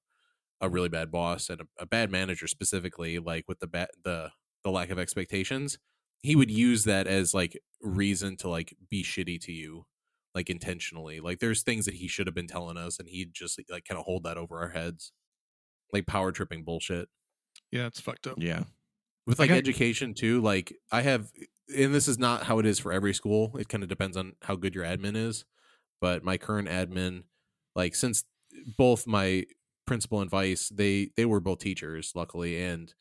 [0.59, 4.31] a really bad boss and a, a bad manager specifically like with the bad the
[4.65, 5.77] the lack of expectations
[6.21, 9.85] he would use that as like reason to like be shitty to you
[10.35, 13.59] like intentionally like there's things that he should have been telling us and he'd just
[13.69, 15.11] like kind of hold that over our heads
[15.93, 17.09] like power tripping bullshit
[17.71, 18.35] Yeah, it's fucked up.
[18.37, 18.63] yeah,
[19.27, 21.31] with I like got- education too like i have
[21.75, 24.33] and this is not how it is for every school it kind of depends on
[24.43, 25.43] how good your admin is
[26.01, 27.23] but my current admin
[27.75, 28.25] like since
[28.77, 29.45] both my
[29.85, 32.93] principal and vice they they were both teachers luckily and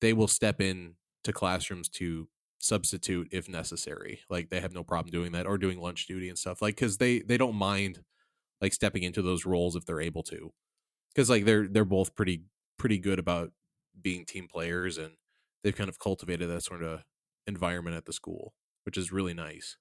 [0.00, 2.28] they will step in to classrooms to
[2.60, 6.38] substitute if necessary like they have no problem doing that or doing lunch duty and
[6.38, 8.00] stuff like because they they don't mind
[8.60, 10.52] like stepping into those roles if they're able to
[11.14, 12.42] because like they're they're both pretty
[12.78, 13.52] pretty good about
[14.00, 15.12] being team players and
[15.62, 17.04] they've kind of cultivated that sort of
[17.46, 18.54] environment at the school
[18.84, 19.76] which is really nice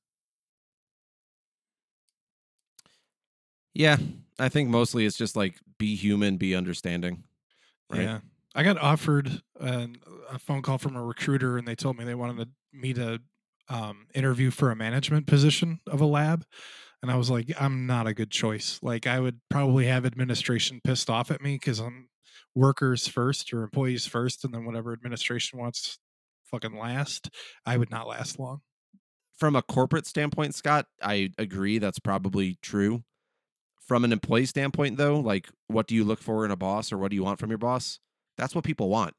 [3.73, 3.97] yeah.
[4.39, 7.23] I think mostly it's just like be human, be understanding.
[7.89, 8.03] Right.
[8.03, 8.19] Yeah.
[8.55, 9.97] I got offered an,
[10.31, 13.19] a phone call from a recruiter and they told me they wanted to, me to
[13.69, 16.45] um, interview for a management position of a lab.
[17.01, 18.79] And I was like, I'm not a good choice.
[18.81, 22.07] Like, I would probably have administration pissed off at me because I'm
[22.55, 24.45] workers first or employees first.
[24.45, 25.99] And then whatever administration wants
[26.49, 27.29] fucking last,
[27.65, 28.61] I would not last long.
[29.37, 33.03] From a corporate standpoint, Scott, I agree that's probably true.
[33.87, 36.97] From an employee standpoint, though, like what do you look for in a boss or
[36.97, 37.99] what do you want from your boss?
[38.37, 39.13] That's what people want.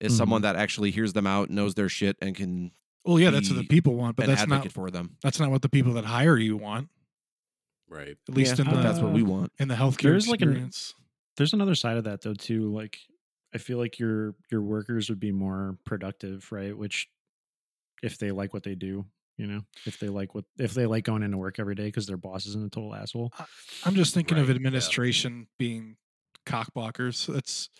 [0.00, 0.54] Is someone mm-hmm.
[0.54, 2.70] that actually hears them out, knows their shit, and can
[3.04, 5.16] Well, yeah, that's what the people want, but that's not for them.
[5.22, 6.88] that's not what the people that hire you want.
[7.88, 9.52] right At least Yeah, in but the that's what we want.
[9.58, 10.70] in the healthcare There's like an-
[11.36, 12.72] There's another side of that though too.
[12.72, 12.98] Like
[13.52, 16.76] I feel like your your workers would be more productive, right?
[16.76, 17.08] Which
[18.02, 19.04] if they like what they do,
[19.38, 22.06] you know, if they like what if they like going into work every day because
[22.06, 23.32] their boss isn't a total asshole.
[23.84, 24.56] I'm just thinking of Right, yeah.
[24.56, 25.96] administration being
[26.44, 27.34] cockblockers.
[27.34, 27.70] It's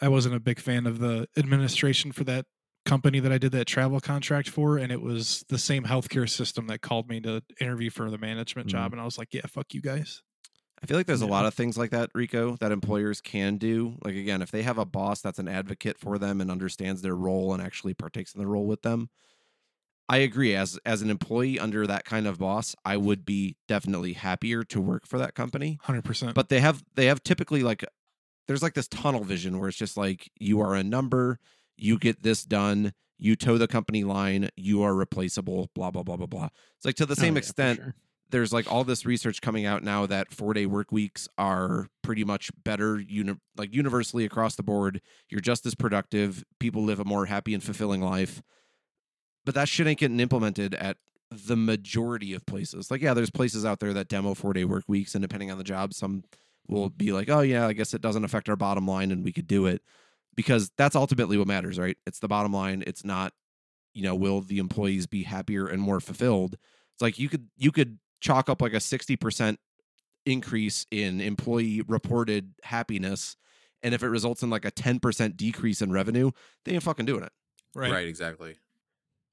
[0.00, 2.46] I wasn't a big fan of the administration for that
[2.84, 6.68] company that I did that travel contract for, and it was the same healthcare system
[6.68, 8.94] that called me to interview for the management job, mm-hmm.
[8.94, 10.22] and I was like, "Yeah, fuck you guys."
[10.82, 13.96] I feel like there's a lot of things like that, Rico, that employers can do.
[14.04, 17.16] Like again, if they have a boss that's an advocate for them and understands their
[17.16, 19.08] role and actually partakes in the role with them,
[20.08, 20.54] I agree.
[20.54, 24.80] As as an employee under that kind of boss, I would be definitely happier to
[24.80, 25.78] work for that company.
[25.82, 26.34] Hundred percent.
[26.34, 27.84] But they have they have typically like
[28.46, 31.38] there's like this tunnel vision where it's just like you are a number,
[31.78, 36.16] you get this done, you toe the company line, you are replaceable, blah blah blah
[36.16, 36.48] blah blah.
[36.76, 37.94] It's like to the Oh, same yeah, extent sure.
[38.30, 42.24] there's like all this research coming out now that four day work weeks are pretty
[42.24, 45.00] much better uni- like universally across the board
[45.30, 48.42] you're just as productive people live a more happy and fulfilling life
[49.44, 50.96] but that shit ain't getting implemented at
[51.30, 52.90] the majority of places.
[52.90, 55.58] Like yeah there's places out there that demo four day work weeks and depending on
[55.58, 56.22] the job some
[56.68, 59.32] will be like oh yeah i guess it doesn't affect our bottom line and we
[59.32, 59.82] could do it.
[60.36, 61.96] Because that's ultimately what matters right?
[62.06, 62.82] It's the bottom line.
[62.86, 63.32] It's not
[63.94, 66.56] you know will the employees be happier and more fulfilled?
[66.94, 69.56] It's like you could you could chalk up like a 60%
[70.26, 73.36] increase in employee reported happiness
[73.82, 76.30] and if it results in like a 10% decrease in revenue
[76.64, 77.32] they ain't fucking doing it.
[77.74, 78.08] Right, Right.
[78.08, 78.56] exactly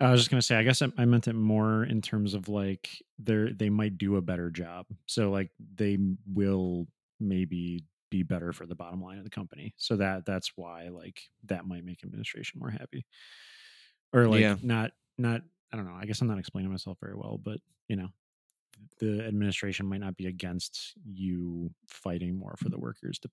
[0.02, 2.50] I was just gonna say, I guess I, I meant it more in terms of
[2.50, 4.88] like they're they might do a better job.
[5.06, 5.98] So like they
[6.32, 6.88] will
[7.20, 9.74] maybe be better for the bottom line of the company.
[9.78, 13.06] So that that's why like that might make administration more happy.
[14.14, 14.56] Or like Yeah.
[14.62, 15.42] not not
[15.72, 15.96] I don't know.
[15.96, 18.10] I guess I'm not explaining myself very well, but you know,
[19.00, 23.30] the administration might not be against you fighting more for the workers, de-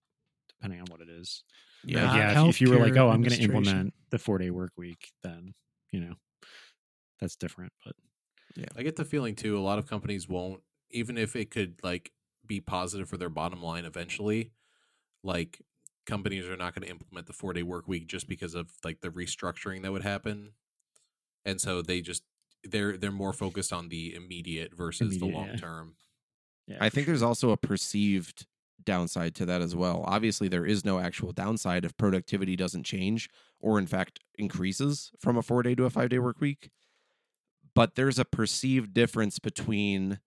[0.48, 1.42] depending on what it is.
[1.84, 4.50] Like, yeah, if, if you were like, oh, I'm going to implement the four day
[4.50, 5.54] work week, then
[5.90, 6.14] you know
[7.20, 7.72] that's different.
[7.84, 7.94] But
[8.56, 9.58] yeah, I get the feeling too.
[9.58, 12.12] A lot of companies won't, even if it could like
[12.46, 14.52] be positive for their bottom line eventually.
[15.22, 15.60] Like
[16.06, 19.00] companies are not going to implement the four day work week just because of like
[19.00, 20.52] the restructuring that would happen,
[21.44, 22.22] and so they just
[22.64, 25.38] they're they're more focused on the immediate versus Immediate, the yeah.
[25.38, 25.94] long term.
[26.66, 27.12] Yeah, I think sure.
[27.12, 28.46] there's also a perceived
[28.84, 30.04] downside to that as well.
[30.06, 33.28] Obviously, there is no actual downside if productivity doesn't change
[33.60, 36.70] or, in fact, increases from a four day to a five day work week.
[37.78, 40.18] But there's a perceived difference between,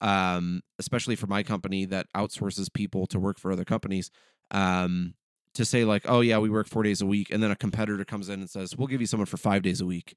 [0.00, 4.10] um, especially for my company that outsources people to work for other companies,
[4.50, 5.12] um,
[5.52, 7.30] to say, like, oh, yeah, we work four days a week.
[7.30, 9.82] And then a competitor comes in and says, we'll give you someone for five days
[9.82, 10.16] a week.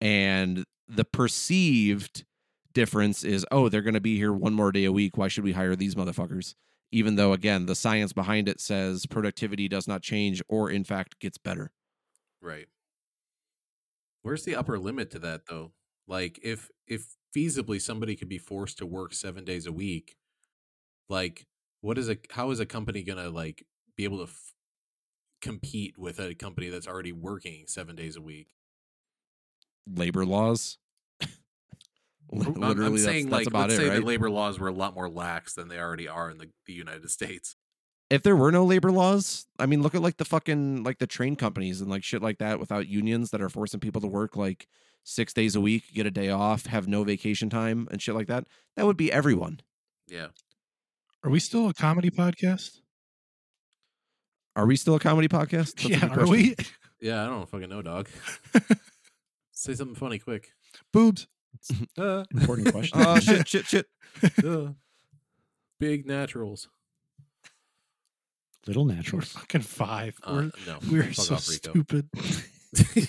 [0.00, 2.24] And the perceived
[2.72, 5.42] difference is oh they're going to be here one more day a week why should
[5.42, 6.54] we hire these motherfuckers
[6.92, 11.18] even though again the science behind it says productivity does not change or in fact
[11.18, 11.72] gets better
[12.42, 12.66] Right.
[14.20, 15.72] Where's the upper limit to that though?
[16.08, 20.16] Like if if feasibly somebody could be forced to work 7 days a week,
[21.08, 21.46] like
[21.80, 23.64] what is a how is a company going to like
[23.96, 24.52] be able to f-
[25.42, 28.48] compete with a company that's already working 7 days a week?
[29.94, 30.78] labor laws
[31.22, 34.58] I'm- literally I'm, that's, saying that's like about let's it say right the labor laws
[34.58, 37.54] were a lot more lax than they already are in the, the United States.
[38.10, 41.06] If there were no labor laws i mean look at like the fucking like the
[41.06, 44.36] train companies and like shit like that without unions that are forcing people to work
[44.36, 44.68] like
[45.04, 48.26] six days a week get a day off have no vacation time and shit like
[48.26, 48.44] that
[48.76, 49.60] that would be everyone
[50.08, 50.28] Yeah.
[51.24, 52.78] Are we still a comedy podcast?
[54.54, 56.30] are we still a comedy podcast That's yeah, are question.
[56.30, 56.54] we?
[57.00, 58.08] Yeah, I don't fucking know, dog.
[59.52, 60.48] Say something funny quick.
[60.92, 61.26] Boobs.
[61.98, 63.00] Uh, important question.
[63.02, 63.86] oh shit shit shit
[64.44, 64.68] uh,
[65.80, 66.68] big naturals.
[68.66, 70.16] Little We're fucking five.
[70.24, 72.08] Uh, we're no, we're so off, stupid.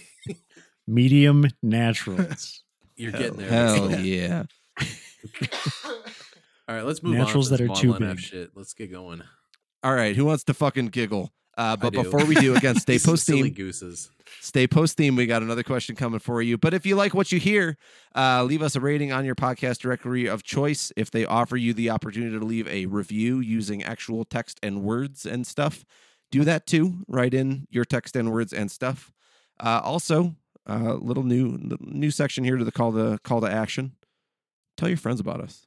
[0.87, 2.63] medium naturals,
[2.95, 3.49] You're hell, getting there.
[3.49, 4.01] hell Rico.
[4.01, 4.43] yeah
[6.69, 7.57] All right, let's move Naturals on.
[7.57, 8.19] to that are too Model big.
[8.19, 8.51] Shit.
[8.53, 9.21] Let's get going.
[9.83, 11.31] All right, who wants to fucking giggle?
[11.57, 13.07] Uh, but before we do, again, stay posting.
[13.07, 14.11] some silly gooses.
[14.41, 15.15] Stay post theme.
[15.15, 16.57] We got another question coming for you.
[16.57, 17.77] But if you like what you hear,
[18.15, 20.91] uh, leave us a rating on your podcast directory of choice.
[20.95, 25.25] If they offer you the opportunity to leave a review using actual text and words
[25.25, 25.85] and stuff,
[26.31, 26.99] do that too.
[27.07, 29.13] Write in your text and words and stuff.
[29.59, 30.35] Uh, also,
[30.67, 33.93] uh, little new new section here to the call to call to action.
[34.75, 35.65] Tell your friends about us.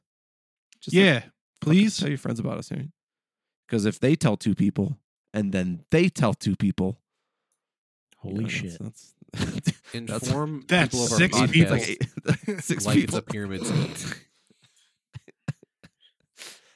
[0.79, 1.31] Just yeah, fucking
[1.61, 1.97] please.
[1.97, 2.71] tell your friends about us.
[3.67, 4.97] Because if they tell two people
[5.33, 6.99] and then they tell two people,
[8.21, 8.77] holy know, shit!
[8.79, 9.13] That's,
[9.93, 11.77] that's Inform That's people of our six podcast people.
[11.77, 13.17] like six like people.
[13.17, 13.93] it's a pyramid scheme.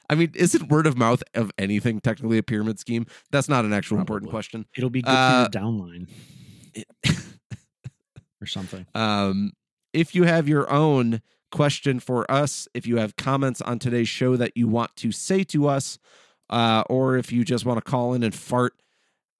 [0.08, 3.06] I mean, isn't word of mouth of anything technically a pyramid scheme?
[3.32, 4.64] That's not an actual important question.
[4.76, 6.08] It'll be good Uh, for your downline
[8.40, 8.86] or something.
[8.94, 9.52] Um,
[9.92, 14.36] if you have your own question for us, if you have comments on today's show
[14.36, 15.98] that you want to say to us,
[16.50, 18.74] uh, or if you just want to call in and fart,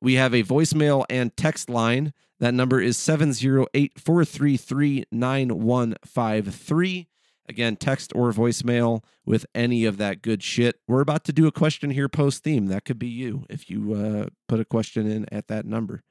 [0.01, 2.13] we have a voicemail and text line.
[2.39, 7.09] That number is 708 433 9153.
[7.49, 10.81] Again, text or voicemail with any of that good shit.
[10.89, 12.67] We're about to do a question here post theme.
[12.67, 16.03] That could be you if you uh, put a question in at that number.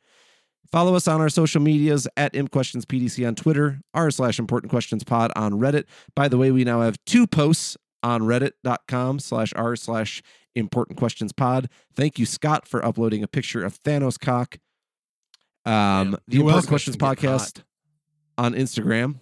[0.72, 5.32] Follow us on our social medias at ImpQuestionsPDC on Twitter, r slash Important Questions Pod
[5.36, 5.86] on Reddit.
[6.16, 10.22] By the way, we now have two posts on reddit.com slash r slash
[10.54, 11.68] Important Questions Pod.
[11.96, 14.60] Thank you, Scott, for uploading a picture of Thanos cock.
[15.66, 16.68] Um, Yeah, the Important.
[16.68, 17.64] Questions Podcast
[18.38, 19.16] on Instagram.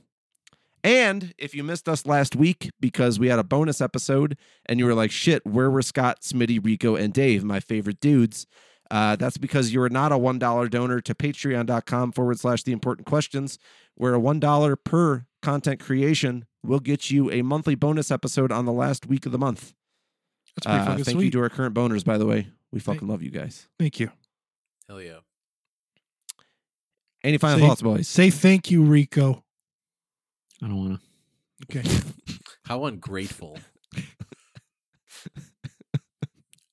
[0.84, 4.86] And if you missed us last week because we had a bonus episode and you
[4.86, 8.46] were like, shit, where were Scott, Smitty, Rico, and Dave, my favorite dudes?
[8.92, 13.08] Uh, that's because you are not a $1 donor to patreon.com forward slash the important
[13.08, 13.58] questions,
[13.96, 18.72] where a $1 per content creation we'll get you a monthly bonus episode on the
[18.72, 19.74] last week of the month.
[20.56, 22.48] That's pretty Uh, fucking thank you to our current boners, by the way.
[22.72, 23.68] We Thank- fucking love you guys.
[23.78, 24.10] Thank you.
[24.88, 25.20] Hell yeah.
[27.24, 28.08] Any final Say- thoughts, boys?
[28.08, 29.44] Say thank you, Rico.
[30.62, 31.02] I don't want
[31.70, 31.80] to.
[31.80, 31.90] Okay.
[32.66, 33.58] How ungrateful.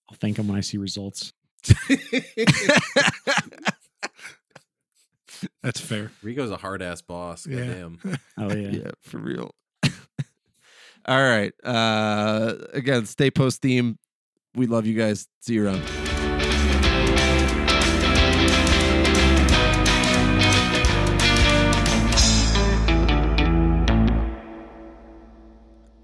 [0.08, 1.32] I'll thank him when I see results.
[5.62, 6.10] That's fair.
[6.22, 7.46] Rico's a hard ass boss.
[7.46, 7.58] Yeah.
[7.66, 7.98] Goddamn.
[8.38, 8.68] Oh yeah.
[8.70, 9.54] yeah, for real.
[11.06, 11.52] All right.
[11.64, 13.98] Uh again, stay post theme.
[14.54, 15.28] We love you guys.
[15.40, 15.82] See you around.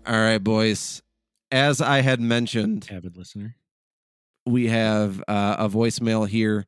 [0.06, 1.02] All right, boys.
[1.50, 3.56] As I had mentioned, Avid listener.
[4.44, 6.66] we have uh, a voicemail here.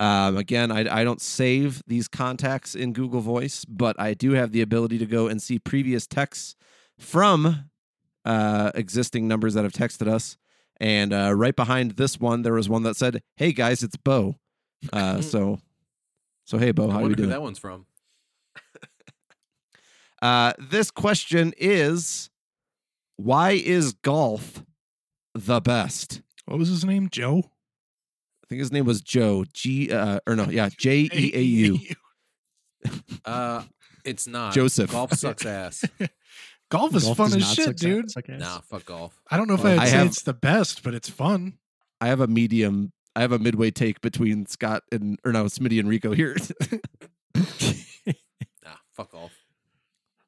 [0.00, 4.50] Um, again, I, I don't save these contacts in Google Voice, but I do have
[4.50, 6.56] the ability to go and see previous texts
[6.98, 7.70] from
[8.24, 10.38] uh, existing numbers that have texted us.
[10.78, 14.36] And uh, right behind this one, there was one that said, "Hey guys, it's Bo."
[14.94, 15.58] Uh, so,
[16.46, 17.28] so hey Bo, I how you wonder who doing?
[17.28, 17.84] that one's from.
[20.22, 22.28] Uh, this question is,
[23.16, 24.62] why is golf
[25.34, 26.20] the best?
[26.44, 27.08] What was his name?
[27.10, 27.44] Joe.
[28.50, 31.78] I think his name was Joe G uh, or no, yeah, J E A U.
[33.26, 33.62] Uh,
[34.06, 34.90] it's not Joseph.
[34.90, 35.84] Golf sucks ass.
[36.70, 38.10] Golf is Golf fun does as not shit, suck- dude.
[38.10, 38.40] suck ass.
[38.40, 39.20] nah, fuck golf.
[39.30, 41.58] I don't know if Well, I'd I say have- it's the best, but it's fun.
[42.00, 42.92] I have a medium.
[43.14, 46.36] I have a midway take between Scott and or no, Smitty and Rico here.
[47.36, 49.32] Nah, fuck golf.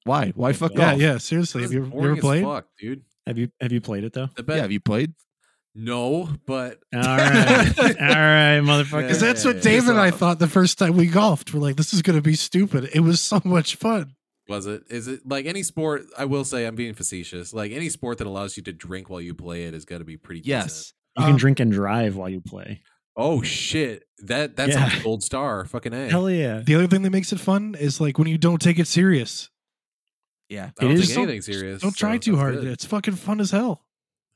[0.05, 0.33] why?
[0.35, 1.01] Why fuck Yeah, golf?
[1.01, 1.19] yeah.
[1.19, 2.45] Seriously, have you, you boring ever as played?
[2.45, 3.03] Fuck, dude.
[3.27, 4.27] Have you have you played it though?
[4.27, 4.59] The Yeah, bet.
[4.61, 5.15] have you played?
[5.75, 9.03] No, but All right, all right, motherfucker.
[9.03, 11.55] Because that's what Yeah, Dave and I thought the first time we golfed.
[11.55, 12.91] We're like, this is going to be stupid.
[12.95, 14.15] It was so much fun.
[14.49, 14.83] was it?
[14.91, 16.03] Is it like any sport?
[16.19, 17.55] I will say I'm being facetious.
[17.55, 20.05] Like any sport that allows you to drink while you play it is going to
[20.07, 20.41] be pretty.
[20.43, 20.65] decent.
[20.67, 20.93] Yes.
[21.17, 22.83] You can Um, drink and drive while you play.
[23.15, 24.05] Oh shit!
[24.25, 24.99] That that's Yeah.
[24.99, 25.67] a gold star.
[25.67, 26.09] Fucking a.
[26.09, 26.61] Hell yeah!
[26.61, 29.51] The other thing that makes it fun is like when you don't take it serious.
[30.49, 30.71] Yeah.
[30.79, 31.83] I don't It take is- anything serious.
[31.83, 32.55] Don't try so too hard.
[32.55, 32.65] good.
[32.69, 33.85] It's fucking fun as hell.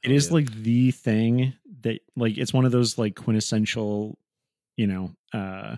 [0.06, 0.34] It is yeah.
[0.34, 1.52] like the thing
[1.82, 4.16] that like it's one of those like quintessential,
[4.76, 5.76] you know, uh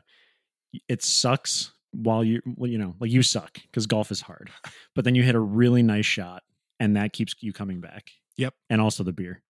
[0.86, 4.50] it sucks while you well, you know, like you suck because golf is hard.
[4.94, 6.42] But then you hit a really nice shot
[6.80, 8.10] and that keeps you coming back.
[8.36, 8.52] Yep.
[8.68, 9.42] And also the beer.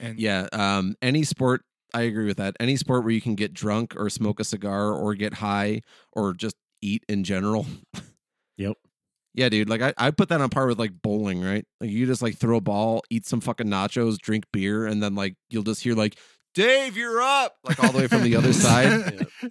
[0.00, 0.48] And Yeah.
[0.52, 1.62] Um, any sport,
[1.94, 2.56] I agree with that.
[2.58, 5.82] Any sport where you can get drunk or smoke a cigar or get high
[6.12, 7.66] or just eat in general.
[9.34, 9.68] Yeah, dude.
[9.68, 11.64] Like I, I put that on par with like bowling, right?
[11.80, 15.14] Like you just like throw a ball, eat some fucking nachos, drink beer, and then
[15.14, 16.18] like you'll just hear like,
[16.54, 17.54] Dave, you're up.
[17.64, 19.26] Like all the way from the other side.
[19.42, 19.48] Yeah.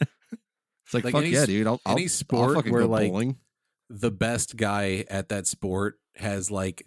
[0.86, 1.68] It's like, Like fuck any yeah, dude.
[1.68, 3.38] I'll, I'll, any I'll sport where, like, bowling.
[3.90, 6.86] the best guy at that sport has like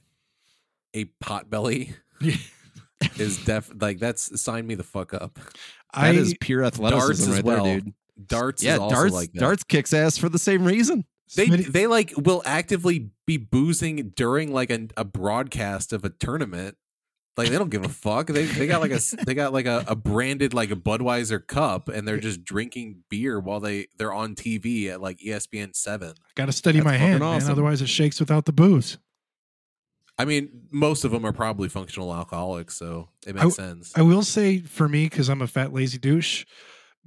[0.92, 1.94] a pot belly
[3.16, 5.38] is def like that's sign me the fuck up.
[5.92, 7.64] I, That is pure athleticism right well.
[7.64, 7.94] there, dude.
[8.26, 9.40] Darts Yeah, is also darts like that.
[9.40, 11.04] darts kicks ass for the same reason.
[11.36, 16.10] They Smitty- they like will actively be boozing during like a, a broadcast of a
[16.10, 16.76] tournament.
[17.36, 18.28] Like they don't give a fuck.
[18.28, 21.44] They they got like a s- they got like a, a branded like a Budweiser
[21.44, 26.14] cup and they're just drinking beer while they they're on TV at like ESPN seven.
[26.36, 27.50] got to steady That's my hand, fucking man.
[27.50, 28.98] Otherwise, it shakes without the booze.
[30.16, 33.92] I mean, most of them are probably functional alcoholics, so it I makes sense.
[33.96, 36.44] I will say for me, because I'm a fat lazy douche,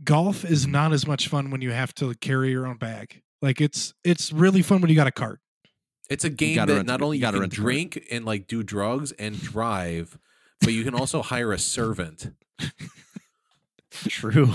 [0.03, 3.21] golf is not as much fun when you have to carry your own bag.
[3.41, 5.39] Like it's it's really fun when you got a cart.
[6.09, 8.47] It's a game that rent- not only you, gotta can rent a drink and like
[8.47, 10.17] do drugs and drive,
[10.61, 12.31] but you can also hire a servant.
[13.91, 14.49] True.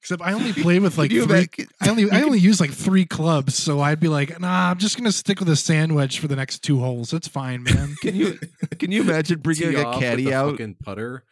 [0.00, 1.22] Except I only play with like three.
[1.22, 4.78] imagine- I only I only use like three clubs, so I'd be like, nah, I'm
[4.78, 7.12] just gonna stick with a sandwich for the next two holes.
[7.12, 7.94] It's fine, man.
[8.02, 8.38] Can you
[8.78, 10.52] can you imagine bringing like, a caddy out?
[10.52, 11.22] fucking putter.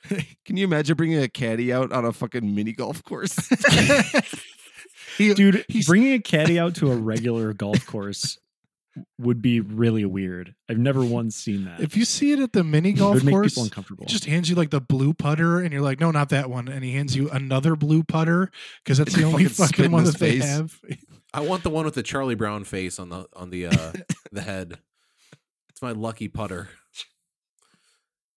[0.44, 3.36] Can you imagine bringing a caddy out on a fucking mini golf course?
[5.20, 8.38] He- Dude, he's- bringing a caddy out to a regular golf course
[9.18, 10.54] would be really weird.
[10.68, 11.80] I've never once seen that.
[11.80, 14.04] if you see it at the mini it golf would make course, people uncomfortable.
[14.06, 16.66] he just hands you like the blue putter, and you're like, no, not that one.
[16.68, 18.50] And he hands you another blue putter
[18.84, 20.80] because that's the only Fucking fucking one his that they have.
[21.32, 23.92] I want the one with the Charlie Brown face on the on the uh
[24.32, 24.78] the head.
[25.68, 26.68] It's my lucky putter.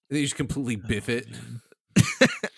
[0.10, 1.26] And then you just completely biff it.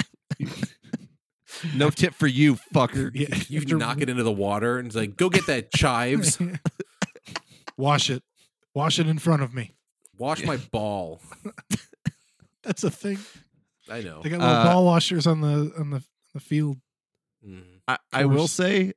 [1.74, 3.12] no tip for you, fucker.
[3.14, 5.72] Yeah, You have to knock it into the water and it's like, go get that
[5.72, 6.38] chives.
[7.78, 8.24] Wash it.
[8.74, 9.76] Wash it in front of me.
[10.18, 11.22] Wash my ball.
[12.64, 13.18] That's a thing.
[13.90, 14.22] I know.
[14.22, 16.78] They got little Uh, ball washers on the on the the field
[17.46, 17.64] Mhm.
[17.88, 18.52] I, I will course.
[18.54, 18.94] say,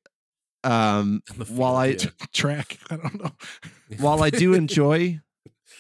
[0.65, 2.79] um, The while I field, track.
[2.91, 3.33] I don't know.
[3.99, 5.21] while I do enjoy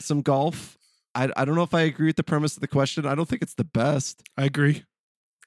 [0.00, 0.76] some golf,
[1.14, 3.06] I I don't know if I agree with the premise of the question.
[3.06, 4.22] I don't think it's the best.
[4.36, 4.84] I agree.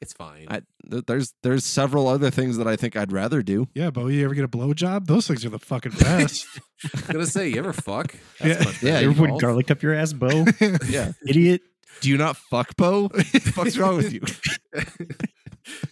[0.01, 0.47] it's fine.
[0.47, 3.67] I th- there's there's several other things that I think I'd rather do.
[3.73, 5.05] Yeah, Bo, you ever get a blowjob?
[5.07, 6.45] Those things are the fucking best.
[6.85, 8.15] I was gonna say, you ever fuck?
[8.39, 8.53] Yeah.
[8.55, 9.41] That's much Yeah, You than would golf.
[9.41, 10.45] garlic up your ass, Bo.
[10.89, 11.11] Yeah.
[11.27, 11.61] Idiot.
[12.01, 13.09] Do you not fuck Bo?
[13.55, 14.21] What's wrong with you?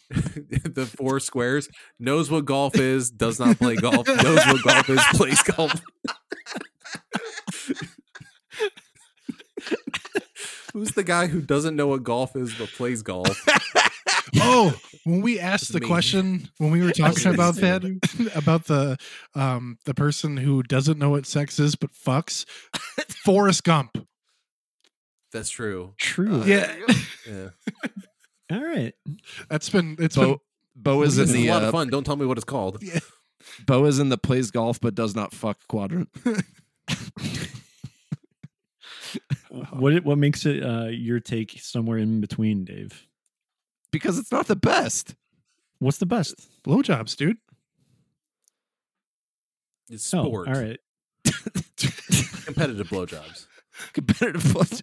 [0.10, 5.02] the four squares knows what golf is, does not play golf, knows what golf is,
[5.14, 5.80] plays golf.
[10.74, 13.46] Who's the guy who doesn't know what golf is but plays golf?
[14.38, 14.74] oh,
[15.06, 15.88] when we asked the me.
[15.88, 17.84] question when we were talking about that
[18.36, 18.98] about the
[19.36, 22.46] um the person who doesn't know what sex is but fucks,
[23.24, 23.98] Forrest Gump.
[25.32, 25.94] That's true.
[25.98, 26.44] True.
[26.44, 26.76] Yeah,
[27.28, 27.50] Yeah.
[28.52, 28.94] All right.
[29.50, 30.42] that's been it's been Bo
[30.76, 31.90] Bo is in This is a the lot uh, of fun.
[31.90, 32.82] Don't tell me what it's called.
[32.82, 33.00] Yeah.
[33.66, 36.10] Bo is in the plays golf but does not fuck quadrant.
[39.72, 43.06] what what makes it uh, your take somewhere in between, Dave?
[43.92, 45.16] Because it's not the best.
[45.80, 46.36] What's the best?
[46.64, 47.38] Blowjobs, dude.
[49.90, 50.48] It's Oh, sport.
[50.48, 50.80] all right.
[52.46, 53.46] Competitive blowjobs.
[53.94, 54.82] Competitive blowjobs.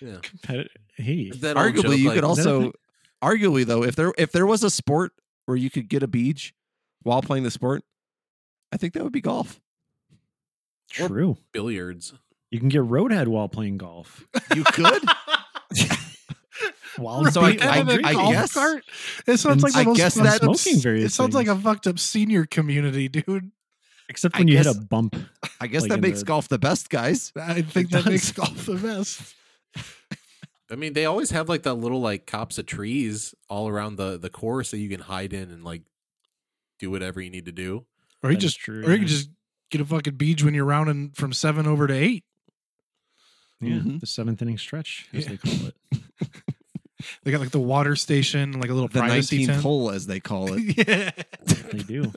[0.00, 0.16] Yeah.
[0.22, 0.72] Competitive.
[0.94, 2.72] Hey, That Arguably, joke, you like, could is that also,
[3.22, 5.12] arguably though, if there if there was a sport
[5.46, 6.54] where you could get a beach
[7.02, 7.82] while playing the sport,
[8.72, 9.60] I think that would be golf.
[10.90, 11.36] true.
[11.52, 12.14] billiards.
[12.50, 14.26] You can get roadhead while playing golf.
[14.54, 15.02] You could.
[16.98, 18.84] While So I- being- I- And then I golf guess- cart?
[19.26, 21.56] It sounds like the I most guess fucked that- Smoking various It sounds like a
[21.58, 23.50] fucked up senior community, dude.
[24.08, 25.16] except I when you hit a bump.
[25.60, 27.32] I guess Like that makes the- golf the best, guys.
[27.36, 29.34] I think that makes golf the best.
[30.70, 34.18] I mean, they always have like that little like copse of trees all around the
[34.18, 35.82] the course that you can hide in and like
[36.78, 37.86] do whatever you need to do.
[38.22, 39.30] Or you That is just, true, or you can just
[39.70, 42.24] get a fucking beach when you're rounding from seven over to eight.
[43.60, 44.00] Yeah, Mhm.
[44.00, 45.30] the seventh inning stretch, as Yeah.
[45.30, 45.76] they call it.
[47.22, 49.62] They got like the water station, like a little The privacy nineteenth tent.
[49.62, 50.76] hole, as they call it.
[50.88, 51.10] yeah.
[51.72, 52.12] They do.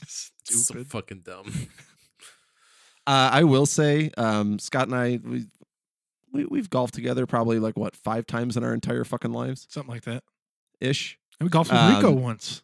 [0.00, 0.86] It's so Stupid.
[0.88, 1.52] fucking dumb.
[3.06, 5.46] Uh, I will say, um, Scott and I, we,
[6.30, 9.90] we we've golfed together probably like what five times in our entire fucking lives Something
[9.94, 10.22] like that.
[10.78, 11.18] ish.
[11.40, 12.60] And we golfed with Rico Um, once.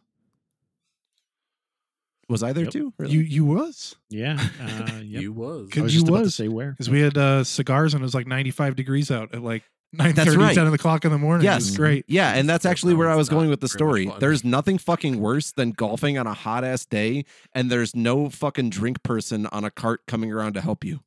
[2.29, 2.73] Was I there Yep.
[2.73, 2.93] too?
[2.99, 3.13] Really?
[3.15, 4.37] You you was Yeah.
[4.61, 4.67] Uh,
[5.03, 5.23] yep.
[5.23, 5.69] You was.
[5.71, 6.35] I Could was you just about to was.
[6.35, 6.71] say where.
[6.73, 10.13] because we had uh, cigars and it was like 95 degrees out at like 9
[10.15, 10.55] That's 30, right.
[10.57, 11.43] 10 o'clock in the morning.
[11.47, 11.67] It Yes.
[11.67, 12.05] was great.
[12.09, 14.07] yeah, and that's That actually where I was going with the story.
[14.07, 14.19] fun.
[14.19, 18.71] There's nothing fucking worse than golfing on a hot ass day, and there's no fucking
[18.71, 21.01] drink person on a cart coming around to help you.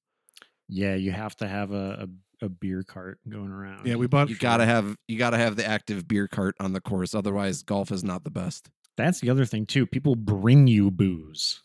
[0.70, 2.08] Yeah, you have to have a,
[2.42, 3.86] a, a beer cart going around.
[3.86, 4.30] Yeah, we bought.
[4.30, 7.92] You gotta have you gotta have the active beer cart on the course, otherwise golf
[7.92, 8.70] is not the best.
[8.98, 9.86] That's the other thing too.
[9.86, 11.62] People bring you booze.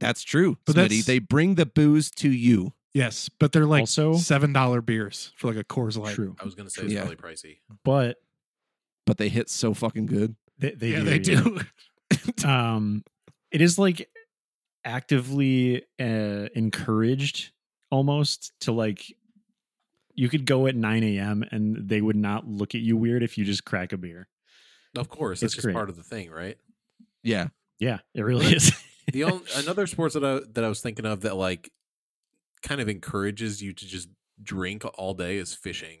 [0.00, 0.76] That's true, But Smitty.
[0.76, 2.72] that's- They bring the booze to you.
[2.92, 6.14] Yes, but they're like Also- seven dollar beers for like a Coors Light.
[6.14, 7.04] True, I was gonna say it's Yeah.
[7.06, 7.58] probably pricey.
[7.84, 8.18] but
[9.06, 10.34] but they hit so fucking good.
[10.58, 11.04] they, they yeah, do.
[11.04, 12.18] they yeah.
[12.42, 12.48] do.
[12.48, 13.04] um
[13.50, 14.08] it is like
[14.84, 17.52] actively uh, encouraged
[17.90, 19.12] almost to like
[20.14, 23.36] you could go at 9 a.m and they would not look at you weird if
[23.38, 24.28] you just crack a beer
[24.96, 26.56] Of course, It's it's just part of the thing, right?
[27.22, 27.48] Yeah.
[27.78, 28.72] yeah it really is
[29.12, 31.70] The only, another sports that I that I was thinking of that like
[32.62, 34.08] kind of encourages you to just
[34.42, 35.98] drink all day is fishing.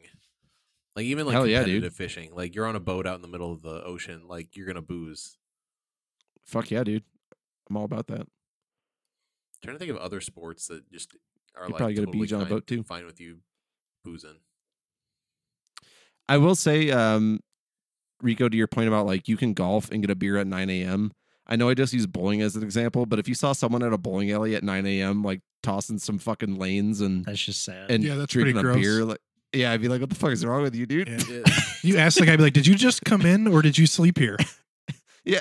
[0.96, 1.92] Like even like Hell yeah, dude.
[1.92, 2.34] fishing.
[2.34, 4.80] Like you're on a boat out in the middle of the ocean, like you're gonna
[4.82, 5.36] booze.
[6.46, 7.04] Fuck yeah, dude.
[7.68, 8.26] I'm all about that.
[9.62, 11.16] trying to think of other sports that just
[11.56, 12.82] are You'd like probably gonna totally beach on a fine- boat, too.
[12.84, 13.38] Fine with you
[14.04, 14.36] boozing.
[16.28, 17.40] I will say, um,
[18.22, 20.70] Rico, to your point about like you can golf and get a beer at 9
[20.70, 21.12] a.m.
[21.46, 23.92] I know I just use bowling as an example, but if you saw someone at
[23.92, 25.22] a bowling alley at 9 a.m.
[25.22, 28.74] like tossing some fucking lanes and that's just sad and Yeah, that's pretty drinking a
[28.74, 28.82] gross.
[28.84, 29.18] beer, like
[29.52, 31.08] yeah, I'd be like, what the fuck is wrong with you, dude?
[31.08, 31.18] Yeah.
[31.30, 31.42] Yeah,
[31.82, 34.18] You ask the guy, be like, "Did you just come in or did you sleep
[34.18, 34.36] here?"
[35.26, 35.40] Yeah.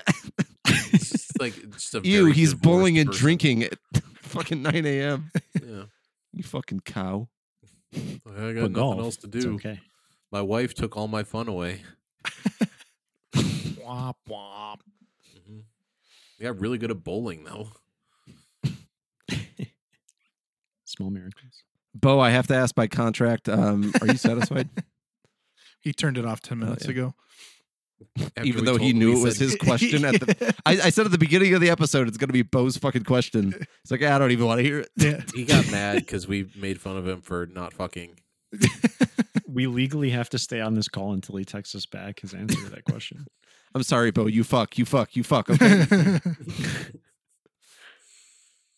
[0.67, 3.21] it's just like just Ew, he's divorced bowling and person.
[3.21, 3.73] drinking at
[4.21, 5.31] fucking 9 a.m.
[5.61, 5.83] Yeah,
[6.31, 7.27] You fucking cow.
[7.93, 9.55] I got but nothing golf else to it's do.
[9.55, 9.79] okay
[10.31, 11.81] My wife took all my fun away.
[13.35, 14.79] womp womp.
[15.45, 15.59] hmm
[16.39, 17.69] I got really good at bowling though.
[20.85, 21.63] small miracles
[21.95, 24.69] Bo, I have to ask by contract, um, are you satisfied?
[25.81, 26.91] He turned it off 10 minutes yeah.
[26.91, 27.13] ago.
[28.17, 31.05] After Even though he knew we it was his question at the I, I said
[31.05, 33.53] at the beginning of the episode it's gonna be Bo's fucking question.
[33.81, 34.89] It's like I don't even want to hear it.
[34.95, 35.19] yeah.
[35.35, 38.17] he got mad because we made fun of him for not fucking.
[39.53, 42.55] We legally have to stay on this call until he texts us back his answer
[42.63, 43.25] to that question
[43.75, 44.27] I'm sorry, Bo.
[44.27, 44.77] You fuck.
[44.77, 45.15] You fuck.
[45.15, 45.49] You fuck.
[45.49, 45.85] Okay.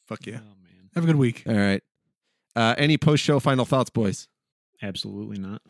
[0.07, 0.39] Fuck yeah.
[0.41, 1.43] oh man Have a good week.
[1.45, 1.84] All right.
[2.56, 4.30] Uh, any post show final thoughts, boys?
[4.81, 5.61] absolutely not